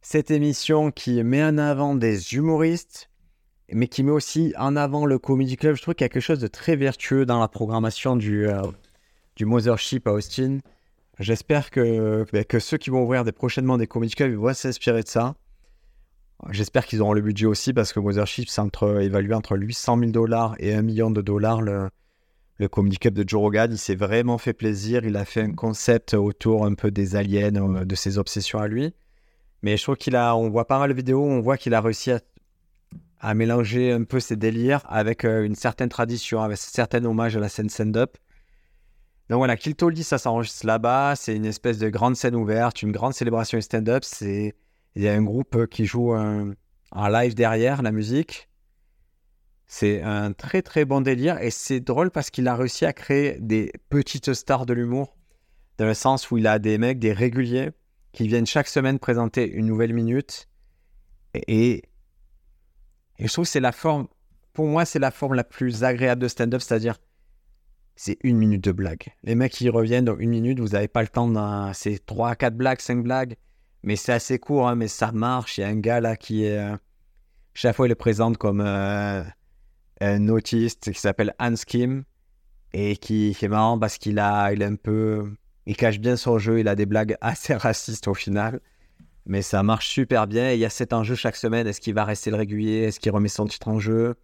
Cette 0.01 0.31
émission 0.31 0.91
qui 0.91 1.23
met 1.23 1.43
en 1.43 1.59
avant 1.59 1.95
des 1.95 2.35
humoristes, 2.35 3.11
mais 3.73 3.89
qui 3.89 4.03
met 4.03 4.11
aussi 4.11 4.55
en 4.57 4.77
avant 4.77 5.07
le 5.07 5.19
comedy 5.19 5.57
club. 5.57 5.77
Je 5.77 5.83
trouve 5.83 5.95
qu'il 5.95 6.05
y 6.05 6.07
a 6.07 6.09
quelque 6.09 6.23
chose 6.23 6.41
de 6.41 6.47
très 6.47 6.77
vertueux 6.77 7.27
dans 7.27 7.41
la 7.41 7.49
programmation 7.49 8.17
du, 8.17 8.49
euh, 8.49 8.63
Mothership 9.41 10.07
à 10.09 10.13
Austin. 10.13 10.59
J'espère 11.19 11.71
que, 11.71 12.25
que 12.45 12.59
ceux 12.59 12.77
qui 12.77 12.91
vont 12.91 13.03
ouvrir 13.03 13.25
prochainement 13.33 13.77
des 13.77 13.87
comedy 13.87 14.15
clubs 14.15 14.33
vont 14.35 14.55
s'inspirer 14.55 15.03
de 15.03 15.09
ça. 15.09 15.35
J'espère 16.51 16.87
qu'ils 16.87 17.03
auront 17.03 17.13
le 17.13 17.21
budget 17.21 17.47
aussi 17.47 17.73
parce 17.73 17.93
que 17.93 18.01
Mothership, 18.01 18.49
c'est 18.49 18.61
entre, 18.61 19.01
évalué 19.01 19.35
entre 19.35 19.57
800 19.57 19.99
000 19.99 20.11
dollars 20.13 20.55
et 20.59 20.75
1 20.75 20.83
million 20.83 21.11
de 21.11 21.21
dollars. 21.21 21.61
Le 22.59 22.69
Comedy 22.69 22.99
Club 22.99 23.15
de 23.15 23.29
Joe 23.29 23.41
Rogan, 23.41 23.71
il 23.71 23.79
s'est 23.79 23.95
vraiment 23.95 24.37
fait 24.37 24.53
plaisir. 24.53 25.05
Il 25.05 25.17
a 25.17 25.25
fait 25.25 25.43
un 25.43 25.53
concept 25.53 26.15
autour 26.15 26.67
un 26.67 26.75
peu 26.75 26.91
des 26.91 27.15
aliens, 27.15 27.55
euh, 27.55 27.85
de 27.85 27.95
ses 27.95 28.19
obsessions 28.19 28.59
à 28.59 28.67
lui. 28.67 28.95
Mais 29.63 29.77
je 29.77 29.83
trouve 29.83 29.97
qu'il 29.97 30.17
a, 30.17 30.37
on 30.37 30.51
voit 30.51 30.67
pas 30.67 30.79
mal 30.79 30.91
de 30.91 30.95
vidéos, 30.95 31.25
on 31.25 31.41
voit 31.41 31.57
qu'il 31.57 31.75
a 31.75 31.81
réussi 31.81 32.13
à, 33.21 33.35
mélanger 33.35 33.93
un 33.93 34.05
peu 34.05 34.21
ses 34.21 34.37
délires 34.37 34.83
avec 34.89 35.25
euh, 35.25 35.45
une 35.45 35.55
certaine 35.55 35.89
tradition, 35.89 36.43
avec 36.43 36.59
un 36.59 36.61
certain 36.61 37.05
hommage 37.05 37.37
à 37.37 37.41
la 37.41 37.49
scène 37.49 37.69
stand-up. 37.69 38.17
Donc 39.29 39.39
voilà, 39.39 39.57
Kill 39.57 39.75
Tolly, 39.75 40.05
ça 40.05 40.19
s'enregistre 40.19 40.67
là-bas. 40.67 41.15
C'est 41.17 41.37
une 41.37 41.45
espèce 41.45 41.79
de 41.79 41.89
grande 41.91 42.17
scène 42.17 42.35
ouverte, 42.35 42.83
une 42.83 42.93
grande 42.93 43.15
célébration 43.15 43.61
stand-up. 43.61 44.05
Il 44.23 44.53
y 44.97 45.09
a 45.09 45.13
un 45.13 45.23
groupe 45.23 45.67
qui 45.67 45.85
joue 45.85 46.15
un, 46.15 46.55
live 46.95 47.35
derrière 47.35 47.83
la 47.83 47.93
musique. 47.93 48.48
C'est 49.69 50.03
un 50.03 50.33
très 50.33 50.63
très 50.63 50.85
bon 50.85 51.03
délire 51.03 51.39
et 51.41 51.51
c'est 51.51 51.81
drôle 51.81 52.11
parce 52.11 52.31
qu'il 52.31 52.49
a 52.49 52.57
réussi 52.57 52.87
à 52.87 52.93
créer 52.93 53.39
des 53.39 53.71
petites 53.91 54.33
stars 54.33 54.67
de 54.67 54.73
l'humour 54.73 55.15
dans 55.77 55.85
le 55.85 55.95
sens 55.95 56.31
où 56.31 56.39
il 56.39 56.47
a 56.47 56.59
des 56.59 56.79
mecs, 56.79 56.99
des 56.99 57.13
réguliers 57.13 57.71
qui 58.13 58.27
viennent 58.27 58.47
chaque 58.47 58.67
semaine 58.67 58.99
présenter 58.99 59.49
une 59.49 59.67
nouvelle 59.67 59.93
minute 59.93 60.49
et, 61.35 61.83
je 63.19 63.31
trouve 63.31 63.45
que 63.45 63.51
c'est 63.51 63.61
la 63.61 63.73
forme, 63.73 64.09
pour 64.55 64.67
moi 64.67 64.85
c'est 64.85 64.99
la 64.99 65.11
forme 65.11 65.35
la 65.35 65.45
plus 65.45 65.85
agréable 65.85 66.23
de 66.23 66.29
stand-up, 66.29 66.63
c'est-à-dire 66.63 66.99
c'est 67.95 68.17
une 68.23 68.39
minute 68.39 68.63
de 68.63 68.73
blague. 68.73 69.09
Les 69.25 69.35
mecs 69.35 69.53
qui 69.53 69.69
reviennent 69.69 70.05
dans 70.05 70.17
une 70.17 70.31
minute, 70.31 70.61
vous 70.61 70.69
n'avez 70.69 70.87
pas 70.87 71.03
le 71.03 71.09
temps 71.09 71.29
d'un. 71.29 71.73
C'est 71.73 72.05
3, 72.07 72.37
4 72.37 72.57
blagues, 72.57 72.81
5 72.81 73.03
blagues. 73.03 73.35
Mais 73.83 73.97
c'est 73.97 74.13
assez 74.13 74.39
court, 74.39 74.69
hein, 74.69 74.77
mais 74.77 74.87
ça 74.87 75.11
marche. 75.11 75.59
Il 75.59 75.63
y 75.63 75.65
a 75.65 75.69
un 75.69 75.77
gars 75.77 76.01
là 76.01 76.17
qui 76.17 76.45
est. 76.45 76.59
Euh, 76.59 76.77
chaque 77.55 77.75
fois, 77.75 77.89
il 77.89 77.91
est 77.91 77.97
présente 77.97 78.39
comme 78.39 78.61
euh, 78.61 79.25
un 80.01 80.29
autiste 80.29 80.93
qui 80.93 81.01
s'appelle 81.01 81.35
Hans 81.39 81.55
Kim. 81.67 82.05
Et 82.75 82.97
qui, 82.97 83.37
est 83.41 83.49
marrant 83.49 83.79
parce 83.79 83.97
qu'il 83.97 84.19
a, 84.19 84.53
il 84.53 84.61
est 84.61 84.67
un 84.67 84.77
peu. 84.77 85.33
Il 85.67 85.77
cache 85.77 85.99
bien 85.99 86.17
son 86.17 86.39
jeu. 86.39 86.61
Il 86.61 86.69
a 86.69 86.75
des 86.75 86.87
blagues 86.87 87.17
assez 87.21 87.55
racistes 87.55 88.09
au 88.09 88.15
final. 88.15 88.61
Mais 89.27 89.43
ça 89.43 89.63
marche 89.63 89.89
super 89.89 90.27
bien. 90.27 90.53
il 90.53 90.59
y 90.59 90.65
a 90.65 90.71
cet 90.71 90.93
enjeu 90.93 91.15
chaque 91.15 91.37
semaine. 91.37 91.67
Est-ce 91.67 91.81
qu'il 91.81 91.95
va 91.95 92.05
rester 92.05 92.31
le 92.31 92.37
régulier? 92.37 92.83
Est-ce 92.85 93.01
qu'il 93.01 93.13
remet 93.13 93.29
son 93.29 93.47
titre 93.47 93.69
en 93.69 93.79
jeu? 93.79 94.17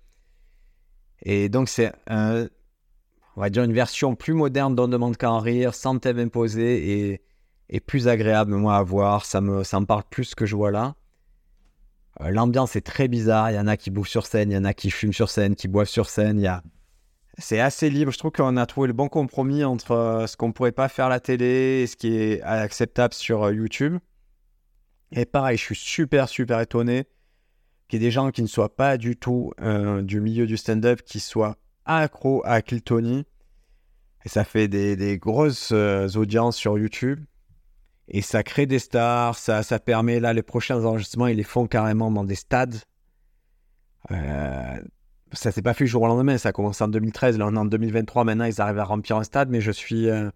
Et 1.23 1.49
donc, 1.49 1.69
c'est 1.69 1.93
un 2.07 2.49
on 3.37 3.41
va 3.41 3.51
dire, 3.51 3.65
une 3.65 3.73
version 3.73 4.15
plus 4.15 4.33
moderne 4.33 4.75
d'On 4.75 4.89
demande 4.89 5.17
qu'à 5.17 5.31
en 5.31 5.41
rire, 5.41 5.75
sans 5.75 5.99
thème 5.99 6.19
imposé 6.19 7.21
et, 7.69 7.81
plus 7.81 8.07
agréable, 8.07 8.55
à 8.69 8.83
voir. 8.83 9.25
Ça 9.25 9.41
me, 9.41 9.65
ça 9.65 9.81
me 9.81 9.87
parle 9.87 10.05
plus 10.09 10.25
ce 10.25 10.37
que 10.37 10.47
je 10.47 10.55
vois 10.55 10.71
là. 10.71 10.95
Euh, 12.21 12.31
l'ambiance 12.31 12.77
est 12.77 12.87
très 12.87 13.09
bizarre. 13.09 13.51
Il 13.51 13.55
y 13.55 13.59
en 13.59 13.67
a 13.67 13.77
qui 13.77 13.91
bouffent 13.91 14.09
sur 14.09 14.27
scène, 14.27 14.51
il 14.51 14.55
y 14.55 14.59
en 14.59 14.65
a 14.65 14.75
qui 14.75 14.91
fument 14.91 15.13
sur 15.13 15.31
scène, 15.31 15.55
qui 15.55 15.69
boivent 15.69 15.89
sur 15.89 16.09
scène. 16.09 16.39
Il 16.39 16.45
y 16.45 16.49
a... 16.49 16.63
C'est 17.39 17.61
assez 17.61 17.91
libre. 17.91 18.13
Je 18.13 18.19
trouve 18.19 18.31
qu'on 18.31 18.57
a 18.57 18.67
trouvé 18.67 18.87
le 18.87 18.93
bon 18.93 19.09
compromis 19.09 19.65
entre 19.65 19.93
euh, 19.93 20.27
ce 20.27 20.37
qu'on 20.37 20.49
ne 20.49 20.53
pourrait 20.53 20.73
pas 20.73 20.89
faire 20.89 21.07
à 21.07 21.09
la 21.09 21.21
télé 21.21 21.83
et 21.83 21.87
ce 21.87 21.97
qui 21.97 22.15
est 22.17 22.43
acceptable 22.43 23.15
sur 23.15 23.45
euh, 23.45 23.53
YouTube. 23.53 23.99
Et 25.11 25.25
pareil, 25.25 25.57
je 25.57 25.63
suis 25.63 25.77
super, 25.77 26.29
super 26.29 26.61
étonné 26.61 27.07
qu'il 27.89 28.01
y 28.01 28.05
ait 28.05 28.09
des 28.09 28.13
gens 28.13 28.31
qui 28.31 28.43
ne 28.43 28.47
soient 28.47 28.75
pas 28.75 28.97
du 28.97 29.17
tout 29.17 29.53
du 30.03 30.21
milieu 30.21 30.47
du 30.47 30.57
stand-up, 30.57 31.03
qui 31.03 31.21
soient 31.21 31.57
accro 31.85 32.43
à 32.45 32.63
Kill 32.63 32.83
Tony. 32.83 33.25
Et 34.25 34.29
ça 34.29 34.43
fait 34.43 34.67
des, 34.67 35.19
grosses 35.19 35.71
audiences 35.71 36.57
sur 36.57 36.79
YouTube. 36.79 37.23
Et 38.09 38.23
ça 38.23 38.43
crée 38.43 38.67
des 38.67 38.79
stars. 38.79 39.37
Ça, 39.37 39.63
ça 39.63 39.79
permet, 39.79 40.21
là, 40.21 40.33
les 40.33 40.43
prochains 40.43 40.85
enregistrements, 40.85 41.27
ils 41.27 41.37
les 41.37 41.43
font 41.43 41.67
carrément 41.67 42.11
dans 42.11 42.25
des 42.25 42.35
stades. 42.35 42.77
Euh, 44.11 44.79
ça 45.33 45.53
s'est 45.53 45.63
pas 45.63 45.75
fait 45.75 45.87
jour 45.87 46.03
au 46.03 46.07
lendemain. 46.07 46.39
Ça 46.39 46.51
a 46.51 46.53
commencé 46.53 46.83
en 46.85 46.89
2013. 46.89 47.39
Là, 47.39 47.47
on 47.49 47.55
est 47.55 47.59
en 47.59 47.65
2023. 47.65 48.25
Maintenant, 48.25 48.45
ils 48.45 48.61
arrivent 48.61 48.79
à 48.79 48.85
remplir 48.85 49.17
un 49.17 49.25
stade. 49.25 49.49
Mais 49.51 49.61
je 49.61 49.71
suis. 49.71 50.09
Euh, 50.09 50.31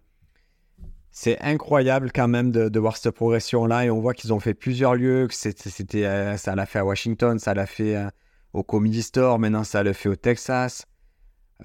c'est 1.11 1.39
incroyable 1.41 2.11
quand 2.13 2.27
même 2.27 2.51
de, 2.51 2.79
voir 2.79 2.97
cette 2.97 3.15
progression-là. 3.15 3.85
Et 3.85 3.91
on 3.91 3.99
voit 3.99 4.13
qu'ils 4.13 4.33
ont 4.33 4.39
fait 4.39 4.53
plusieurs 4.53 4.95
lieux. 4.95 5.27
Que 5.27 5.33
c'était, 5.33 6.05
euh, 6.05 6.37
ça 6.37 6.55
l'a 6.55 6.65
fait 6.65 6.79
à 6.79 6.85
Washington, 6.85 7.39
ça 7.39 7.53
l'a 7.53 7.65
fait 7.65 7.95
euh, 7.95 8.09
au 8.53 8.63
Comedy 8.63 9.01
Store, 9.01 9.39
maintenant 9.39 9.63
ça 9.63 9.83
le 9.83 9.93
fait 9.93 10.09
au 10.09 10.15
Texas. 10.15 10.85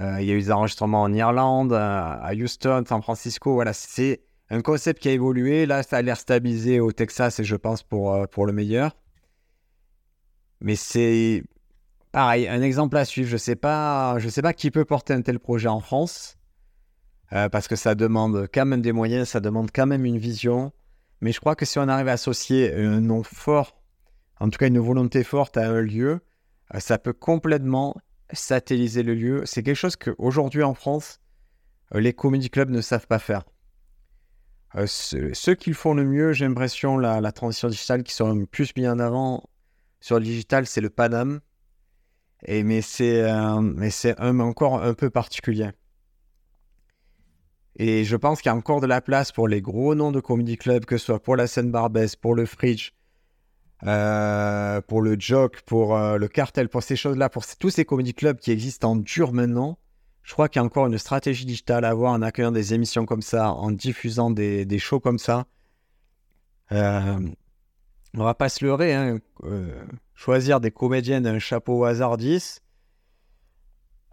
Il 0.01 0.25
y 0.25 0.33
a 0.33 0.35
eu 0.35 0.41
des 0.41 0.51
enregistrements 0.51 1.03
en 1.03 1.13
Irlande, 1.13 1.73
à 1.73 2.33
Houston, 2.35 2.83
San 2.85 3.01
Francisco. 3.01 3.55
Voilà, 3.55 3.73
c'est 3.73 4.23
un 4.51 4.61
concept 4.61 5.01
qui 5.01 5.09
a 5.09 5.13
évolué. 5.13 5.67
Là, 5.67 5.83
ça 5.83 5.99
a 5.99 6.03
l'air 6.03 6.17
stabilisé 6.17 6.81
au 6.81 6.93
Texas 6.93 7.41
et 7.41 7.45
je 7.45 7.57
pense 7.57 7.83
pour, 7.83 8.29
pour 8.29 8.47
le 8.47 8.53
meilleur. 8.53 8.97
Mais 10.61 10.77
c'est 10.77 11.43
pareil, 12.13 12.49
un 12.49 12.63
exemple 12.63 12.97
à 12.97 13.05
suivre. 13.05 13.29
Je 13.29 13.35
ne 13.35 13.39
sais, 13.39 13.57
pas, 13.57 14.17
sais 14.21 14.43
pas 14.43 14.53
qui 14.53 14.71
peut 14.71 14.85
porter 14.85 15.13
un 15.13 15.23
tel 15.23 15.39
projet 15.39 15.69
en 15.69 15.81
France. 15.81 16.39
Euh, 17.33 17.49
parce 17.49 17.69
que 17.69 17.77
ça 17.77 17.95
demande 17.95 18.49
quand 18.53 18.65
même 18.65 18.83
des 18.83 18.93
moyens, 18.93 19.29
ça 19.29 19.41
demande 19.41 19.71
quand 19.73 19.87
même 19.87 20.05
une 20.05 20.19
vision. 20.19 20.73
Mais 21.21 21.33
je 21.33 21.41
crois 21.41 21.57
que 21.57 21.65
si 21.65 21.79
on 21.79 21.89
arrive 21.89 22.09
à 22.09 22.13
associer 22.13 22.73
un 22.75 23.01
nom 23.01 23.23
fort, 23.23 23.81
en 24.41 24.51
tout 24.51 24.59
cas 24.59 24.69
une 24.69 24.79
volonté 24.79 25.25
forte 25.25 25.57
à 25.57 25.69
un 25.69 25.81
lieu, 25.81 26.21
euh, 26.75 26.81
ça 26.81 26.99
peut 26.99 27.13
complètement 27.13 27.97
satelliser 28.33 29.03
le 29.03 29.15
lieu. 29.15 29.43
C'est 29.47 29.63
quelque 29.63 29.77
chose 29.77 29.97
qu'aujourd'hui 29.97 30.63
en 30.63 30.75
France, 30.75 31.21
euh, 31.95 32.01
les 32.01 32.13
comedy 32.13 32.51
clubs 32.51 32.71
ne 32.71 32.81
savent 32.81 33.07
pas 33.07 33.19
faire. 33.19 33.45
Ceux, 34.87 35.55
qui 35.55 35.71
le 35.71 35.77
font 35.77 35.95
le 35.95 36.05
mieux, 36.05 36.33
j'ai 36.33 36.47
l'impression, 36.47 36.99
la, 36.99 37.33
transition 37.33 37.69
digitale, 37.69 38.03
qui 38.03 38.13
sont 38.13 38.45
plus 38.47 38.75
mis 38.77 38.89
en 38.89 38.99
avant 38.99 39.43
sur 40.01 40.19
le 40.19 40.25
digital, 40.25 40.67
c'est 40.67 40.81
le 40.81 40.91
Paname. 40.91 41.41
Et, 42.47 42.63
mais 42.63 42.83
c'est 42.83 43.25
encore 44.21 44.83
un 44.83 44.95
peu 44.95 45.11
particulier. 45.11 45.71
Et 47.77 48.05
je 48.05 48.17
pense 48.17 48.41
qu'il 48.41 48.51
y 48.51 48.53
a 48.53 48.57
encore 48.57 48.81
de 48.81 48.87
la 48.87 49.01
place 49.01 49.33
pour 49.33 49.49
les 49.49 49.61
gros 49.61 49.95
noms 49.95 50.13
de 50.13 50.21
comedy 50.21 50.57
club, 50.57 50.85
que 50.85 50.97
ce 50.97 51.07
soit 51.07 51.23
pour 51.23 51.37
la 51.37 51.47
scène 51.47 51.71
Barbès, 51.71 52.15
pour 52.15 52.35
le 52.35 52.47
Fridge, 52.47 52.93
euh, 53.85 54.81
pour 54.83 55.03
le 55.03 55.17
Joke, 55.19 55.63
pour 55.63 55.97
euh, 55.97 56.17
le 56.17 56.29
Cartel, 56.29 56.69
pour 56.69 56.83
ces 56.83 56.97
choses-là, 56.97 57.29
pour 57.29 57.45
tous 57.59 57.71
ces 57.71 57.85
comedy 57.85 58.15
clubs 58.15 58.39
qui 58.39 58.53
existent 58.53 58.93
en 58.93 58.97
dur 58.97 59.33
maintenant. 59.33 59.79
Je 60.25 60.33
crois 60.33 60.49
qu'il 60.49 60.59
y 60.59 60.63
a 60.63 60.65
encore 60.65 60.87
une 60.87 60.99
stratégie 60.99 61.45
digitale 61.45 61.85
à 61.85 61.91
avoir 61.91 62.13
en 62.13 62.23
accueillant 62.23 62.51
des 62.51 62.75
émissions 62.75 63.07
comme 63.07 63.23
ça, 63.23 63.53
en 63.53 63.71
diffusant 63.71 64.31
des, 64.31 64.65
des 64.65 64.79
shows 64.81 64.99
comme 64.99 65.19
ça. 65.19 65.47
Euh, 66.73 67.21
on 68.17 68.25
va 68.25 68.35
pas 68.35 68.49
se 68.49 68.65
leurrer, 68.65 68.95
hein. 68.95 69.19
Euh, 69.45 69.85
choisir 70.15 70.61
des 70.61 70.71
comédiens 70.71 71.21
d'un 71.21 71.39
chapeau 71.39 71.81
au 71.81 71.85
hasard 71.85 72.17
10, 72.17 72.65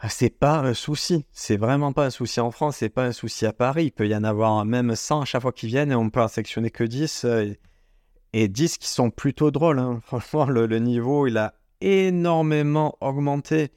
ah, 0.03 0.09
c'est 0.09 0.31
pas 0.31 0.57
un 0.57 0.73
souci. 0.73 1.27
C'est 1.31 1.57
vraiment 1.57 1.93
pas 1.93 2.05
un 2.07 2.09
souci 2.09 2.39
en 2.39 2.49
France, 2.49 2.77
c'est 2.77 2.89
pas 2.89 3.05
un 3.05 3.11
souci 3.11 3.45
à 3.45 3.53
Paris. 3.53 3.85
Il 3.85 3.91
peut 3.91 4.07
y 4.07 4.15
en 4.15 4.23
avoir 4.23 4.65
même 4.65 4.95
100 4.95 5.21
à 5.21 5.25
chaque 5.25 5.43
fois 5.43 5.51
qu'ils 5.51 5.69
viennent 5.69 5.91
et 5.91 5.95
on 5.95 6.09
peut 6.09 6.21
en 6.21 6.27
sectionner 6.27 6.71
que 6.71 6.83
10. 6.83 7.25
Euh, 7.25 7.53
et 8.33 8.47
10 8.47 8.79
qui 8.79 8.87
sont 8.87 9.11
plutôt 9.11 9.51
drôles. 9.51 9.77
Hein. 9.77 9.99
Franchement, 10.05 10.45
le, 10.45 10.65
niveau, 10.79 11.27
il 11.27 11.37
a 11.37 11.53
énormément 11.81 12.97
augmenté. 12.99 13.71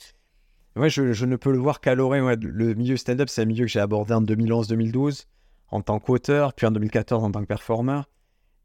Moi, 0.77 0.89
je, 0.89 1.25
ne 1.25 1.37
peux 1.37 1.53
le 1.53 1.59
voir 1.59 1.81
qu'à 1.81 1.95
l'oreille. 1.95 2.23
le 2.41 2.75
milieu 2.75 2.97
stand-up, 2.97 3.29
c'est 3.29 3.43
un 3.43 3.47
milieu 3.47 3.65
que 3.65 3.71
j'ai 3.71 3.81
abordé 3.81 4.13
en 4.13 4.23
2011-2012 4.23 5.27
en 5.69 5.81
tant 5.81 5.99
qu'auteur, 5.99 6.53
puis 6.55 6.67
en 6.67 6.71
2014 6.71 7.25
en 7.25 7.31
tant 7.31 7.41
que 7.41 7.47
performeur. 7.47 8.09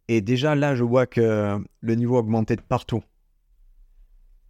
Et 0.08 0.22
déjà 0.22 0.56
là, 0.56 0.76
je 0.76 0.84
vois 0.84 1.06
que 1.06 1.60
le 1.82 1.96
niveau 1.96 2.18
a 2.18 2.20
augmenté 2.20 2.56
de 2.56 2.62
partout. 2.62 3.04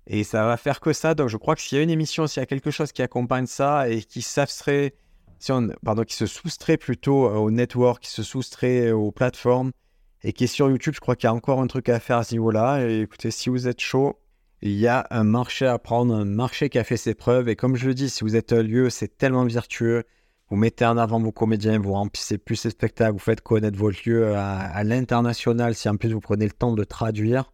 Et 0.08 0.24
ça 0.24 0.46
va 0.46 0.58
faire 0.58 0.80
que 0.80 0.92
ça. 0.92 1.14
Donc 1.14 1.30
je 1.30 1.38
crois 1.38 1.56
que 1.56 1.62
s'il 1.62 1.78
y 1.78 1.82
a 1.82 1.84
une 1.84 1.90
émission, 1.90 2.28
s'il 2.28 2.42
y 2.42 2.44
a 2.44 2.48
quelque 2.48 2.72
chose 2.72 2.92
qui 2.92 3.02
accompagne 3.02 3.46
ça 3.46 3.90
et 3.90 4.02
qui 4.02 4.22
s'abstrait, 4.22 4.96
pardon, 5.84 6.04
qui 6.04 6.16
se 6.16 6.26
soustrait 6.26 6.78
plutôt 6.78 7.28
euh, 7.28 7.36
au 7.36 7.52
network, 7.52 8.04
qui 8.04 8.10
se 8.10 8.24
soustrait 8.24 8.92
aux 8.92 9.12
plateformes 9.12 9.72
et 10.24 10.34
qui 10.34 10.46
est 10.46 10.48
sur 10.48 10.70
YouTube, 10.70 10.96
je 10.96 11.00
crois 11.00 11.16
qu'il 11.16 11.28
y 11.28 11.32
a 11.32 11.34
encore 11.34 11.62
un 11.62 11.68
truc 11.68 11.88
à 11.90 12.00
faire 12.00 12.18
à 12.18 12.24
ce 12.24 12.34
niveau-là. 12.34 12.86
Et 12.88 13.02
écoutez, 13.02 13.32
si 13.32 13.50
vous 13.50 13.68
êtes 13.68 13.80
chaud, 13.80 14.20
il 14.62 14.74
y 14.74 14.88
a 14.88 15.08
un 15.10 15.24
marché 15.24 15.66
à 15.66 15.80
prendre, 15.80 16.14
un 16.14 16.26
marché 16.26 16.70
qui 16.70 16.78
a 16.80 16.84
fait 16.84 16.98
ses 16.98 17.14
preuves. 17.14 17.48
Et 17.48 17.56
comme 17.56 17.76
je 17.76 17.88
le 17.88 17.94
dis, 17.94 18.10
si 18.10 18.24
vous 18.24 18.36
êtes 18.36 18.52
un 18.52 18.62
lieu, 18.62 18.90
c'est 18.90 19.18
tellement 19.18 19.46
virtueux. 19.46 20.04
Vous 20.50 20.58
mettez 20.58 20.86
en 20.86 20.98
avant 20.98 21.20
vos 21.20 21.32
comédiens, 21.32 21.80
vous 21.80 21.94
remplissez 21.94 22.38
plus 22.38 22.64
les 22.64 22.72
spectacles, 22.72 23.14
vous 23.14 23.20
faites 23.20 23.42
connaître 23.42 23.78
vos 23.78 23.92
lieux 23.92 24.36
à, 24.36 24.84
l'international. 24.84 25.76
Si 25.76 25.88
en 25.88 25.96
plus 25.96 26.12
vous 26.12 26.20
prenez 26.20 26.46
le 26.46 26.52
temps 26.52 26.74
de 26.74 26.84
traduire, 26.84 27.54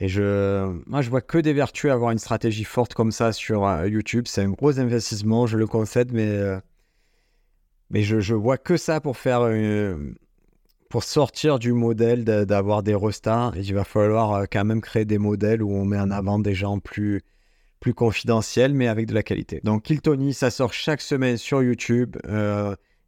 et 0.00 0.08
je, 0.08 0.82
moi, 0.86 1.00
je 1.00 1.10
vois 1.10 1.20
que 1.20 1.38
des 1.38 1.52
vertus 1.52 1.90
à 1.90 1.94
avoir 1.94 2.10
une 2.10 2.18
stratégie 2.18 2.64
forte 2.64 2.92
comme 2.92 3.12
ça 3.12 3.32
sur 3.32 3.64
euh, 3.64 3.86
YouTube. 3.86 4.24
C'est 4.26 4.42
un 4.42 4.50
gros 4.50 4.80
investissement, 4.80 5.46
je 5.46 5.56
le 5.56 5.68
concède, 5.68 6.12
mais, 6.12 6.26
euh, 6.26 6.58
je, 7.92 8.18
je 8.18 8.34
vois 8.34 8.58
que 8.58 8.76
ça 8.76 9.00
pour 9.00 9.16
faire 9.16 9.42
pour 10.92 11.04
sortir 11.04 11.58
du 11.58 11.72
modèle 11.72 12.22
d'avoir 12.24 12.82
des 12.82 12.94
restars. 12.94 13.56
Et 13.56 13.60
il 13.60 13.72
va 13.72 13.82
falloir 13.82 14.34
euh, 14.34 14.44
quand 14.44 14.62
même 14.62 14.82
créer 14.82 15.06
des 15.06 15.16
modèles 15.16 15.62
où 15.62 15.72
on 15.72 15.86
met 15.86 15.98
en 15.98 16.10
avant 16.10 16.38
des 16.38 16.54
gens 16.54 16.80
plus, 16.80 17.22
plus 17.80 17.94
confidentiels, 17.94 18.74
mais 18.74 18.88
avec 18.88 19.06
de 19.06 19.14
la 19.14 19.22
qualité. 19.22 19.62
Donc, 19.64 19.84
Kill 19.84 20.02
Tony, 20.02 20.34
ça 20.34 20.50
sort 20.50 20.74
chaque 20.74 21.00
semaine 21.00 21.38
sur 21.38 21.62
YouTube. 21.62 22.18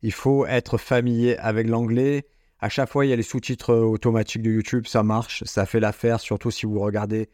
il 0.00 0.12
faut 0.12 0.46
être 0.46 0.78
familier 0.78 1.36
avec 1.36 1.68
l'anglais. 1.68 2.24
À 2.58 2.70
chaque 2.70 2.88
fois, 2.88 3.04
il 3.04 3.10
y 3.10 3.12
a 3.12 3.16
les 3.16 3.22
sous-titres 3.22 3.74
euh, 3.74 3.82
automatiques 3.82 4.40
de 4.40 4.50
YouTube, 4.50 4.86
ça 4.86 5.02
marche, 5.02 5.44
ça 5.44 5.66
fait 5.66 5.80
l'affaire, 5.80 6.20
surtout 6.20 6.50
si 6.50 6.64
vous 6.64 6.80
regardez. 6.80 7.28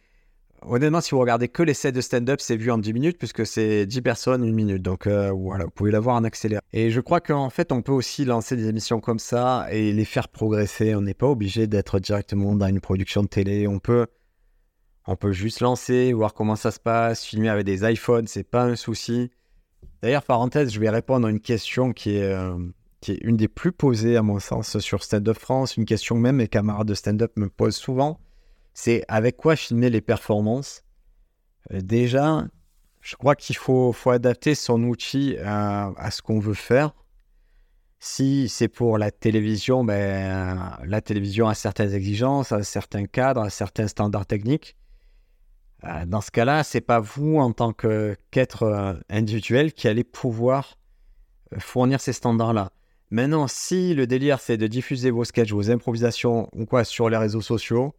Honnêtement, 0.62 1.00
si 1.00 1.12
vous 1.12 1.20
regardez 1.20 1.48
que 1.48 1.62
les 1.62 1.72
sets 1.72 1.92
de 1.92 2.00
stand-up, 2.00 2.40
c'est 2.40 2.56
vu 2.56 2.70
en 2.70 2.78
10 2.78 2.92
minutes, 2.92 3.18
puisque 3.18 3.46
c'est 3.46 3.86
10 3.86 4.02
personnes, 4.02 4.44
une 4.44 4.54
minute. 4.54 4.82
Donc 4.82 5.06
euh, 5.06 5.30
voilà, 5.30 5.64
vous 5.64 5.70
pouvez 5.70 5.90
l'avoir 5.90 6.16
en 6.16 6.24
accéléré. 6.24 6.60
Et 6.72 6.90
je 6.90 7.00
crois 7.00 7.20
qu'en 7.20 7.48
fait, 7.48 7.72
on 7.72 7.80
peut 7.80 7.92
aussi 7.92 8.24
lancer 8.24 8.56
des 8.56 8.68
émissions 8.68 9.00
comme 9.00 9.18
ça 9.18 9.66
et 9.70 9.92
les 9.92 10.04
faire 10.04 10.28
progresser. 10.28 10.94
On 10.94 11.00
n'est 11.00 11.14
pas 11.14 11.28
obligé 11.28 11.66
d'être 11.66 11.98
directement 11.98 12.54
dans 12.54 12.66
une 12.66 12.80
production 12.80 13.22
de 13.22 13.28
télé. 13.28 13.66
On 13.66 13.78
peut, 13.78 14.06
on 15.06 15.16
peut 15.16 15.32
juste 15.32 15.60
lancer, 15.60 16.12
voir 16.12 16.34
comment 16.34 16.56
ça 16.56 16.70
se 16.70 16.80
passe, 16.80 17.24
filmer 17.24 17.48
avec 17.48 17.64
des 17.64 17.90
iPhones, 17.90 18.26
c'est 18.26 18.44
pas 18.44 18.64
un 18.64 18.76
souci. 18.76 19.30
D'ailleurs, 20.02 20.24
parenthèse, 20.24 20.72
je 20.72 20.80
vais 20.80 20.90
répondre 20.90 21.26
à 21.26 21.30
une 21.30 21.40
question 21.40 21.92
qui 21.92 22.16
est. 22.16 22.32
Euh, 22.32 22.56
qui 23.00 23.12
est 23.12 23.18
une 23.22 23.38
des 23.38 23.48
plus 23.48 23.72
posées 23.72 24.18
à 24.18 24.22
mon 24.22 24.38
sens 24.40 24.78
sur 24.78 25.02
Stand 25.02 25.26
Up 25.26 25.38
France, 25.38 25.78
une 25.78 25.86
question 25.86 26.16
même 26.16 26.36
mes 26.36 26.48
camarades 26.48 26.86
de 26.86 26.92
stand-up 26.92 27.32
me 27.36 27.48
posent 27.48 27.76
souvent, 27.76 28.20
c'est 28.74 29.04
avec 29.08 29.36
quoi 29.36 29.56
filmer 29.56 29.90
les 29.90 30.00
performances? 30.00 30.84
Euh, 31.72 31.80
Déjà, 31.80 32.44
je 33.00 33.16
crois 33.16 33.34
qu'il 33.34 33.56
faut, 33.56 33.94
adapter 34.06 34.54
son 34.54 34.82
outil 34.84 35.36
à, 35.44 36.10
ce 36.10 36.22
qu'on 36.22 36.38
veut 36.38 36.54
faire. 36.54 36.94
Si 37.98 38.48
c'est 38.48 38.68
pour 38.68 38.96
la 38.96 39.10
télévision, 39.10 39.84
ben, 39.84 40.78
la 40.84 41.00
télévision 41.00 41.48
a 41.48 41.54
certaines 41.54 41.92
exigences, 41.92 42.52
a 42.52 42.62
certains 42.62 43.04
cadres, 43.04 43.48
certains 43.50 43.88
standards 43.88 44.26
techniques. 44.26 44.76
Euh, 45.84 46.06
dans 46.06 46.20
ce 46.20 46.30
cas-là, 46.30 46.62
c'est 46.62 46.80
pas 46.80 47.00
vous 47.00 47.36
en 47.36 47.52
tant 47.52 47.72
qu'être 47.72 48.62
euh, 48.64 48.94
individuel 49.08 49.72
qui 49.72 49.88
allez 49.88 50.04
pouvoir 50.04 50.78
fournir 51.58 52.00
ces 52.00 52.12
standards-là. 52.12 52.70
Maintenant, 53.10 53.48
si 53.48 53.94
le 53.94 54.06
délire 54.06 54.38
c'est 54.40 54.56
de 54.56 54.66
diffuser 54.66 55.10
vos 55.10 55.24
sketchs, 55.24 55.52
vos 55.52 55.70
improvisations 55.70 56.48
ou 56.52 56.64
quoi 56.64 56.84
sur 56.84 57.08
les 57.08 57.16
réseaux 57.16 57.40
sociaux, 57.40 57.94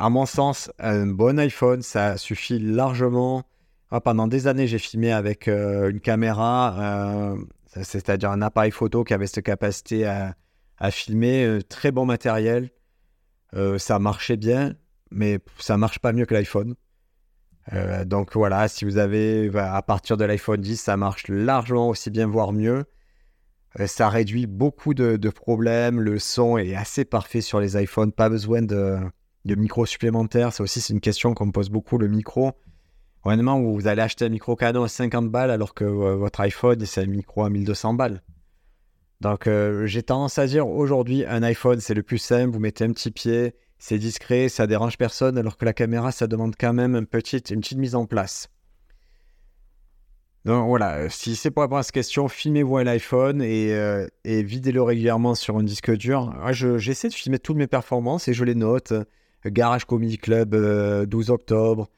à 0.00 0.08
mon 0.08 0.24
sens, 0.24 0.70
un 0.78 1.06
bon 1.06 1.38
iPhone, 1.38 1.82
ça 1.82 2.16
suffit 2.16 2.58
largement. 2.58 3.44
Ah, 3.90 4.00
pendant 4.00 4.26
des 4.28 4.46
années, 4.46 4.66
j'ai 4.66 4.78
filmé 4.78 5.12
avec 5.12 5.46
euh, 5.46 5.90
une 5.90 6.00
caméra, 6.00 7.34
euh, 7.34 7.36
c'est-à-dire 7.82 8.30
un 8.30 8.40
appareil 8.40 8.70
photo 8.70 9.04
qui 9.04 9.12
avait 9.12 9.26
cette 9.26 9.44
capacité 9.44 10.06
à, 10.06 10.34
filmer, 10.90 11.44
euh, 11.44 11.60
très 11.60 11.92
bon 11.92 12.06
matériel. 12.06 12.70
ça 13.76 13.98
marchait 13.98 14.38
bien, 14.38 14.74
mais 15.10 15.38
ça 15.58 15.76
marche 15.76 15.98
pas 15.98 16.14
mieux 16.14 16.24
que 16.24 16.34
l'iPhone. 16.34 16.76
donc 18.06 18.34
voilà, 18.34 18.68
si 18.68 18.86
vous 18.86 18.96
avez 18.96 19.50
à 19.54 19.82
partir 19.82 20.16
de 20.16 20.24
l'iPhone 20.24 20.62
10, 20.62 20.80
ça 20.80 20.96
marche 20.96 21.28
largement 21.28 21.90
aussi 21.90 22.10
bien, 22.10 22.26
voire 22.26 22.52
mieux. 22.52 22.86
Ça 23.86 24.08
réduit 24.08 24.46
beaucoup 24.46 24.94
de, 24.94 25.28
problèmes. 25.28 26.00
Le 26.00 26.18
son 26.18 26.56
est 26.56 26.74
assez 26.74 27.04
parfait 27.04 27.42
sur 27.42 27.60
les 27.60 27.76
iPhones. 27.80 28.12
Pas 28.12 28.30
besoin 28.30 28.62
de, 28.62 28.98
de 29.44 29.54
micro 29.54 29.86
supplémentaire. 29.86 30.52
Ça 30.52 30.62
aussi, 30.62 30.80
c'est 30.80 30.92
une 30.92 31.00
question 31.00 31.34
qu'on 31.34 31.46
me 31.46 31.52
pose 31.52 31.70
beaucoup, 31.70 31.98
le 31.98 32.08
micro. 32.08 32.52
Honnêtement, 33.24 33.60
vous 33.60 33.86
allez 33.86 34.02
acheter 34.02 34.24
un 34.24 34.30
micro 34.30 34.56
canon 34.56 34.84
à 34.84 34.88
50 34.88 35.30
balles 35.30 35.50
alors 35.50 35.74
que 35.74 35.84
votre 35.84 36.40
iPhone, 36.40 36.84
c'est 36.86 37.02
un 37.02 37.06
micro 37.06 37.44
à 37.44 37.50
1200 37.50 37.94
balles. 37.94 38.22
Donc, 39.20 39.46
euh, 39.46 39.86
j'ai 39.86 40.02
tendance 40.02 40.38
à 40.38 40.46
dire 40.46 40.66
aujourd'hui, 40.66 41.26
un 41.26 41.42
iPhone, 41.42 41.80
c'est 41.80 41.94
le 41.94 42.02
plus 42.02 42.18
simple. 42.18 42.52
Vous 42.52 42.60
mettez 42.60 42.84
un 42.84 42.92
petit 42.92 43.10
pied, 43.10 43.54
c'est 43.78 43.98
discret, 43.98 44.48
ça 44.48 44.66
dérange 44.66 44.96
personne, 44.96 45.36
alors 45.36 45.58
que 45.58 45.66
la 45.66 45.74
caméra, 45.74 46.10
ça 46.10 46.26
demande 46.26 46.54
quand 46.58 46.72
même 46.72 46.96
une 46.96 47.06
petite, 47.06 47.50
une 47.50 47.60
petite 47.60 47.78
mise 47.78 47.94
en 47.94 48.06
place. 48.06 48.48
Donc 50.46 50.66
voilà, 50.68 50.96
euh, 50.96 51.08
si 51.10 51.36
c'est 51.36 51.50
pour 51.50 51.62
répondre 51.62 51.80
à 51.80 51.82
cette 51.82 51.92
question, 51.92 52.26
filmez-vous 52.28 52.78
à 52.78 52.84
l'iPhone 52.84 53.42
et, 53.42 53.74
euh, 53.74 54.06
et 54.24 54.42
videz-le 54.42 54.80
régulièrement 54.80 55.34
sur 55.34 55.58
un 55.58 55.62
disque 55.62 55.94
dur. 55.94 56.34
J'essaie 56.78 57.08
de 57.08 57.14
filmer 57.14 57.38
toutes 57.38 57.58
mes 57.58 57.66
performances 57.66 58.26
et 58.26 58.32
je 58.32 58.44
les 58.44 58.54
note. 58.54 58.94
Garage 59.46 59.84
Comedy 59.84 60.18
Club, 60.18 60.50
12 61.06 61.30
euh, 61.30 61.32
octobre. 61.32 61.88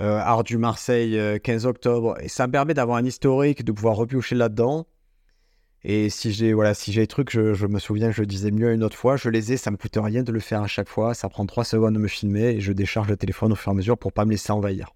Art 0.00 0.42
du 0.42 0.56
Marseille, 0.56 1.20
15 1.42 1.66
octobre. 1.66 2.16
Et 2.20 2.28
ça 2.28 2.46
me 2.46 2.52
permet 2.52 2.74
d'avoir 2.74 2.96
un 2.96 3.04
historique, 3.04 3.64
de 3.64 3.72
pouvoir 3.72 3.94
repiocher 3.94 4.34
là-dedans. 4.34 4.86
Et 5.84 6.10
si 6.10 6.32
j'ai 6.32 6.52
voilà, 6.52 6.74
si 6.74 6.92
j'ai 6.92 7.02
des 7.02 7.06
trucs, 7.06 7.30
je, 7.30 7.66
me 7.66 7.78
souviens, 7.78 8.10
je 8.10 8.20
le 8.20 8.26
disais 8.26 8.50
mieux 8.50 8.72
une 8.72 8.84
autre 8.84 8.96
fois, 8.96 9.16
je 9.16 9.28
les 9.28 9.52
ai, 9.52 9.56
ça 9.56 9.70
me 9.70 9.76
coûte 9.76 9.96
rien 9.96 10.22
de 10.22 10.30
le 10.30 10.38
faire 10.38 10.62
à 10.62 10.68
chaque 10.68 10.88
fois. 10.88 11.12
Ça 11.14 11.28
prend 11.28 11.44
3 11.44 11.64
secondes 11.64 11.94
de 11.94 11.98
me 11.98 12.08
filmer 12.08 12.50
et 12.50 12.60
je 12.60 12.72
décharge 12.72 13.08
le 13.08 13.16
téléphone 13.16 13.52
au 13.52 13.56
fur 13.56 13.72
et 13.72 13.74
à 13.74 13.76
mesure 13.76 13.98
pour 13.98 14.12
pas 14.12 14.24
me 14.24 14.30
laisser 14.30 14.52
envahir. 14.52 14.92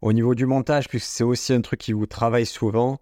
Au 0.00 0.12
niveau 0.12 0.34
du 0.34 0.46
montage, 0.46 0.88
puisque 0.88 1.06
c'est 1.06 1.24
aussi 1.24 1.52
un 1.52 1.60
truc 1.60 1.80
qui 1.80 1.92
vous 1.92 2.06
travaille 2.06 2.46
souvent, 2.46 3.00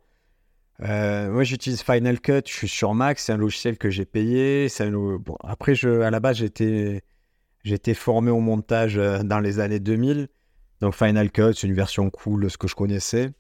euh, 0.80 1.30
moi 1.30 1.44
j'utilise 1.44 1.82
Final 1.82 2.20
Cut, 2.20 2.42
je 2.46 2.52
suis 2.52 2.68
sur 2.68 2.94
Mac, 2.94 3.18
c'est 3.18 3.32
un 3.32 3.36
logiciel 3.36 3.78
que 3.78 3.90
j'ai 3.90 4.04
payé. 4.04 4.68
Bon, 4.80 5.36
après, 5.44 5.74
je, 5.74 6.00
à 6.00 6.10
la 6.10 6.18
base, 6.18 6.38
j'étais, 6.38 7.02
j'étais 7.64 7.94
formé 7.94 8.30
au 8.30 8.40
montage 8.40 8.98
euh, 8.98 9.22
dans 9.22 9.40
les 9.40 9.60
années 9.60 9.80
2000. 9.80 10.28
Donc 10.80 10.94
Final 10.94 11.30
Cut, 11.30 11.54
c'est 11.54 11.66
une 11.66 11.74
version 11.74 12.10
cool 12.10 12.44
de 12.44 12.48
ce 12.48 12.58
que 12.58 12.68
je 12.68 12.74
connaissais. 12.74 13.30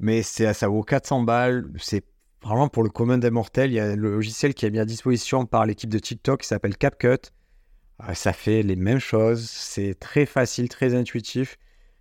Mais 0.00 0.22
c'est, 0.22 0.52
ça 0.52 0.68
vaut 0.68 0.82
400 0.82 1.22
balles. 1.22 1.70
C'est 1.78 2.04
vraiment 2.42 2.68
pour 2.68 2.82
le 2.82 2.90
commun 2.90 3.18
des 3.18 3.30
mortels. 3.30 3.70
Il 3.70 3.74
y 3.74 3.80
a 3.80 3.94
le 3.96 4.10
logiciel 4.10 4.54
qui 4.54 4.66
est 4.66 4.70
mis 4.70 4.78
à 4.78 4.84
disposition 4.84 5.46
par 5.46 5.64
l'équipe 5.66 5.90
de 5.90 5.98
TikTok 5.98 6.40
qui 6.42 6.48
s'appelle 6.48 6.76
CapCut. 6.76 7.30
Euh, 8.02 8.14
ça 8.14 8.32
fait 8.32 8.62
les 8.62 8.76
mêmes 8.76 8.98
choses. 8.98 9.48
C'est 9.48 9.94
très 9.98 10.26
facile, 10.26 10.68
très 10.68 10.94
intuitif. 10.94 11.56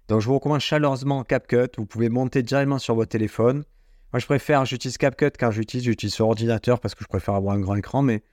Donc 0.07 0.21
je 0.21 0.27
vous 0.27 0.35
recommande 0.35 0.59
chaleureusement 0.59 1.23
CapCut. 1.23 1.69
Vous 1.77 1.85
pouvez 1.85 2.09
monter 2.09 2.43
directement 2.43 2.79
sur 2.79 2.95
votre 2.95 3.09
téléphone. 3.09 3.63
Moi 4.13 4.19
je 4.19 4.25
préfère, 4.25 4.65
j'utilise 4.65 4.97
CapCut 4.97 5.31
quand 5.37 5.51
j'utilise, 5.51 5.85
j'utilise 5.85 6.13
sur 6.13 6.27
ordinateur 6.27 6.79
parce 6.79 6.95
que 6.95 7.03
je 7.03 7.07
préfère 7.07 7.35
avoir 7.35 7.55
un 7.55 7.59
grand 7.59 7.75
écran. 7.75 8.01
Mais 8.01 8.23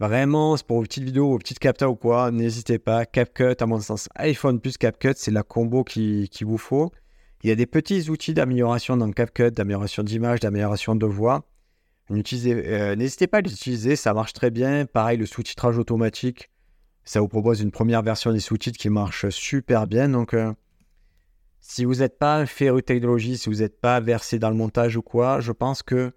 vraiment, 0.00 0.56
c'est 0.56 0.66
pour 0.66 0.78
vos 0.78 0.82
petites 0.82 1.04
vidéos, 1.04 1.28
vos 1.28 1.38
petites 1.38 1.58
capteurs 1.58 1.92
ou 1.92 1.96
quoi, 1.96 2.30
n'hésitez 2.30 2.78
pas. 2.78 3.06
CapCut, 3.06 3.56
à 3.60 3.66
mon 3.66 3.80
sens, 3.80 4.08
iPhone 4.16 4.60
plus 4.60 4.76
CapCut, 4.76 5.14
c'est 5.16 5.30
la 5.30 5.42
combo 5.42 5.84
qu'il 5.84 6.28
qui 6.28 6.44
vous 6.44 6.58
faut. 6.58 6.90
Il 7.42 7.48
y 7.48 7.52
a 7.52 7.56
des 7.56 7.66
petits 7.66 8.08
outils 8.08 8.34
d'amélioration 8.34 8.96
dans 8.96 9.10
CapCut, 9.10 9.50
d'amélioration 9.50 10.02
d'image, 10.02 10.40
d'amélioration 10.40 10.94
de 10.94 11.06
voix. 11.06 11.44
Euh, 12.10 12.96
n'hésitez 12.96 13.26
pas 13.26 13.38
à 13.38 13.40
l'utiliser, 13.40 13.96
ça 13.96 14.14
marche 14.14 14.32
très 14.32 14.50
bien. 14.50 14.86
Pareil, 14.86 15.18
le 15.18 15.26
sous-titrage 15.26 15.78
automatique, 15.78 16.50
ça 17.04 17.20
vous 17.20 17.28
propose 17.28 17.60
une 17.60 17.70
première 17.70 18.02
version 18.02 18.32
des 18.32 18.40
sous-titres 18.40 18.78
qui 18.78 18.90
marche 18.90 19.28
super 19.30 19.86
bien. 19.86 20.08
Donc, 20.08 20.34
euh, 20.34 20.52
si 21.60 21.84
vous 21.84 21.96
n'êtes 21.96 22.18
pas 22.18 22.44
féru 22.46 22.82
technologie, 22.82 23.38
si 23.38 23.48
vous 23.48 23.56
n'êtes 23.56 23.80
pas 23.80 24.00
versé 24.00 24.38
dans 24.38 24.50
le 24.50 24.56
montage 24.56 24.96
ou 24.96 25.02
quoi, 25.02 25.40
je 25.40 25.52
pense 25.52 25.82
que 25.82 26.12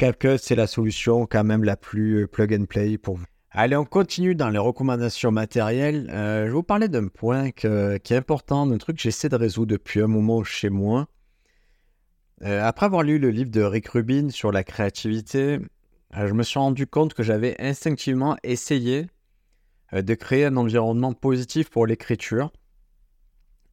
CapCut, 0.00 0.38
c'est 0.38 0.54
la 0.54 0.66
solution 0.66 1.26
quand 1.26 1.44
même 1.44 1.62
la 1.62 1.76
plus 1.76 2.22
euh, 2.22 2.26
plug 2.26 2.54
and 2.58 2.64
play 2.64 2.96
pour 2.96 3.16
vous? 3.16 3.26
Allez, 3.50 3.76
on 3.76 3.84
continue 3.84 4.34
dans 4.34 4.48
les 4.48 4.58
recommandations 4.58 5.30
matérielles. 5.30 6.08
Euh, 6.10 6.46
je 6.46 6.52
vous 6.52 6.62
parler 6.62 6.88
d'un 6.88 7.08
point 7.08 7.50
qui 7.50 7.66
est 7.66 8.12
important, 8.12 8.66
d'un 8.66 8.78
truc 8.78 8.96
que 8.96 9.02
j'essaie 9.02 9.28
de 9.28 9.36
résoudre 9.36 9.72
depuis 9.72 10.00
un 10.00 10.06
moment 10.06 10.42
chez 10.42 10.70
moi. 10.70 11.06
Euh, 12.40 12.64
après 12.64 12.86
avoir 12.86 13.02
lu 13.02 13.18
le 13.18 13.28
livre 13.28 13.50
de 13.50 13.60
Rick 13.60 13.88
Rubin 13.88 14.30
sur 14.30 14.52
la 14.52 14.64
créativité, 14.64 15.58
euh, 16.16 16.26
je 16.26 16.32
me 16.32 16.44
suis 16.44 16.58
rendu 16.58 16.86
compte 16.86 17.12
que 17.12 17.22
j'avais 17.22 17.60
instinctivement 17.60 18.38
essayé 18.42 19.06
de 19.92 20.14
créer 20.14 20.46
un 20.46 20.56
environnement 20.56 21.12
positif 21.12 21.68
pour 21.68 21.86
l'écriture. 21.86 22.50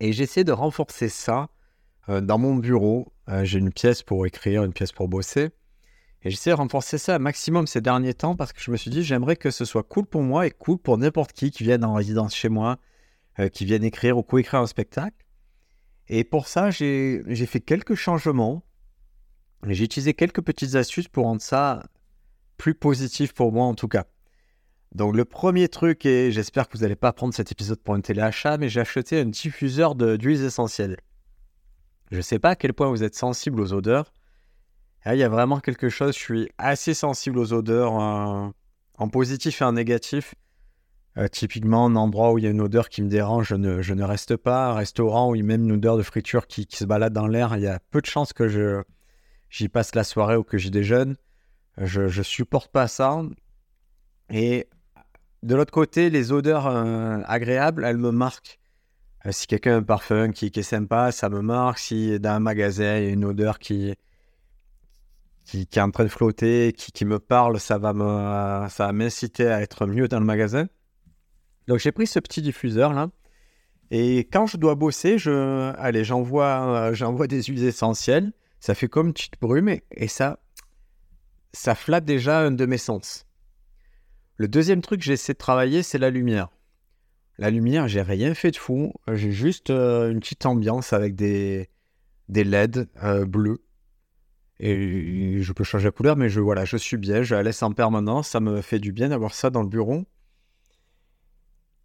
Et 0.01 0.11
j'essaie 0.11 0.43
de 0.43 0.51
renforcer 0.51 1.07
ça 1.07 1.47
dans 2.09 2.38
mon 2.38 2.55
bureau. 2.55 3.13
J'ai 3.43 3.59
une 3.59 3.71
pièce 3.71 4.03
pour 4.03 4.25
écrire, 4.25 4.65
une 4.65 4.73
pièce 4.73 4.91
pour 4.91 5.07
bosser. 5.07 5.51
Et 6.28 6.30
j'essaie 6.30 6.49
de 6.49 6.55
renforcer 6.55 6.97
ça 6.97 7.15
un 7.15 7.19
maximum 7.19 7.67
ces 7.67 7.80
derniers 7.80 8.13
temps 8.13 8.36
parce 8.36 8.51
que 8.51 8.59
je 8.59 8.69
me 8.69 8.75
suis 8.75 8.91
dit, 8.91 9.01
j'aimerais 9.01 9.38
que 9.38 9.49
ce 9.49 9.63
soit 9.63 9.84
cool 9.84 10.05
pour 10.05 10.23
moi 10.23 10.45
et 10.45 10.51
cool 10.51 10.78
pour 10.78 10.97
n'importe 10.97 11.32
qui 11.32 11.51
qui 11.51 11.63
vienne 11.63 11.86
en 11.86 11.93
résidence 11.93 12.36
chez 12.36 12.49
moi, 12.49 12.80
euh, 13.39 13.47
qui 13.47 13.63
vienne 13.63 13.86
écrire 13.86 14.17
ou 14.17 14.23
co-écrire 14.23 14.59
un 14.59 14.67
spectacle. 14.67 15.15
Et 16.09 16.25
pour 16.25 16.49
ça, 16.49 16.69
j'ai 16.69 17.45
fait 17.47 17.61
quelques 17.61 17.95
changements. 17.95 18.61
J'ai 19.67 19.86
utilisé 19.86 20.13
quelques 20.13 20.41
petites 20.41 20.75
astuces 20.75 21.07
pour 21.07 21.23
rendre 21.23 21.41
ça 21.41 21.86
plus 22.57 22.75
positif 22.75 23.32
pour 23.32 23.53
moi 23.53 23.63
en 23.63 23.73
tout 23.73 23.88
cas. 23.88 24.03
Donc 24.93 25.15
le 25.15 25.23
premier 25.23 25.69
truc, 25.69 26.05
et 26.05 26.34
j'espère 26.34 26.67
que 26.67 26.78
vous 26.78 26.84
n'allez 26.84 26.97
pas 26.97 27.13
prendre 27.13 27.34
cet 27.34 27.53
épisode 27.53 27.80
pour 27.80 27.95
un 27.95 28.01
téléachat, 28.01 28.57
mais 28.57 28.67
j'ai 28.67 28.82
acheté 28.82 29.21
un 29.21 29.28
diffuseur 29.28 29.95
d'huiles 29.95 30.43
essentielles. 30.43 30.97
Je 32.11 32.17
ne 32.17 32.21
sais 32.21 32.38
pas 32.38 32.49
à 32.49 32.55
quel 32.57 32.73
point 32.73 32.89
vous 32.89 33.05
êtes 33.05 33.15
sensible 33.15 33.61
aux 33.61 33.71
odeurs, 33.71 34.11
il 35.14 35.20
y 35.20 35.24
a 35.24 35.30
vraiment 35.30 35.60
quelque 35.60 35.89
chose, 35.89 36.14
je 36.16 36.20
suis 36.20 36.49
assez 36.58 36.93
sensible 36.93 37.39
aux 37.39 37.53
odeurs 37.53 37.99
euh, 37.99 38.49
en 38.97 39.10
positif 39.10 39.62
et 39.62 39.66
en 39.66 39.74
négatif. 39.74 40.36
Euh, 41.18 41.28
typiquement, 41.28 41.86
un 41.86 41.95
endroit 41.95 42.32
où 42.32 42.38
il 42.38 42.43
y 42.43 42.47
a 42.47 42.51
une 42.51 42.62
odeur 42.62 42.89
qui 42.89 43.01
me 43.01 43.10
dérange, 43.10 43.47
je 43.47 43.55
ne, 43.55 43.82
je 43.82 43.93
ne 43.93 44.03
reste 44.03 44.38
pas. 44.38 44.68
Un 44.68 44.74
restaurant 44.74 45.32
où 45.32 45.36
il 45.36 45.39
y 45.39 45.41
a 45.41 45.45
même 45.45 45.64
une 45.64 45.74
odeur 45.74 45.97
de 45.97 46.03
friture 46.03 46.45
qui, 46.45 46.68
se 46.70 46.86
balade 46.86 47.14
dans 47.14 47.28
l'air, 47.28 47.55
il 47.55 47.64
y 47.64 47.68
a 47.68 47.80
peu 47.91 48.01
de 48.01 48.05
chances 48.05 48.34
que 48.34 48.47
je, 48.47 48.84
j'y 49.49 49.68
passe 49.68 49.95
la 49.95 50.03
soirée 50.03 50.36
ou 50.36 50.43
que 50.43 50.58
j'y 50.58 50.70
déjeune. 50.70 51.16
Je 51.78 52.01
ne 52.01 52.24
supporte 52.24 52.72
pas 52.72 52.88
ça. 52.88 53.22
Et 54.30 54.68
de 55.41 55.55
l'autre 55.55 55.72
côté, 55.72 56.10
les 56.10 56.32
odeurs 56.32 56.68
euh, 56.68 57.20
agréables, 57.26 57.84
elles 57.84 57.97
me 57.97 58.12
marquent. 58.12 58.60
si 59.30 59.47
quelqu'un 59.47 59.74
a 59.74 59.78
un 59.78 59.84
parfum 59.84 60.32
qui, 60.32 60.51
qui, 60.51 60.60
est 60.60 60.64
sympa, 60.64 61.12
ça 61.12 61.30
me 61.30 61.41
marque. 61.41 61.80
Si 61.80 62.20
dans 62.20 62.32
un 62.32 62.39
magasin, 62.39 62.97
il 62.97 63.03
y 63.05 63.08
a 63.08 63.10
une 63.12 63.26
odeur 63.26 63.58
qui, 63.58 63.95
qui, 65.48 65.62
est 65.62 65.80
en 65.80 65.91
train 65.91 66.04
de 66.04 66.10
flotter, 66.10 66.74
qui, 66.74 67.06
me 67.06 67.20
parle, 67.20 67.60
ça 67.60 67.78
va 67.78 67.93
m'inciter 68.91 69.48
à 69.48 69.62
être 69.62 69.88
mieux 69.88 70.08
dans 70.08 70.20
le 70.20 70.26
magasin. 70.26 70.68
Donc 71.68 71.80
j'ai 71.80 71.91
pris 71.91 72.06
ce 72.06 72.20
petit 72.20 72.41
diffuseur 72.41 72.93
là. 72.93 73.10
Et 73.89 74.20
quand 74.32 74.45
je 74.45 74.58
dois 74.58 74.76
bosser, 74.76 75.18
je, 75.18 75.72
allez, 75.78 76.04
j'envoie, 76.04 76.91
j'envoie 76.93 77.28
des 77.28 77.43
huiles 77.43 77.64
essentielles. 77.64 78.34
Ça 78.60 78.76
fait 78.76 78.89
comme 78.89 79.08
une 79.08 79.14
petite 79.14 79.39
brume 79.39 79.70
et, 79.70 80.08
ça, 80.10 80.39
ça 81.54 81.76
flatte 81.76 82.04
déjà 82.04 82.41
un 82.41 82.52
de 82.52 82.66
mes 82.66 82.78
sens. 82.78 83.26
Le 84.36 84.50
deuxième 84.50 84.82
truc 84.82 85.00
que 85.00 85.06
j'essaie 85.06 85.34
de 85.34 85.38
travailler, 85.38 85.82
c'est 85.82 85.98
la 85.98 86.10
lumière. 86.10 86.50
La 87.38 87.50
lumière, 87.50 87.88
j'ai 87.88 88.02
rien 88.02 88.34
fait 88.34 88.52
de 88.52 88.58
fou. 88.58 88.93
J'ai 89.14 89.32
juste 89.32 89.70
euh, 89.70 90.12
une 90.12 90.20
petite 90.20 90.45
ambiance 90.45 90.91
avec 90.91 91.16
des, 91.16 91.70
des 92.28 92.43
LED 92.43 92.89
euh, 93.04 93.26
bleus 93.26 93.62
et 94.60 95.41
je 95.41 95.53
peux 95.53 95.64
changer 95.64 95.86
la 95.86 95.91
couleur, 95.91 96.16
mais 96.16 96.30
je, 96.30 96.39
voilà, 96.39 96.66
je 96.66 96.78
suis 96.78 96.97
bien, 96.97 97.22
je 97.22 97.36
la 97.36 97.43
laisse 97.43 97.62
en 97.62 97.72
permanence, 97.72 98.30
ça 98.30 98.39
me 98.39 98.62
fait 98.62 98.80
du 98.80 98.91
bien 98.91 99.10
d'avoir 99.10 99.34
ça 99.34 99.49
dans 99.49 99.62
le 99.62 99.70
bureau. 99.70 100.05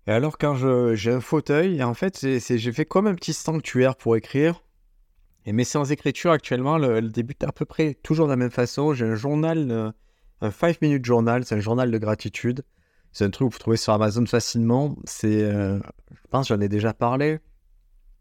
Et 0.06 0.10
alors 0.10 0.38
quand 0.38 0.94
j'ai 0.94 1.12
un 1.12 1.20
fauteuil, 1.20 1.82
en 1.82 1.94
fait, 1.94 2.26
j'ai 2.38 2.72
fait 2.72 2.86
comme 2.86 3.06
un 3.06 3.14
petit 3.14 3.32
sanctuaire 3.32 3.96
pour 3.96 4.16
écrire. 4.16 4.62
Et 5.44 5.52
mes 5.52 5.64
séances 5.64 5.88
d'écriture 5.88 6.30
actuellement, 6.30 6.82
elles 6.82 7.12
débutent 7.12 7.44
à 7.44 7.52
peu 7.52 7.64
près 7.64 7.94
toujours 7.94 8.26
de 8.26 8.32
la 8.32 8.36
même 8.36 8.50
façon. 8.50 8.94
J'ai 8.94 9.06
un 9.06 9.14
journal, 9.16 9.70
euh, 9.70 9.90
un 10.40 10.50
5 10.50 10.80
minutes 10.80 11.04
journal, 11.04 11.44
c'est 11.44 11.56
un 11.56 11.60
journal 11.60 11.90
de 11.90 11.98
gratitude. 11.98 12.64
C'est 13.12 13.24
un 13.24 13.30
truc 13.30 13.48
que 13.48 13.54
vous 13.54 13.58
trouvez 13.58 13.76
sur 13.76 13.92
Amazon 13.92 14.24
facilement. 14.24 14.96
C'est, 15.04 15.42
euh, 15.42 15.78
je 16.10 16.28
pense, 16.30 16.48
j'en 16.48 16.60
ai 16.60 16.68
déjà 16.68 16.94
parlé. 16.94 17.40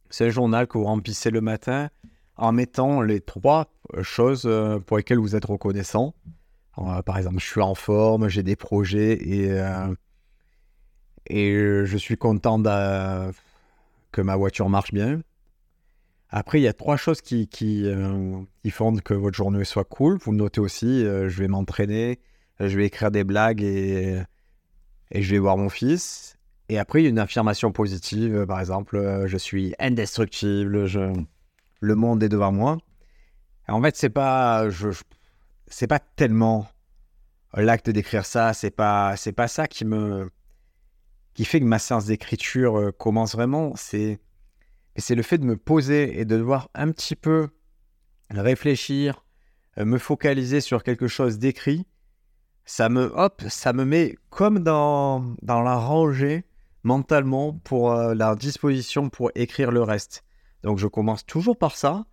C'est 0.10 0.26
un 0.26 0.30
journal 0.30 0.68
que 0.68 0.78
vous 0.78 0.84
remplissez 0.86 1.30
le 1.30 1.42
matin 1.42 1.90
en 2.38 2.52
mettant 2.52 3.02
les 3.02 3.22
trois 3.22 3.72
choses 4.02 4.44
euh, 4.46 4.80
pour 4.80 4.98
lesquelles 4.98 5.20
vous 5.20 5.36
êtes 5.36 5.46
reconnaissant. 5.46 6.16
Euh, 6.78 7.02
par 7.02 7.18
exemple, 7.18 7.40
je 7.40 7.46
suis 7.46 7.62
en 7.62 7.76
forme, 7.76 8.30
j'ai 8.30 8.44
des 8.44 8.56
projets 8.56 9.14
et, 9.14 9.52
euh, 9.52 9.94
et 11.28 11.54
je 11.86 11.98
suis 11.98 12.18
content 12.18 12.62
que 14.12 14.22
ma 14.22 14.36
voiture 14.36 14.70
marche 14.70 14.94
bien. 14.94 15.22
Après, 16.30 16.60
il 16.60 16.64
y 16.64 16.68
a 16.68 16.74
trois 16.74 16.96
choses 16.96 17.22
qui, 17.22 17.48
qui, 17.50 17.86
font 18.70 18.96
que 18.96 19.14
votre 19.14 19.36
journée 19.36 19.66
soit 19.66 19.84
cool. 19.84 20.18
Vous 20.18 20.34
notez 20.34 20.62
aussi, 20.62 21.02
je 21.04 21.40
vais 21.42 21.50
m'entraîner, 21.50 22.20
je 22.62 22.78
vais 22.78 22.86
écrire 22.86 23.12
des 23.12 23.26
blagues 23.26 23.62
et, 23.62 24.22
et 25.12 25.22
je 25.22 25.32
vais 25.32 25.40
voir 25.40 25.58
mon 25.58 25.68
fils. 25.68 26.38
Et 26.70 26.80
après, 26.80 27.02
il 27.02 27.04
y 27.04 27.08
a 27.08 27.10
une 27.10 27.20
affirmation 27.20 27.74
positive, 27.74 28.46
par 28.48 28.62
exemple, 28.62 29.26
je 29.26 29.38
suis 29.38 29.76
indestructible, 29.78 30.88
le 31.82 31.96
monde 31.96 32.24
est 32.24 32.30
devant 32.30 32.52
moi. 32.54 32.78
en 33.68 33.82
fait, 33.82 33.98
c'est 33.98 34.10
pas, 34.10 34.70
je, 34.70 34.90
c'est 35.68 35.88
pas 35.88 36.00
tellement 36.00 36.68
l'acte 37.54 37.90
d'écrire 37.90 38.26
ça, 38.26 38.54
c'est 38.54 38.72
pas, 38.72 39.18
c'est 39.18 39.34
pas 39.34 39.48
ça 39.48 39.68
qui 39.68 39.84
me, 39.84 40.30
qui 41.34 41.44
fait 41.44 41.60
que 41.60 41.66
ma 41.66 41.80
séance 41.80 42.06
d'écriture 42.06 42.80
euh, 42.80 42.92
commence 42.92 43.34
vraiment. 43.34 43.74
C'est, 43.76 44.20
c'est 44.96 45.16
le 45.16 45.24
fait 45.24 45.38
de 45.38 45.46
me 45.46 45.58
poser 45.58 46.20
et 46.20 46.26
de 46.26 46.38
devoir 46.38 46.70
un 46.74 46.92
petit 46.92 47.16
peu 47.16 47.50
réfléchir, 48.30 49.26
euh, 49.78 49.86
me 49.86 49.98
focaliser 49.98 50.62
sur 50.62 50.84
quelque 50.84 51.08
chose 51.08 51.40
d'écrit. 51.40 51.86
Ça 52.64 52.90
me, 52.90 53.12
hop, 53.18 53.42
ça 53.50 53.74
me 53.74 53.86
met 53.86 54.16
comme 54.30 54.60
dans, 54.60 55.36
dans 55.42 55.62
la 55.62 55.76
rangée 55.76 56.46
mentalement 56.84 57.54
pour 57.64 57.92
euh, 57.92 58.14
la 58.14 58.36
disposition 58.36 59.10
pour 59.10 59.32
écrire 59.36 59.72
le 59.72 59.82
reste. 59.82 60.24
Donc 60.64 60.78
je 60.78 60.88
commence 60.88 61.26
toujours 61.26 61.58
par 61.58 61.76
ça. 61.76 62.06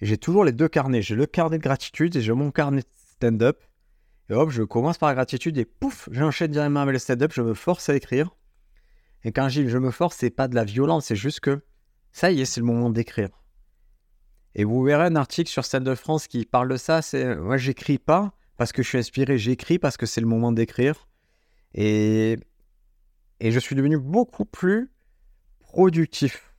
J'ai 0.00 0.18
toujours 0.18 0.44
les 0.44 0.52
deux 0.52 0.68
carnets. 0.68 1.02
J'ai 1.02 1.14
le 1.14 1.26
carnet 1.26 1.58
de 1.58 1.62
gratitude 1.62 2.16
et 2.16 2.20
j'ai 2.20 2.32
mon 2.32 2.50
carnet 2.50 2.82
de 2.82 2.88
stand-up. 2.94 3.62
Et 4.30 4.34
hop, 4.34 4.50
je 4.50 4.62
commence 4.62 4.98
par 4.98 5.08
la 5.08 5.14
gratitude 5.14 5.56
et 5.58 5.64
pouf, 5.64 6.08
j'enchaîne 6.10 6.50
directement 6.50 6.80
avec 6.80 6.94
le 6.94 6.98
stand-up. 6.98 7.32
Je 7.34 7.42
me 7.42 7.54
force 7.54 7.88
à 7.88 7.94
écrire. 7.94 8.34
Et 9.22 9.32
quand 9.32 9.48
je 9.48 9.62
dis 9.62 9.68
je 9.68 9.78
me 9.78 9.90
force, 9.90 10.16
c'est 10.16 10.30
pas 10.30 10.48
de 10.48 10.54
la 10.54 10.64
violence, 10.64 11.06
c'est 11.06 11.16
juste 11.16 11.40
que 11.40 11.62
ça 12.12 12.30
y 12.30 12.40
est, 12.40 12.44
c'est 12.44 12.60
le 12.60 12.66
moment 12.66 12.90
d'écrire. 12.90 13.30
Et 14.54 14.64
vous 14.64 14.82
verrez 14.82 15.04
un 15.06 15.16
article 15.16 15.50
sur 15.50 15.64
Stade 15.64 15.84
de 15.84 15.94
France 15.94 16.28
qui 16.28 16.44
parle 16.44 16.68
de 16.68 16.76
ça. 16.76 17.02
C'est 17.02 17.36
moi, 17.36 17.56
j'écris 17.56 17.98
pas 17.98 18.34
parce 18.56 18.72
que 18.72 18.82
je 18.82 18.88
suis 18.88 18.98
inspiré, 18.98 19.36
j'écris 19.36 19.78
parce 19.78 19.96
que 19.96 20.06
c'est 20.06 20.20
le 20.20 20.26
moment 20.26 20.52
d'écrire. 20.52 21.08
Et, 21.74 22.38
et 23.40 23.50
je 23.50 23.58
suis 23.58 23.74
devenu 23.74 23.98
beaucoup 23.98 24.44
plus 24.44 24.92
productif. 25.58 26.53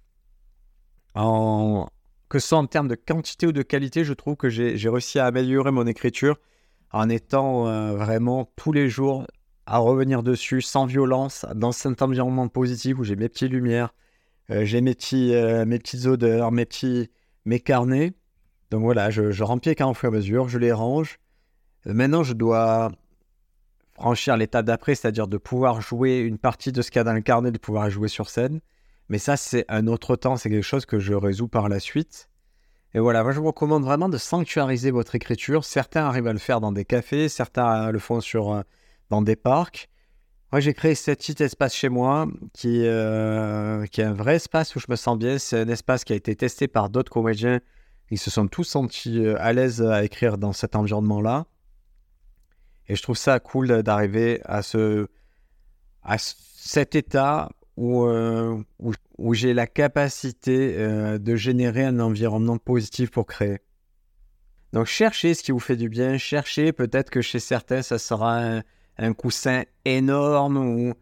Que 1.15 2.39
ce 2.39 2.47
soit 2.47 2.57
en 2.57 2.67
termes 2.67 2.87
de 2.87 2.95
quantité 2.95 3.47
ou 3.47 3.51
de 3.51 3.61
qualité, 3.61 4.03
je 4.03 4.13
trouve 4.13 4.35
que 4.35 4.49
j'ai 4.49 4.89
réussi 4.89 5.19
à 5.19 5.25
améliorer 5.25 5.71
mon 5.71 5.87
écriture 5.87 6.37
en 6.91 7.09
étant 7.09 7.67
euh, 7.67 7.95
vraiment 7.95 8.51
tous 8.55 8.71
les 8.71 8.89
jours 8.89 9.25
à 9.65 9.79
revenir 9.79 10.23
dessus 10.23 10.61
sans 10.61 10.85
violence, 10.85 11.45
dans 11.55 11.71
cet 11.71 12.01
environnement 12.01 12.47
positif 12.47 12.99
où 12.99 13.03
j'ai 13.03 13.15
mes 13.15 13.29
petites 13.29 13.51
lumières, 13.51 13.93
euh, 14.51 14.63
j'ai 14.63 14.81
mes, 14.81 14.95
euh, 15.13 15.65
mes 15.65 15.79
petites 15.79 16.05
odeurs, 16.05 16.51
mes 16.51 16.65
petits 16.65 17.09
mes 17.45 17.59
carnets. 17.59 18.13
Donc 18.71 18.83
voilà, 18.83 19.09
je, 19.09 19.31
je 19.31 19.43
remplis 19.43 19.71
les 19.71 19.75
carnets 19.75 19.91
au 19.91 19.93
fur 19.93 20.09
et 20.09 20.13
à 20.13 20.15
mesure, 20.15 20.49
je 20.49 20.57
les 20.57 20.71
range. 20.71 21.19
maintenant, 21.85 22.23
je 22.23 22.33
dois 22.33 22.91
franchir 23.93 24.35
l'étape 24.37 24.65
d'après, 24.65 24.95
c'est-à-dire 24.95 25.27
de 25.27 25.37
pouvoir 25.37 25.81
jouer 25.81 26.19
une 26.19 26.37
partie 26.37 26.71
de 26.71 26.81
ce 26.81 26.91
qu'il 26.91 26.99
y 26.99 27.01
a 27.01 27.03
dans 27.03 27.13
le 27.13 27.21
carnet, 27.21 27.51
de 27.51 27.57
pouvoir 27.57 27.89
jouer 27.89 28.07
sur 28.07 28.29
scène. 28.29 28.59
Mais 29.09 29.19
ça, 29.19 29.37
c'est 29.37 29.65
un 29.69 29.87
autre 29.87 30.15
temps, 30.15 30.35
c'est 30.35 30.49
quelque 30.49 30.63
chose 30.63 30.85
que 30.85 30.99
je 30.99 31.13
résous 31.13 31.47
par 31.47 31.69
la 31.69 31.79
suite. 31.79 32.29
Et 32.95 32.99
voilà, 32.99 33.23
moi 33.23 33.33
je 33.33 33.39
vous 33.41 33.47
recommande 33.47 33.83
vraiment 33.83 34.07
de 34.07 34.17
sanctuariser 34.17 34.89
votre 34.89 35.15
écriture. 35.15 35.65
Certains 35.65 36.05
arrivent 36.05 36.27
à 36.27 36.33
le 36.33 36.39
faire 36.39 36.61
dans 36.61 36.71
des 36.71 36.85
cafés, 36.85 37.27
certains 37.27 37.91
le 37.91 37.99
font 37.99 38.21
sur, 38.21 38.53
euh, 38.53 38.61
dans 39.09 39.21
des 39.21 39.35
parcs. 39.35 39.89
Moi 40.53 40.61
j'ai 40.61 40.73
créé 40.73 40.95
ce 40.95 41.11
petit 41.11 41.43
espace 41.43 41.75
chez 41.75 41.89
moi 41.89 42.25
qui, 42.53 42.85
euh, 42.85 43.85
qui 43.87 43.99
est 43.99 44.05
un 44.05 44.13
vrai 44.13 44.35
espace 44.35 44.77
où 44.77 44.79
je 44.79 44.85
me 44.87 44.95
sens 44.95 45.17
bien. 45.17 45.37
C'est 45.37 45.59
un 45.59 45.67
espace 45.67 46.05
qui 46.05 46.13
a 46.13 46.15
été 46.15 46.37
testé 46.37 46.69
par 46.69 46.89
d'autres 46.89 47.11
comédiens. 47.11 47.59
Ils 48.11 48.17
se 48.17 48.31
sont 48.31 48.47
tous 48.47 48.63
sentis 48.63 49.19
euh, 49.19 49.35
à 49.41 49.51
l'aise 49.51 49.81
à 49.81 50.05
écrire 50.05 50.37
dans 50.37 50.53
cet 50.53 50.77
environnement-là. 50.77 51.47
Et 52.87 52.95
je 52.95 53.03
trouve 53.03 53.17
ça 53.17 53.41
cool 53.41 53.83
d'arriver 53.83 54.39
à, 54.45 54.61
ce, 54.61 55.07
à 56.01 56.15
cet 56.17 56.95
état 56.95 57.49
où, 57.77 58.05
où, 58.79 58.93
où 59.17 59.33
j'ai 59.33 59.53
la 59.53 59.67
capacité 59.67 60.75
euh, 60.77 61.17
de 61.17 61.35
générer 61.35 61.83
un 61.83 61.99
environnement 61.99 62.57
positif 62.57 63.11
pour 63.11 63.25
créer. 63.25 63.59
Donc 64.73 64.87
cherchez 64.87 65.33
ce 65.33 65.43
qui 65.43 65.51
vous 65.51 65.59
fait 65.59 65.77
du 65.77 65.89
bien, 65.89 66.17
cherchez 66.17 66.73
peut-être 66.73 67.09
que 67.09 67.21
chez 67.21 67.39
certains 67.39 67.81
ça 67.81 67.97
sera 67.97 68.61
un, 68.97 69.13
coussin 69.13 69.63
énorme 69.85 70.93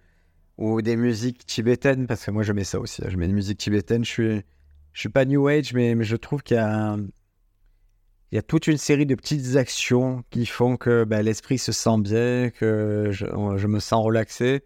ou, 0.57 0.82
des 0.82 0.95
musiques 0.95 1.45
tibétaines, 1.45 2.05
parce 2.05 2.26
que 2.26 2.32
moi 2.32 2.43
je 2.43 2.53
mets 2.53 2.63
ça 2.63 2.80
aussi, 2.80 3.01
je 3.07 3.17
mets 3.17 3.26
une 3.26 3.34
musique 3.34 3.57
tibétaine, 3.57 4.05
je 4.05 4.09
suis, 4.09 4.41
je 4.93 4.99
suis 4.99 5.09
pas 5.09 5.26
New 5.26 5.47
Age, 5.47 5.74
mais, 5.74 5.95
je 6.03 6.15
trouve 6.15 6.43
qu'il 6.43 6.57
y 6.57 6.59
a, 6.59 8.41
toute 8.43 8.67
une 8.67 8.78
série 8.78 9.07
de 9.07 9.15
petites 9.15 9.55
actions 9.55 10.24
qui 10.30 10.45
font 10.45 10.78
que 10.78 11.03
ben, 11.03 11.24
l'esprit 11.24 11.57
se 11.57 11.71
sent 11.71 11.97
bien, 11.99 12.51
que 12.51 13.09
je, 13.11 13.26
me 13.67 13.80
sens 13.80 14.05
relaxé. 14.05 14.63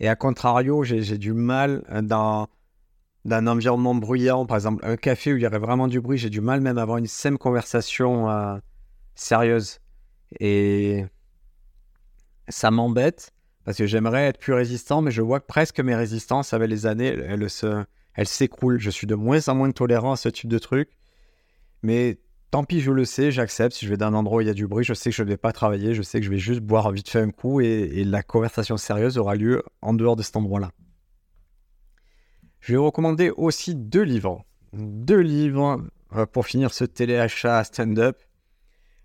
Et 0.00 0.08
à 0.08 0.16
contrario, 0.16 0.84
j'ai 0.84 1.18
du 1.18 1.32
mal 1.32 1.82
dans 2.02 2.48
d'un 3.24 3.46
environnement 3.46 3.94
bruyant, 3.94 4.46
par 4.46 4.56
exemple 4.56 4.84
un 4.86 4.96
café 4.96 5.32
où 5.32 5.36
il 5.36 5.42
y 5.42 5.46
aurait 5.46 5.58
vraiment 5.58 5.88
du 5.88 6.00
bruit, 6.00 6.16
j'ai 6.18 6.30
du 6.30 6.40
mal 6.40 6.60
même 6.60 6.78
à 6.78 6.82
avoir 6.82 6.98
une 6.98 7.06
simple 7.06 7.36
conversation 7.36 8.30
euh, 8.30 8.56
sérieuse. 9.14 9.80
Et 10.40 11.04
ça 12.48 12.70
m'embête 12.70 13.32
parce 13.64 13.76
que 13.76 13.86
j'aimerais 13.86 14.28
être 14.28 14.38
plus 14.38 14.54
résistant, 14.54 15.02
mais 15.02 15.10
je 15.10 15.20
vois 15.20 15.40
que 15.40 15.46
presque 15.46 15.80
mes 15.80 15.94
résistances 15.94 16.54
avec 16.54 16.70
les 16.70 16.86
années, 16.86 17.14
elles 18.14 18.26
s'écroulent. 18.26 18.78
Je 18.78 18.90
suis 18.90 19.06
de 19.06 19.14
moins 19.14 19.46
en 19.48 19.54
moins 19.54 19.70
tolérant 19.72 20.12
à 20.12 20.16
ce 20.16 20.30
type 20.30 20.48
de 20.48 20.58
truc. 20.58 20.88
Mais 21.82 22.18
tant 22.50 22.64
pis, 22.64 22.80
je 22.80 22.92
le 22.92 23.04
sais, 23.04 23.30
j'accepte. 23.30 23.74
Si 23.74 23.86
je 23.86 23.90
vais 23.90 23.96
dans 23.96 24.06
un 24.06 24.14
endroit 24.14 24.38
où 24.38 24.40
il 24.40 24.46
y 24.46 24.50
a 24.50 24.54
du 24.54 24.66
bruit, 24.66 24.84
je 24.84 24.94
sais 24.94 25.10
que 25.10 25.16
je 25.16 25.22
ne 25.22 25.28
vais 25.28 25.36
pas 25.36 25.52
travailler, 25.52 25.94
je 25.94 26.02
sais 26.02 26.20
que 26.20 26.26
je 26.26 26.30
vais 26.30 26.38
juste 26.38 26.60
boire 26.60 26.90
vite 26.90 27.08
fait 27.08 27.20
un 27.20 27.30
coup 27.30 27.60
et, 27.60 28.04
la 28.04 28.22
conversation 28.22 28.76
sérieuse 28.76 29.18
aura 29.18 29.34
lieu 29.34 29.62
en 29.82 29.94
dehors 29.94 30.16
de 30.16 30.22
cet 30.22 30.36
endroit-là. 30.36 30.70
Je 32.60 32.72
vais 32.72 32.78
vous 32.78 32.86
recommander 32.86 33.30
aussi 33.30 33.74
deux 33.74 34.02
livres. 34.02 34.44
Deux 34.72 35.20
livres 35.20 35.82
euh, 36.14 36.26
pour 36.26 36.46
finir 36.46 36.72
ce 36.72 36.84
téléachat 36.84 37.64
stand-up. 37.64 38.18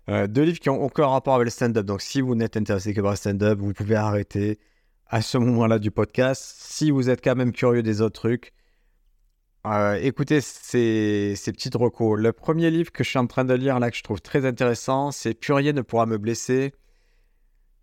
Euh, 0.08 0.26
deux 0.26 0.42
livres 0.42 0.58
qui 0.58 0.70
ont 0.70 0.82
aucun 0.82 1.06
rapport 1.06 1.34
avec 1.34 1.46
le 1.46 1.50
stand-up. 1.50 1.86
Donc, 1.86 2.02
si 2.02 2.20
vous 2.20 2.34
n'êtes 2.34 2.56
intéressé 2.56 2.92
que 2.92 3.00
par 3.00 3.10
le 3.10 3.16
stand-up, 3.16 3.58
vous 3.58 3.72
pouvez 3.72 3.94
arrêter 3.94 4.58
à 5.06 5.22
ce 5.22 5.38
moment-là 5.38 5.78
du 5.78 5.90
podcast. 5.90 6.56
Si 6.58 6.90
vous 6.90 7.08
êtes 7.08 7.22
quand 7.22 7.36
même 7.36 7.52
curieux 7.52 7.82
des 7.82 8.00
autres 8.00 8.20
trucs, 8.20 8.52
euh, 9.66 9.98
écoutez 10.02 10.40
ces, 10.40 11.34
ces 11.36 11.52
petites 11.52 11.74
recos. 11.74 12.18
Le 12.18 12.32
premier 12.32 12.70
livre 12.70 12.92
que 12.92 13.02
je 13.02 13.10
suis 13.10 13.18
en 13.18 13.26
train 13.26 13.44
de 13.44 13.54
lire 13.54 13.78
là, 13.80 13.90
que 13.90 13.96
je 13.96 14.02
trouve 14.02 14.20
très 14.20 14.44
intéressant, 14.44 15.10
c'est 15.10 15.34
Plus 15.34 15.52
rien 15.54 15.72
ne 15.72 15.80
pourra 15.80 16.06
me 16.06 16.18
blesser. 16.18 16.72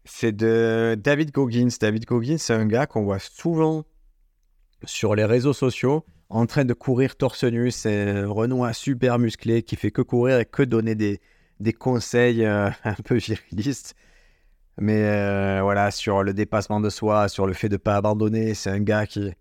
C'est 0.05 0.31
de 0.31 0.95
David 0.99 1.31
Goggins. 1.31 1.69
David 1.79 2.05
Goggins, 2.05 2.37
c'est 2.37 2.53
un 2.53 2.65
gars 2.65 2.85
qu'on 2.85 3.03
voit 3.03 3.19
souvent 3.19 3.83
sur 4.83 5.15
les 5.15 5.25
réseaux 5.25 5.53
sociaux 5.53 6.05
en 6.29 6.45
train 6.45 6.65
de 6.65 6.73
courir 6.73 7.15
torse 7.15 7.43
nu. 7.43 7.71
C'est 7.71 8.09
un 8.09 8.27
Renoir 8.27 8.73
super 8.75 9.19
musclé 9.19 9.63
qui 9.63 9.75
fait 9.75 9.91
que 9.91 10.01
courir 10.01 10.39
et 10.39 10.45
que 10.45 10.63
donner 10.63 10.95
des, 10.95 11.19
des 11.59 11.73
conseils 11.73 12.45
euh, 12.45 12.69
un 12.83 12.93
peu 12.93 13.15
virilistes. 13.15 13.95
Mais 14.77 15.03
euh, 15.03 15.61
voilà, 15.61 15.91
sur 15.91 16.23
le 16.23 16.33
dépassement 16.33 16.79
de 16.79 16.89
soi, 16.89 17.27
sur 17.27 17.47
le 17.47 17.53
fait 17.53 17.69
de 17.69 17.75
ne 17.75 17.77
pas 17.77 17.95
abandonner, 17.95 18.53
c'est 18.53 18.69
un 18.69 18.79
gars 18.79 19.05
qui, 19.05 19.31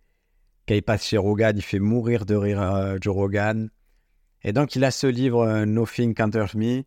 quand 0.71 0.77
il 0.77 0.83
passe 0.83 1.05
chez 1.05 1.19
Rogan, 1.19 1.57
il 1.57 1.63
fait 1.63 1.81
mourir 1.81 2.25
de 2.25 2.37
rire 2.37 2.63
euh, 2.63 2.97
Joe 3.01 3.13
Rogan. 3.13 3.71
Et 4.45 4.53
donc, 4.53 4.77
il 4.77 4.85
a 4.85 4.93
ce 4.93 5.09
livre, 5.09 5.65
Nothing 5.65 6.15
Can't 6.15 6.31
Hurt 6.33 6.55
Me, 6.55 6.85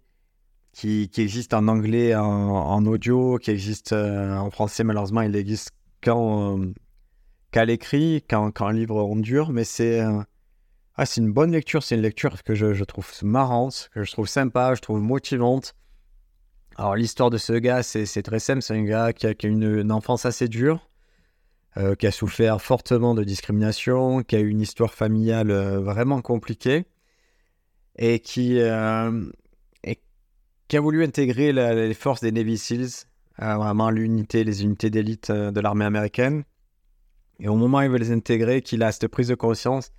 qui, 0.71 1.09
existe 1.17 1.53
en 1.53 1.67
anglais, 1.67 2.15
en, 2.15 2.85
audio, 2.85 3.37
qui 3.37 3.51
existe 3.51 3.91
en 3.91 4.49
français, 4.51 4.85
malheureusement, 4.85 5.21
il 5.21 5.35
existe 5.35 5.71
qu'en 6.01 6.71
qu'à 7.51 7.65
l'écrit, 7.65 8.23
quand, 8.29 8.61
un 8.61 8.71
livre 8.71 9.03
en 9.03 9.17
dure, 9.17 9.51
mais 9.51 9.65
c'est 9.65 10.01
euh, 10.01 10.21
ah, 10.95 11.03
une 11.17 11.31
bonne 11.31 11.51
lecture, 11.51 11.83
c'est 11.83 11.95
une 11.95 12.01
lecture 12.01 12.41
que 12.43 12.55
je, 12.55 12.83
trouve 12.85 13.07
marrante, 13.21 13.89
que 13.93 14.03
je 14.03 14.11
trouve 14.13 14.27
sympa, 14.27 14.75
je 14.75 14.81
trouve 14.81 15.01
motivante. 15.01 15.75
Alors 16.77 16.95
l'histoire 16.95 17.29
de 17.29 17.37
ce 17.37 17.53
gars, 17.53 17.83
c'est 17.83 18.23
très 18.23 18.39
simple, 18.39 18.61
c'est 18.61 18.75
un 18.75 18.83
gars 18.83 19.13
qui 19.13 19.27
a 19.27 19.33
une, 19.43 19.91
enfance 19.91 20.25
assez 20.25 20.47
dure, 20.47 20.89
euh, 21.75 21.95
qui 21.95 22.05
a 22.05 22.11
souffert 22.11 22.61
fortement 22.61 23.15
de 23.15 23.23
discrimination, 23.23 24.21
qui 24.21 24.35
a 24.35 24.39
eu 24.39 24.49
une 24.49 24.61
histoire 24.61 24.93
familiale 24.93 25.49
euh, 25.49 25.79
vraiment 25.79 26.21
compliquée, 26.21 26.85
et 27.97 28.19
qui, 28.19 28.59
euh, 28.59 29.25
et 29.83 29.99
qui 30.67 30.77
a 30.77 30.81
voulu 30.81 31.03
intégrer 31.03 31.51
les 31.51 31.93
forces 31.95 32.21
des 32.21 32.31
Navy 32.31 32.59
Seals, 32.59 33.07
vraiment 33.39 33.89
l'unité, 33.89 34.43
les 34.43 34.61
unités 34.61 34.91
d'élite 34.91 35.31
de 35.31 35.59
l'armée 35.59 35.85
américaine. 35.85 36.43
Et 37.39 37.47
au 37.47 37.55
moment 37.55 37.79
où 37.79 37.81
il 37.81 37.89
veut 37.89 37.97
les 37.97 38.11
intégrer, 38.11 38.61
qu'il 38.61 38.83
a 38.83 38.91
cette 38.91 39.07
prise 39.07 39.29
de 39.29 39.35
conscience, 39.35 39.91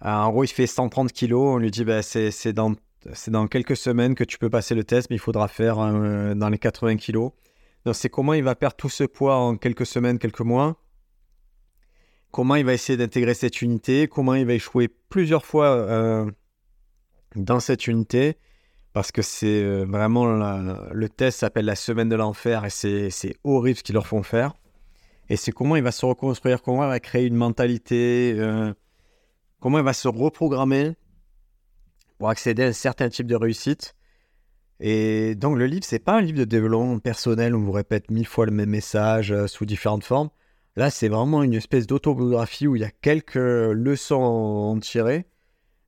en 0.00 0.30
gros, 0.30 0.44
il 0.44 0.48
fait 0.48 0.68
130 0.68 1.10
kilos. 1.10 1.56
On 1.56 1.58
lui 1.58 1.72
dit 1.72 1.84
bah, 1.84 2.02
c'est 2.02 2.52
dans, 2.52 2.74
dans 3.26 3.48
quelques 3.48 3.76
semaines 3.76 4.14
que 4.14 4.22
tu 4.24 4.38
peux 4.38 4.50
passer 4.50 4.76
le 4.76 4.84
test, 4.84 5.10
mais 5.10 5.16
il 5.16 5.20
faudra 5.20 5.48
faire 5.48 5.76
dans 5.76 6.48
les 6.48 6.58
80 6.58 6.96
kilos. 6.96 7.32
C'est 7.92 8.08
comment 8.08 8.34
il 8.34 8.42
va 8.42 8.54
perdre 8.54 8.76
tout 8.76 8.88
ce 8.88 9.04
poids 9.04 9.36
en 9.36 9.56
quelques 9.56 9.86
semaines, 9.86 10.18
quelques 10.18 10.40
mois. 10.40 10.76
Comment 12.30 12.56
il 12.56 12.64
va 12.64 12.74
essayer 12.74 12.96
d'intégrer 12.96 13.34
cette 13.34 13.62
unité. 13.62 14.08
Comment 14.08 14.34
il 14.34 14.46
va 14.46 14.54
échouer 14.54 14.88
plusieurs 14.88 15.44
fois 15.46 15.68
euh, 15.68 16.30
dans 17.34 17.60
cette 17.60 17.86
unité. 17.86 18.36
Parce 18.92 19.12
que 19.12 19.22
c'est 19.22 19.84
vraiment 19.84 20.24
le 20.24 21.08
test 21.08 21.40
s'appelle 21.40 21.66
la 21.66 21.76
semaine 21.76 22.08
de 22.08 22.16
l'enfer 22.16 22.64
et 22.64 22.70
c'est 22.70 23.36
horrible 23.44 23.76
ce 23.76 23.82
qu'ils 23.82 23.94
leur 23.94 24.06
font 24.06 24.22
faire. 24.22 24.54
Et 25.28 25.36
c'est 25.36 25.52
comment 25.52 25.76
il 25.76 25.82
va 25.82 25.92
se 25.92 26.06
reconstruire, 26.06 26.62
comment 26.62 26.84
il 26.84 26.88
va 26.88 27.00
créer 27.00 27.26
une 27.26 27.34
mentalité, 27.34 28.34
euh, 28.38 28.72
comment 29.60 29.78
il 29.78 29.84
va 29.84 29.92
se 29.92 30.06
reprogrammer 30.06 30.94
pour 32.18 32.28
accéder 32.28 32.62
à 32.62 32.66
un 32.68 32.72
certain 32.72 33.08
type 33.08 33.26
de 33.26 33.34
réussite. 33.34 33.95
Et 34.80 35.34
donc 35.34 35.56
le 35.56 35.66
livre, 35.66 35.84
c'est 35.84 35.98
pas 35.98 36.18
un 36.18 36.20
livre 36.20 36.38
de 36.38 36.44
développement 36.44 36.98
personnel 36.98 37.54
où 37.54 37.58
on 37.58 37.62
vous 37.62 37.72
répète 37.72 38.10
mille 38.10 38.26
fois 38.26 38.46
le 38.46 38.52
même 38.52 38.70
message 38.70 39.32
euh, 39.32 39.46
sous 39.46 39.64
différentes 39.64 40.04
formes. 40.04 40.28
Là, 40.76 40.90
c'est 40.90 41.08
vraiment 41.08 41.42
une 41.42 41.54
espèce 41.54 41.86
d'autobiographie 41.86 42.66
où 42.66 42.76
il 42.76 42.82
y 42.82 42.84
a 42.84 42.90
quelques 42.90 43.36
leçons 43.36 44.22
à 44.22 44.28
en 44.28 44.78
tirer, 44.78 45.24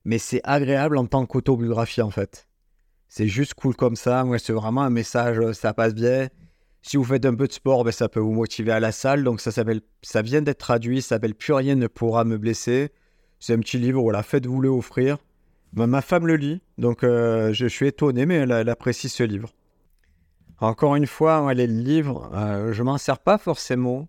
mais 0.03 0.17
c'est 0.17 0.41
agréable 0.43 0.97
en 0.97 1.05
tant 1.05 1.27
qu'autobiographie 1.27 2.01
en 2.01 2.09
fait. 2.09 2.47
C'est 3.07 3.27
juste 3.27 3.53
cool 3.53 3.75
comme 3.75 3.95
ça. 3.95 4.23
Moi, 4.23 4.39
c'est 4.39 4.53
vraiment 4.53 4.81
un 4.81 4.89
message, 4.89 5.39
ça 5.53 5.73
passe 5.73 5.93
bien. 5.93 6.27
Si 6.81 6.97
vous 6.97 7.03
faites 7.03 7.25
un 7.25 7.35
peu 7.35 7.47
de 7.47 7.53
sport, 7.53 7.83
ben, 7.83 7.91
ça 7.91 8.09
peut 8.09 8.19
vous 8.19 8.33
motiver 8.33 8.71
à 8.71 8.79
la 8.79 8.91
salle. 8.91 9.23
Donc 9.23 9.41
ça 9.41 9.51
s'appelle, 9.51 9.81
ça 10.01 10.21
vient 10.21 10.41
d'être 10.41 10.59
traduit, 10.59 11.01
ça 11.01 11.09
s'appelle 11.09 11.35
Plus 11.35 11.53
rien 11.53 11.75
ne 11.75 11.87
pourra 11.87 12.23
me 12.23 12.37
blesser. 12.37 12.91
C'est 13.39 13.53
un 13.53 13.59
petit 13.59 13.77
livre, 13.77 14.01
voilà, 14.01 14.23
faites-vous 14.23 14.61
le 14.61 14.69
offrir. 14.69 15.17
Ma 15.73 16.01
femme 16.01 16.27
le 16.27 16.35
lit, 16.35 16.61
donc 16.77 17.03
euh, 17.03 17.53
je, 17.53 17.67
suis 17.67 17.87
étonné, 17.87 18.25
mais 18.25 18.35
elle, 18.35 18.69
apprécie 18.69 19.09
ce 19.09 19.23
livre. 19.23 19.49
Encore 20.59 20.95
une 20.95 21.07
fois, 21.07 21.53
les 21.53 21.67
livres, 21.67 22.31
euh, 22.33 22.73
je 22.73 22.83
m'en 22.83 22.97
sers 22.97 23.19
pas 23.19 23.37
forcément 23.37 24.07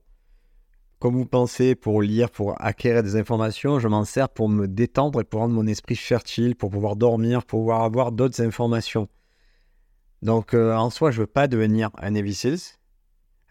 comme 1.00 1.14
vous 1.14 1.26
pensez, 1.26 1.74
pour 1.74 2.02
lire, 2.02 2.30
pour 2.30 2.60
acquérir 2.62 3.02
des 3.02 3.16
informations. 3.16 3.78
Je 3.78 3.88
m'en 3.88 4.04
sers 4.04 4.28
pour 4.28 4.50
me 4.50 4.68
détendre 4.68 5.22
et 5.22 5.24
pour 5.24 5.40
rendre 5.40 5.54
mon 5.54 5.66
esprit 5.66 5.96
fertile, 5.96 6.54
pour 6.54 6.70
pouvoir 6.70 6.94
dormir, 6.94 7.44
pour 7.46 7.60
pouvoir 7.60 7.82
avoir 7.82 8.12
d'autres 8.12 8.42
informations. 8.42 9.08
Donc, 10.20 10.52
euh, 10.52 10.74
en 10.74 10.90
soi, 10.90 11.10
je 11.10 11.22
veux 11.22 11.26
pas 11.26 11.48
devenir 11.48 11.88
un 11.98 12.14
Seals. 12.30 12.76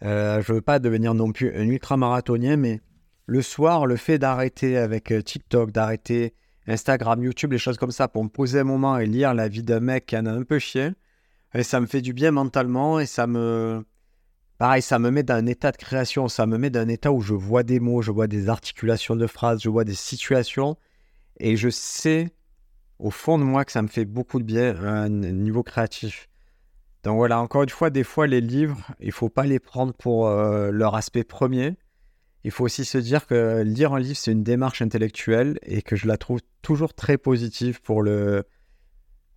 Euh, 0.04 0.44
je 0.44 0.54
veux 0.54 0.62
pas 0.62 0.78
devenir 0.78 1.16
non 1.16 1.32
plus 1.32 1.54
un 1.56 1.68
ultramarathonien, 1.68 2.56
mais 2.56 2.82
le 3.26 3.42
soir, 3.42 3.88
le 3.88 3.96
fait 3.96 4.20
d'arrêter 4.20 4.78
avec 4.78 5.12
euh, 5.12 5.24
TikTok, 5.24 5.72
d'arrêter 5.72 6.36
Instagram, 6.70 7.24
YouTube, 7.24 7.52
les 7.52 7.58
choses 7.58 7.78
comme 7.78 7.92
ça, 7.92 8.08
pour 8.08 8.24
me 8.24 8.30
poser 8.30 8.60
un 8.60 8.64
moment 8.64 8.98
et 8.98 9.06
lire 9.06 9.34
la 9.34 9.48
vie 9.48 9.64
d'un 9.64 9.80
mec 9.80 10.06
qui 10.06 10.18
en 10.18 10.26
a 10.26 10.32
un 10.32 10.44
peu 10.44 10.60
chier, 10.60 10.92
et 11.54 11.64
ça 11.64 11.80
me 11.80 11.86
fait 11.86 12.02
du 12.02 12.14
bien 12.14 12.32
mentalement 12.32 13.00
et 13.00 13.06
ça 13.06 13.28
me. 13.28 13.84
Pareil, 14.58 14.82
ça 14.82 15.00
me 15.00 15.10
met 15.10 15.24
dans 15.24 15.36
un 15.36 15.46
état 15.46 15.72
de 15.72 15.78
création, 15.78 16.28
ça 16.28 16.46
me 16.46 16.58
met 16.58 16.70
dans 16.70 16.82
un 16.82 16.90
état 16.90 17.12
où 17.12 17.22
je 17.22 17.34
vois 17.34 17.64
des 17.64 17.80
mots, 17.80 18.02
je 18.02 18.12
vois 18.12 18.28
des 18.28 18.50
articulations 18.50 19.16
de 19.16 19.26
phrases, 19.26 19.62
je 19.62 19.70
vois 19.70 19.86
des 19.86 19.96
situations, 19.96 20.76
et 21.40 21.56
je 21.56 21.70
sais 21.70 22.30
au 23.00 23.10
fond 23.10 23.40
de 23.40 23.44
moi 23.44 23.64
que 23.64 23.72
ça 23.72 23.82
me 23.82 23.88
fait 23.88 24.06
beaucoup 24.06 24.40
de 24.40 24.44
bien 24.44 24.76
à 24.84 25.04
un 25.04 25.10
niveau 25.10 25.64
créatif. 25.64 26.30
Donc 27.04 27.16
voilà, 27.16 27.40
encore 27.40 27.64
une 27.64 27.70
fois, 27.70 27.90
des 27.90 28.04
fois, 28.04 28.28
les 28.28 28.42
livres, 28.42 28.78
il 29.00 29.14
faut 29.14 29.30
pas 29.30 29.46
les 29.46 29.60
prendre 29.60 29.94
pour 29.94 30.28
euh, 30.28 30.70
leur 30.72 30.96
aspect 30.96 31.24
premier. 31.24 31.78
Il 32.44 32.52
faut 32.52 32.64
aussi 32.64 32.86
se 32.86 32.98
dire 32.98 33.28
que 33.28 33.62
lire 33.62 33.94
un 33.94 34.00
livre, 34.00 34.16
c'est 34.16 34.32
une 34.32 34.44
démarche 34.44 34.82
intellectuelle 34.82 35.60
et 35.64 35.82
que 35.82 35.96
je 35.96 36.08
la 36.08 36.18
trouve 36.18 36.40
toujours 36.62 36.94
très 36.94 37.18
positive 37.18 37.82
pour 37.82 38.02
le, 38.02 38.44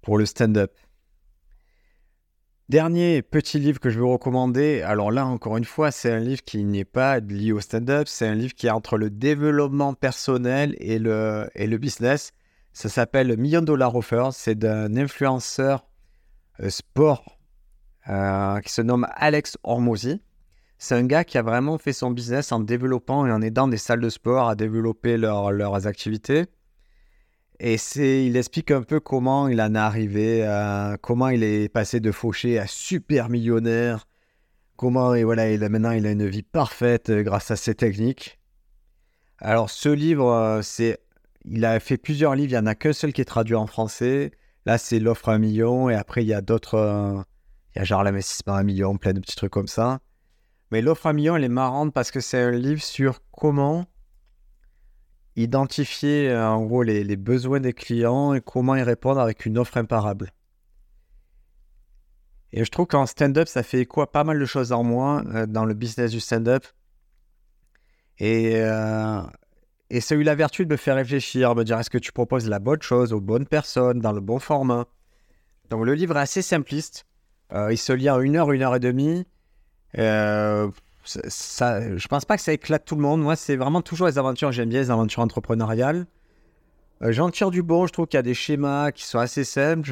pour 0.02 0.18
le 0.18 0.26
stand-up. 0.26 0.72
Dernier 2.68 3.22
petit 3.22 3.58
livre 3.58 3.80
que 3.80 3.90
je 3.90 3.98
veux 3.98 4.06
recommander, 4.06 4.82
alors 4.82 5.10
là 5.10 5.26
encore 5.26 5.56
une 5.56 5.64
fois, 5.64 5.90
c'est 5.90 6.12
un 6.12 6.20
livre 6.20 6.42
qui 6.42 6.64
n'est 6.64 6.84
pas 6.84 7.18
lié 7.18 7.52
au 7.52 7.60
stand-up, 7.60 8.06
c'est 8.08 8.26
un 8.26 8.34
livre 8.34 8.54
qui 8.54 8.68
est 8.68 8.70
entre 8.70 8.96
le 8.96 9.10
développement 9.10 9.94
personnel 9.94 10.76
et 10.78 10.98
le, 10.98 11.50
et 11.54 11.66
le 11.66 11.76
business. 11.76 12.32
Ça 12.72 12.88
s'appelle 12.88 13.36
Million 13.36 13.62
Dollar 13.62 13.94
Offer, 13.94 14.28
c'est 14.32 14.54
d'un 14.54 14.96
influenceur 14.96 15.86
euh, 16.60 16.70
sport 16.70 17.38
euh, 18.08 18.60
qui 18.60 18.72
se 18.72 18.80
nomme 18.80 19.06
Alex 19.16 19.58
Hormozy. 19.64 20.22
C'est 20.84 20.96
un 20.96 21.04
gars 21.04 21.22
qui 21.22 21.38
a 21.38 21.42
vraiment 21.42 21.78
fait 21.78 21.92
son 21.92 22.10
business 22.10 22.50
en 22.50 22.58
développant 22.58 23.24
et 23.24 23.30
en 23.30 23.40
aidant 23.40 23.68
des 23.68 23.76
salles 23.76 24.00
de 24.00 24.08
sport 24.08 24.48
à 24.48 24.56
développer 24.56 25.16
leurs 25.16 25.86
activités. 25.86 26.46
Et 27.60 27.76
il 28.26 28.36
explique 28.36 28.72
un 28.72 28.82
peu 28.82 28.98
comment 28.98 29.46
il 29.46 29.62
en 29.62 29.76
est 29.76 29.78
arrivé, 29.78 30.96
comment 31.00 31.28
il 31.28 31.44
est 31.44 31.68
passé 31.68 32.00
de 32.00 32.10
fauché 32.10 32.58
à 32.58 32.66
super 32.66 33.28
millionnaire, 33.28 34.08
comment 34.74 35.14
et 35.14 35.22
voilà, 35.22 35.52
il 35.52 35.62
a, 35.62 35.68
maintenant 35.68 35.92
il 35.92 36.04
a 36.04 36.10
une 36.10 36.26
vie 36.26 36.42
parfaite 36.42 37.10
euh, 37.10 37.22
grâce 37.22 37.52
à 37.52 37.56
ses 37.56 37.76
techniques. 37.76 38.40
Alors 39.38 39.70
ce 39.70 39.88
livre, 39.88 40.32
euh, 40.32 40.62
c'est, 40.62 40.98
il 41.44 41.64
a 41.64 41.78
fait 41.78 41.96
plusieurs 41.96 42.34
livres, 42.34 42.50
il 42.50 42.54
n'y 42.54 42.60
en 42.60 42.66
a 42.66 42.74
qu'un 42.74 42.92
seul 42.92 43.12
qui 43.12 43.20
est 43.20 43.24
traduit 43.24 43.54
en 43.54 43.68
français. 43.68 44.32
Là, 44.66 44.78
c'est 44.78 44.98
l'offre 44.98 45.28
à 45.28 45.34
un 45.34 45.38
million 45.38 45.90
et 45.90 45.94
après 45.94 46.24
il 46.24 46.26
y 46.26 46.34
a 46.34 46.40
d'autres 46.40 47.24
il 47.72 47.78
y 47.78 47.82
a 47.82 47.84
genre 47.84 48.02
l'investissement 48.02 48.54
à 48.54 48.58
un 48.58 48.64
million, 48.64 48.96
plein 48.96 49.12
de 49.12 49.20
petits 49.20 49.36
trucs 49.36 49.52
comme 49.52 49.68
ça. 49.68 50.00
Mais 50.72 50.80
l'offre 50.80 51.06
à 51.06 51.12
million, 51.12 51.36
elle 51.36 51.44
est 51.44 51.48
marrante 51.50 51.92
parce 51.92 52.10
que 52.10 52.20
c'est 52.20 52.40
un 52.40 52.50
livre 52.50 52.82
sur 52.82 53.20
comment 53.30 53.84
identifier 55.36 56.30
euh, 56.30 56.48
en 56.48 56.64
gros 56.64 56.82
les, 56.82 57.16
besoins 57.16 57.60
des 57.60 57.74
clients 57.74 58.32
et 58.32 58.40
comment 58.40 58.74
y 58.74 58.82
répondre 58.82 59.20
avec 59.20 59.44
une 59.44 59.58
offre 59.58 59.76
imparable. 59.76 60.32
Et 62.52 62.64
je 62.64 62.70
trouve 62.70 62.86
qu'en 62.86 63.04
stand-up, 63.04 63.48
ça 63.48 63.62
fait 63.62 63.84
quoi 63.84 64.12
pas 64.12 64.24
mal 64.24 64.38
de 64.38 64.46
choses 64.46 64.72
en 64.72 64.82
moi 64.82 65.22
euh, 65.34 65.44
dans 65.44 65.66
le 65.66 65.74
business 65.74 66.10
du 66.10 66.20
stand-up. 66.20 66.64
Et, 68.16 68.52
euh, 68.56 69.20
et 69.90 70.00
ça 70.00 70.14
a 70.14 70.18
eu 70.18 70.22
la 70.22 70.34
vertu 70.34 70.64
de 70.64 70.72
me 70.72 70.78
faire 70.78 70.96
réfléchir, 70.96 71.54
me 71.54 71.64
dire 71.64 71.78
est-ce 71.78 71.90
que 71.90 71.98
tu 71.98 72.12
proposes 72.12 72.48
la 72.48 72.60
bonne 72.60 72.80
chose 72.80 73.12
aux 73.12 73.20
bonnes 73.20 73.46
personnes, 73.46 74.00
dans 74.00 74.12
le 74.12 74.22
bon 74.22 74.38
format? 74.38 74.86
Donc 75.68 75.84
le 75.84 75.92
livre 75.92 76.16
est 76.16 76.20
assez 76.20 76.40
simpliste. 76.40 77.04
Il 77.70 77.76
se 77.76 77.92
lit 77.92 78.08
en 78.08 78.18
une 78.22 78.36
heure, 78.36 78.50
une 78.52 78.62
heure 78.62 78.74
et 78.74 78.80
demie. 78.80 79.26
Euh, 79.98 80.70
ça, 81.04 81.96
je 81.96 82.08
pense 82.08 82.24
pas 82.24 82.36
que 82.36 82.42
ça 82.42 82.52
éclate 82.52 82.84
tout 82.84 82.94
le 82.94 83.02
monde. 83.02 83.20
Moi, 83.20 83.36
c'est 83.36 83.56
vraiment 83.56 83.82
toujours 83.82 84.06
les 84.06 84.18
aventures. 84.18 84.52
J'aime 84.52 84.68
bien 84.68 84.80
les 84.80 84.90
aventures 84.90 85.22
entrepreneuriales. 85.22 86.06
Euh, 87.02 87.12
j'en 87.12 87.30
tire 87.30 87.50
du 87.50 87.62
bon. 87.62 87.86
Je 87.86 87.92
trouve 87.92 88.06
qu'il 88.06 88.18
y 88.18 88.20
a 88.20 88.22
des 88.22 88.34
schémas 88.34 88.92
qui 88.92 89.04
sont 89.04 89.18
assez 89.18 89.44
simples. 89.44 89.90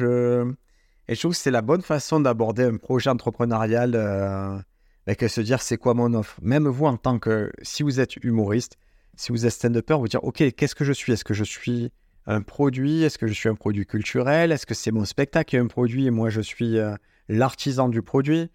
Et 1.07 1.15
je 1.15 1.19
trouve 1.19 1.33
que 1.33 1.37
c'est 1.37 1.51
la 1.51 1.61
bonne 1.61 1.81
façon 1.81 2.19
d'aborder 2.19 2.63
un 2.63 2.77
projet 2.77 3.09
entrepreneurial 3.09 3.95
avec 5.07 5.29
se 5.29 5.41
dire 5.41 5.61
c'est 5.61 5.77
quoi 5.77 5.93
mon 5.93 6.13
offre. 6.13 6.39
Même 6.41 6.67
vous, 6.67 6.85
en 6.85 6.97
tant 6.97 7.19
que. 7.19 7.51
Si 7.61 7.83
vous 7.83 7.99
êtes 7.99 8.15
humoriste, 8.17 8.77
si 9.17 9.31
vous 9.31 9.45
êtes 9.45 9.51
stand-upper, 9.51 9.95
vous 9.95 10.07
dire 10.07 10.23
ok, 10.23 10.51
qu'est-ce 10.55 10.75
que 10.75 10.85
je 10.85 10.93
suis? 10.93 11.11
Est-ce 11.11 11.25
que 11.25 11.33
je 11.33 11.43
suis 11.43 11.91
un 12.27 12.41
produit? 12.41 13.03
Est-ce 13.03 13.17
que 13.17 13.27
je 13.27 13.33
suis 13.33 13.49
un 13.49 13.55
produit 13.55 13.85
culturel? 13.85 14.51
Est-ce 14.51 14.65
que 14.65 14.73
c'est 14.73 14.91
mon 14.91 15.05
spectacle 15.05 15.49
qui 15.49 15.55
est 15.57 15.59
un 15.59 15.67
produit 15.67 16.05
et 16.05 16.11
moi 16.11 16.29
je 16.29 16.41
suis 16.41 16.77
l'artisan 17.27 17.89
du 17.89 18.01
produit? 18.01 18.49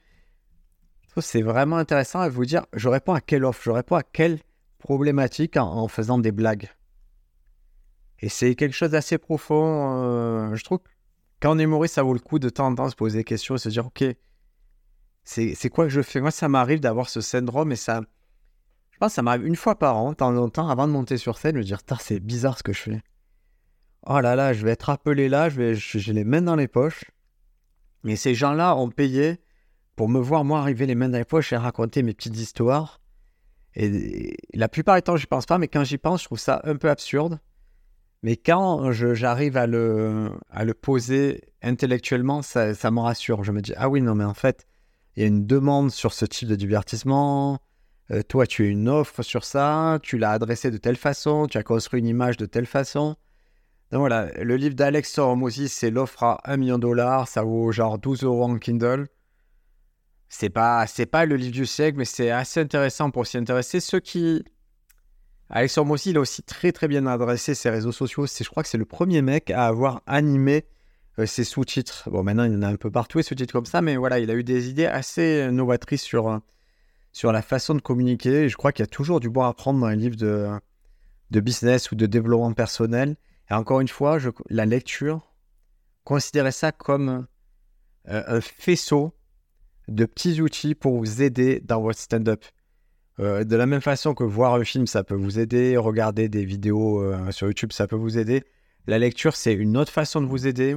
C'est 1.21 1.43
vraiment 1.43 1.77
intéressant 1.77 2.21
à 2.21 2.29
vous 2.29 2.45
dire, 2.45 2.67
je 2.75 2.89
réponds 2.89 3.15
à 3.15 3.21
quelle 3.21 3.45
offre, 3.45 3.63
je 3.63 3.71
réponds 3.71 3.97
à 3.97 4.03
quelle 4.03 4.39
problématique 4.79 5.57
en, 5.57 5.89
faisant 5.89 6.19
des 6.19 6.33
blagues. 6.33 6.69
Et 8.21 8.29
c'est 8.29 8.55
quelque 8.55 8.75
chose 8.75 8.91
d'assez 8.91 9.19
profond. 9.19 10.03
Euh, 10.03 10.55
je 10.55 10.65
trouve 10.65 10.81
quand 11.41 11.55
on 11.55 11.59
est 11.59 11.65
humoriste, 11.65 11.95
ça 11.95 12.03
vaut 12.03 12.15
le 12.15 12.19
coup 12.19 12.39
de 12.39 12.49
temps 12.49 12.67
en 12.67 12.75
temps 12.75 12.89
se 12.89 12.97
poser 12.97 13.19
des 13.19 13.25
questions 13.25 13.57
et 13.57 13.59
se 13.59 13.69
dire, 13.69 13.87
ok, 13.87 14.05
c'est 15.25 15.69
quoi 15.71 15.85
que 15.85 15.91
je 15.91 16.03
fais? 16.03 16.21
Moi, 16.21 16.31
ça 16.31 16.49
m'arrive 16.49 16.81
d'avoir 16.81 17.09
ce 17.09 17.21
syndrome 17.21 17.73
et 17.73 17.77
ça... 17.77 18.01
Je 18.91 18.99
pense 18.99 19.11
que 19.11 19.17
ça 19.17 19.23
m'arrive 19.23 19.47
une 19.47 19.57
fois 19.57 19.79
par 19.79 19.97
an, 19.99 20.11
de 20.11 20.17
temps 20.17 20.35
en 20.35 20.49
temps, 20.49 20.69
avant 20.69 20.87
de 20.87 20.93
monter 20.93 21.19
sur 21.19 21.37
scène, 21.37 21.53
de 21.53 21.59
me 21.59 21.65
dire, 21.65 21.81
c'est 22.01 22.21
bizarre 22.21 22.57
ce 22.57 22.63
que 22.63 22.73
je 22.73 22.81
fais. 22.81 23.03
Oh 24.07 24.21
là 24.21 24.37
là, 24.37 24.55
je 24.55 24.65
vais 24.65 24.71
être 24.71 24.89
appelé 24.89 25.29
là, 25.29 25.51
je 25.51 25.57
vais, 25.57 25.75
j'ai 25.75 26.13
les 26.13 26.25
mains 26.25 26.41
dans 26.41 26.57
les 26.57 26.69
poches. 26.69 27.05
Et 28.05 28.17
ces 28.17 28.35
gens-là 28.35 28.75
ont 28.77 28.89
payé 28.89 29.41
pour 29.97 30.09
me 30.09 30.21
voir, 30.21 30.45
moi, 30.45 30.61
arriver 30.61 30.87
les 30.87 30.95
mains 30.95 31.09
dans 31.09 31.19
les 31.19 31.25
poches 31.25 31.53
et 31.53 31.57
raconter 31.57 32.03
mes 32.03 32.13
petites 32.13 32.37
histoires. 32.37 33.01
Et, 33.75 34.37
la 34.55 34.69
plupart 34.69 34.97
du 34.97 35.03
temps, 35.03 35.17
je 35.17 35.27
pense 35.27 35.47
pas, 35.47 35.59
mais 35.59 35.69
quand 35.69 35.85
j'y 35.85 35.99
pense, 35.99 36.21
je 36.21 36.27
trouve 36.27 36.39
ça 36.39 36.61
un 36.65 36.77
peu 36.77 36.91
absurde. 36.91 37.41
Mais 38.23 38.37
quand 38.37 38.93
j'arrive 38.93 39.57
à 39.57 39.67
le, 39.67 40.31
poser 40.81 41.43
intellectuellement, 41.63 42.43
ça, 42.43 42.75
ça, 42.75 42.91
me 42.91 43.01
rassure. 43.01 43.45
Je 43.45 43.53
me 43.53 43.61
dis, 43.61 43.73
ah 43.77 43.89
oui, 43.89 44.03
non, 44.03 44.15
mais 44.15 44.25
en 44.25 44.35
fait, 44.35 44.67
il 45.17 45.23
y 45.23 45.25
a 45.25 45.29
une 45.29 45.47
demande 45.47 45.91
sur 45.91 46.13
ce 46.13 46.25
type 46.27 46.49
de 46.49 46.57
divertissement. 46.57 47.59
Euh, 48.11 48.23
toi, 48.23 48.47
tu 48.47 48.65
as 48.65 48.69
une 48.69 48.89
offre 48.89 49.23
sur 49.23 49.45
ça, 49.45 49.99
tu 50.03 50.19
l'as 50.19 50.33
adressé 50.33 50.71
de 50.71 50.77
telle 50.77 50.97
façon, 50.97 51.47
tu 51.47 51.59
as 51.59 51.63
construit 51.63 52.01
une 52.01 52.07
image 52.07 52.37
de 52.37 52.47
telle 52.47 52.67
façon. 52.67 53.17
Donc 53.91 54.01
voilà, 54.01 54.27
le 54.43 54.57
livre 54.57 54.75
d'Alex 54.75 55.19
Hormozy, 55.19 55.69
c'est 55.69 55.91
l'offre 55.91 56.23
à 56.23 56.41
1 56.45 56.57
million 56.57 56.77
de 56.77 56.83
dollars, 56.83 57.29
ça 57.29 57.43
vaut 57.43 57.71
genre 57.73 57.99
12 57.99 58.25
euros 58.25 58.45
en 58.45 58.59
Kindle. 58.59 59.07
C'est 60.39 60.51
pas, 60.51 60.87
c'est 60.87 61.07
pas 61.07 61.25
le 61.25 61.35
livre 61.37 61.55
du 61.55 61.65
siècle, 61.65 61.97
mais 61.97 62.05
c'est 62.05 62.31
assez 62.31 62.61
intéressant 62.61 63.11
pour 63.11 63.27
s'y 63.27 63.39
intéresser. 63.39 63.81
Ceux 63.81 64.01
qui. 64.01 64.45
Alex 65.49 65.79
Hormozy, 65.79 66.11
il 66.11 66.19
a 66.19 66.21
aussi 66.21 66.43
très 66.43 66.73
très 66.73 66.89
bien 66.89 67.07
adressé 67.07 67.55
ses 67.55 67.71
réseaux 67.71 67.91
sociaux. 67.91 68.27
C'est, 68.27 68.45
je 68.45 68.51
crois 68.51 68.63
que 68.63 68.69
c'est 68.69 68.77
le 68.77 68.85
premier 68.85 69.23
mec 69.23 69.51
à 69.51 69.67
avoir 69.67 70.03
animé 70.07 70.67
euh, 71.19 71.25
ses 71.25 71.45
sous-titres. 71.45 72.11
Bon, 72.11 72.23
maintenant, 72.23 72.45
il 72.45 72.53
y 72.53 72.57
en 72.57 72.61
a 72.61 72.69
un 72.69 72.77
peu 72.77 72.91
partout, 72.91 73.17
les 73.17 73.25
sous-titres 73.25 73.53
comme 73.55 73.65
ça, 73.65 73.81
mais 73.81 73.97
voilà, 73.97 74.19
il 74.19 74.31
a 74.31 74.35
eu 74.35 74.45
des 74.45 74.69
idées 74.69 74.85
assez 74.85 75.51
novatrices 75.51 76.03
sur, 76.03 76.29
euh, 76.29 76.39
sur 77.13 77.33
la 77.33 77.41
façon 77.41 77.75
de 77.75 77.81
communiquer. 77.81 78.43
Et 78.43 78.49
je 78.51 78.59
crois 78.59 78.73
qu'il 78.73 78.83
y 78.83 78.89
a 78.89 78.89
toujours 78.89 79.21
du 79.21 79.31
bon 79.31 79.43
à 79.43 79.55
prendre 79.55 79.81
dans 79.81 79.89
les 79.89 79.97
livres 79.97 80.17
de, 80.17 80.51
de 81.31 81.41
business 81.41 81.91
ou 81.93 81.95
de 81.95 82.05
développement 82.05 82.53
personnel. 82.53 83.17
Et 83.51 83.55
encore 83.55 83.81
une 83.81 83.89
fois, 83.89 84.19
la 84.51 84.67
lecture, 84.67 85.33
considérez 86.05 86.53
ça 86.53 86.73
comme 86.73 87.27
euh, 88.09 88.23
un 88.27 88.43
faisceau 88.43 89.16
de 89.89 90.05
petits 90.05 90.41
outils 90.41 90.75
pour 90.75 90.97
vous 90.99 91.23
aider 91.23 91.61
dans 91.61 91.81
votre 91.81 91.99
stand-up. 91.99 92.45
Euh, 93.19 93.45
de 93.45 93.57
la 93.57 93.67
même 93.67 93.81
façon 93.81 94.15
que 94.15 94.25
voir 94.25 94.55
un 94.55 94.65
film, 94.65 94.87
ça 94.87 95.05
peut 95.05 95.15
vous 95.15 95.39
aider, 95.39 95.77
regarder 95.77 96.29
des 96.29 96.45
vidéos 96.45 97.03
euh, 97.03 97.31
sur 97.31 97.47
YouTube, 97.47 97.73
ça 97.73 97.87
peut 97.87 97.97
vous 97.97 98.19
aider. 98.19 98.45
La 98.87 98.99
lecture, 98.99 99.37
c'est 99.37 99.55
une 99.55 99.77
autre 99.77 99.93
façon 99.93 100.21
de 100.21 100.27
vous 100.27 100.47
aider. 100.47 100.77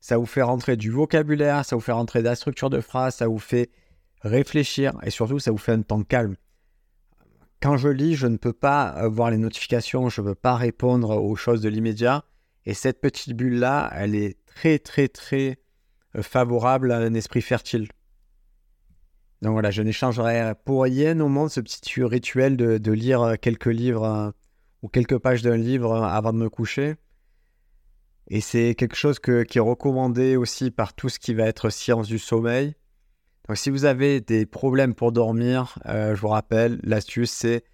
Ça 0.00 0.16
vous 0.16 0.26
fait 0.26 0.42
rentrer 0.42 0.76
du 0.76 0.90
vocabulaire, 0.90 1.64
ça 1.64 1.76
vous 1.76 1.82
fait 1.82 1.92
rentrer 1.92 2.20
de 2.20 2.24
la 2.24 2.34
structure 2.34 2.70
de 2.70 2.80
phrase, 2.80 3.16
ça 3.16 3.26
vous 3.26 3.38
fait 3.38 3.70
réfléchir 4.22 4.92
et 5.02 5.10
surtout, 5.10 5.38
ça 5.38 5.50
vous 5.50 5.58
fait 5.58 5.72
un 5.72 5.82
temps 5.82 6.02
calme 6.02 6.36
quand 7.60 7.76
je 7.76 7.88
lis, 7.88 8.14
je 8.14 8.26
ne 8.26 8.36
peux 8.36 8.52
pas 8.52 9.08
voir 9.08 9.30
les 9.30 9.38
notifications, 9.38 10.08
je 10.08 10.20
ne 10.20 10.28
peux 10.28 10.34
pas 10.34 10.56
répondre 10.56 11.10
aux 11.10 11.36
choses 11.36 11.60
de 11.60 11.68
l'immédiat. 11.68 12.24
Et 12.64 12.74
cette 12.74 13.00
petite 13.00 13.34
bulle-là, 13.34 13.90
elle 13.94 14.14
est 14.14 14.36
très, 14.46 14.78
très, 14.78 15.08
très 15.08 15.58
euh, 16.16 16.22
favorable 16.22 16.92
à 16.92 16.98
un 16.98 17.14
esprit 17.14 17.42
fertile. 17.42 17.88
Donc 19.42 19.52
voilà, 19.52 19.70
je 19.70 19.82
n'échangerai 19.82 20.54
pour 20.64 20.82
rien 20.82 21.18
au 21.20 21.28
monde 21.28 21.50
ce 21.50 21.60
petit 21.60 22.02
rituel 22.02 22.56
de, 22.56 22.92
lire 22.92 23.22
euh, 23.22 23.34
quelques 23.40 23.66
livres 23.66 24.32
ou 24.82 24.88
quelques 24.88 25.18
pages 25.18 25.42
d'un 25.42 25.56
livre 25.56 25.94
avant 25.94 26.32
de 26.32 26.38
me 26.38 26.48
coucher. 26.48 26.96
Et 28.28 28.40
c'est 28.40 28.74
quelque 28.74 28.96
chose 28.96 29.18
qui 29.20 29.30
est 29.30 29.60
recommandé 29.60 30.36
aussi 30.36 30.70
par 30.70 30.92
tout 30.92 31.08
ce 31.08 31.18
qui 31.18 31.34
va 31.34 31.44
être 31.46 31.70
science 31.70 32.08
du 32.08 32.18
sommeil. 32.18 32.74
Donc 33.48 33.56
si 33.56 33.70
vous 33.70 33.86
avez 33.86 34.20
des 34.20 34.44
problèmes 34.44 34.94
pour 34.94 35.12
dormir, 35.12 35.78
euh, 35.86 36.14
je 36.14 36.20
vous 36.20 36.28
rappelle, 36.28 36.78
l'astuce 36.82 37.30
c'est 37.30 37.64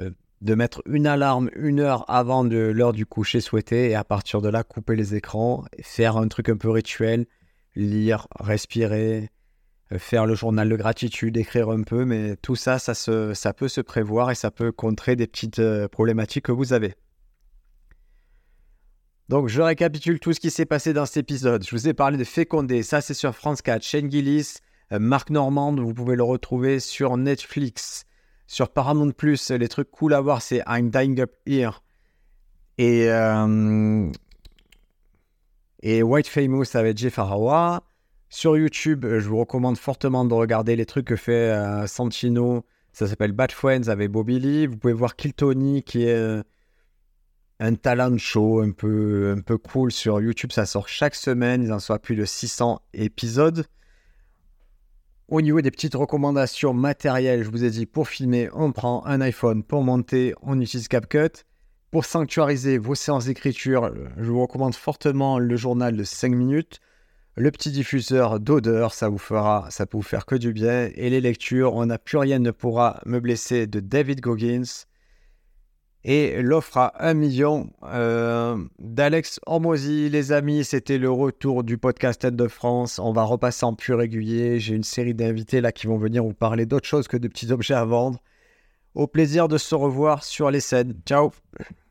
euh, 0.00 0.10
de 0.40 0.54
mettre 0.54 0.82
une 0.86 1.06
alarme 1.06 1.50
une 1.54 1.80
heure 1.80 2.08
avant 2.10 2.44
de 2.44 2.56
l'heure 2.56 2.94
du 2.94 3.04
coucher 3.04 3.42
souhaité 3.42 3.90
et 3.90 3.94
à 3.94 4.04
partir 4.04 4.40
de 4.40 4.48
là 4.48 4.62
couper 4.62 4.96
les 4.96 5.14
écrans, 5.14 5.66
faire 5.82 6.16
un 6.16 6.28
truc 6.28 6.48
un 6.48 6.56
peu 6.56 6.70
rituel, 6.70 7.26
lire, 7.76 8.26
respirer, 8.40 9.24
euh, 9.24 9.26
faire 9.98 10.26
le 10.26 10.34
journal 10.34 10.68
de 10.68 10.76
gratitude, 10.76 11.36
écrire 11.36 11.70
un 11.70 11.82
peu, 11.82 12.04
mais 12.04 12.36
tout 12.36 12.56
ça, 12.56 12.78
ça, 12.78 12.94
se, 12.94 13.34
ça 13.34 13.52
peut 13.52 13.68
se 13.68 13.80
prévoir 13.80 14.30
et 14.30 14.34
ça 14.34 14.50
peut 14.50 14.72
contrer 14.72 15.16
des 15.16 15.26
petites 15.26 15.58
euh, 15.58 15.88
problématiques 15.88 16.46
que 16.46 16.52
vous 16.52 16.72
avez. 16.72 16.94
Donc 19.28 19.48
je 19.48 19.62
récapitule 19.62 20.20
tout 20.20 20.32
ce 20.32 20.40
qui 20.40 20.50
s'est 20.50 20.66
passé 20.66 20.92
dans 20.92 21.06
cet 21.06 21.16
épisode. 21.16 21.64
Je 21.64 21.70
vous 21.70 21.88
ai 21.88 21.94
parlé 21.94 22.18
de 22.18 22.24
Fécondé, 22.24 22.82
ça 22.82 23.00
c'est 23.00 23.14
sur 23.14 23.34
France 23.34 23.62
4, 23.62 23.82
Shane 23.82 24.10
Gillis, 24.10 24.56
euh, 24.92 24.98
Marc 24.98 25.30
Normand, 25.30 25.74
vous 25.74 25.94
pouvez 25.94 26.16
le 26.16 26.22
retrouver 26.22 26.80
sur 26.80 27.16
Netflix. 27.16 28.04
Sur 28.46 28.68
Paramount 28.68 29.12
Plus, 29.12 29.50
les 29.50 29.68
trucs 29.68 29.90
cool 29.90 30.12
à 30.12 30.20
voir, 30.20 30.42
c'est 30.42 30.62
I'm 30.66 30.90
Dying 30.90 31.18
Up 31.20 31.32
Here 31.46 31.80
et, 32.76 33.06
et 35.82 36.02
White 36.02 36.28
Famous 36.28 36.64
avec 36.74 36.98
Jeff 36.98 37.18
Arawa. 37.18 37.82
Sur 38.34 38.56
YouTube, 38.56 39.06
je 39.06 39.28
vous 39.28 39.36
recommande 39.36 39.78
fortement 39.78 40.24
de 40.24 40.34
regarder 40.34 40.74
les 40.74 40.86
trucs 40.86 41.06
que 41.06 41.14
fait 41.14 41.52
euh, 41.52 41.86
Santino. 41.86 42.66
Ça 42.92 43.06
s'appelle 43.06 43.30
Bad 43.30 43.52
Friends 43.52 43.86
avec 43.86 44.10
Bobby 44.10 44.40
Lee. 44.40 44.66
Vous 44.66 44.76
pouvez 44.76 44.92
voir 44.92 45.14
Kill 45.14 45.32
Tony 45.32 45.84
qui 45.84 46.02
est 46.02 46.16
euh, 46.16 46.42
un 47.60 47.76
talent 47.76 48.18
show 48.18 48.58
un 48.58 48.72
peu, 48.72 49.36
un 49.38 49.40
peu 49.40 49.56
cool 49.56 49.92
sur 49.92 50.20
YouTube. 50.20 50.50
Ça 50.50 50.66
sort 50.66 50.88
chaque 50.88 51.14
semaine. 51.14 51.62
Ils 51.62 51.72
en 51.72 51.78
sont 51.78 51.94
à 51.94 52.00
plus 52.00 52.16
de 52.16 52.24
600 52.24 52.82
épisodes. 52.92 53.66
Au 55.28 55.40
niveau 55.40 55.60
des 55.60 55.70
petites 55.70 55.94
recommandations 55.94 56.74
matérielles, 56.74 57.44
je 57.44 57.50
vous 57.50 57.62
ai 57.62 57.70
dit 57.70 57.86
pour 57.86 58.08
filmer, 58.08 58.48
on 58.52 58.72
prend 58.72 59.06
un 59.06 59.20
iPhone. 59.20 59.62
Pour 59.62 59.84
monter, 59.84 60.34
on 60.42 60.60
utilise 60.60 60.88
CapCut. 60.88 61.44
Pour 61.92 62.04
sanctuariser 62.04 62.78
vos 62.78 62.96
séances 62.96 63.26
d'écriture, 63.26 63.94
je 64.16 64.28
vous 64.28 64.42
recommande 64.42 64.74
fortement 64.74 65.38
le 65.38 65.54
journal 65.54 65.96
de 65.96 66.02
5 66.02 66.32
minutes. 66.32 66.80
Le 67.36 67.50
petit 67.50 67.72
diffuseur 67.72 68.38
d'odeur, 68.38 68.94
ça 68.94 69.08
vous 69.08 69.18
fera, 69.18 69.66
ça 69.70 69.86
peut 69.86 69.96
vous 69.96 70.02
faire 70.02 70.24
que 70.24 70.36
du 70.36 70.52
bien. 70.52 70.88
Et 70.94 71.10
les 71.10 71.20
lectures, 71.20 71.74
on 71.74 71.86
n'a 71.86 71.98
plus 71.98 72.18
rien 72.18 72.38
ne 72.38 72.52
pourra 72.52 73.00
me 73.06 73.18
blesser 73.18 73.66
de 73.66 73.80
David 73.80 74.20
Goggins 74.20 74.86
et 76.04 76.42
l'offre 76.42 76.76
à 76.76 76.92
1 77.04 77.14
million 77.14 77.70
euh, 77.84 78.62
d'Alex 78.78 79.40
Hormozy. 79.46 80.10
Les 80.10 80.32
amis, 80.32 80.62
c'était 80.62 80.98
le 80.98 81.10
retour 81.10 81.64
du 81.64 81.78
podcast 81.78 82.20
Tête 82.20 82.36
de 82.36 82.46
France. 82.46 83.00
On 83.00 83.12
va 83.12 83.24
repasser 83.24 83.64
en 83.64 83.74
plus 83.74 83.94
régulier. 83.94 84.60
J'ai 84.60 84.74
une 84.74 84.84
série 84.84 85.14
d'invités 85.14 85.60
là 85.60 85.72
qui 85.72 85.86
vont 85.86 85.98
venir 85.98 86.22
vous 86.22 86.34
parler 86.34 86.66
d'autre 86.66 86.86
chose 86.86 87.08
que 87.08 87.16
de 87.16 87.26
petits 87.26 87.50
objets 87.50 87.74
à 87.74 87.84
vendre. 87.84 88.20
Au 88.94 89.08
plaisir 89.08 89.48
de 89.48 89.58
se 89.58 89.74
revoir 89.74 90.22
sur 90.22 90.52
les 90.52 90.60
scènes. 90.60 90.94
Ciao 91.04 91.32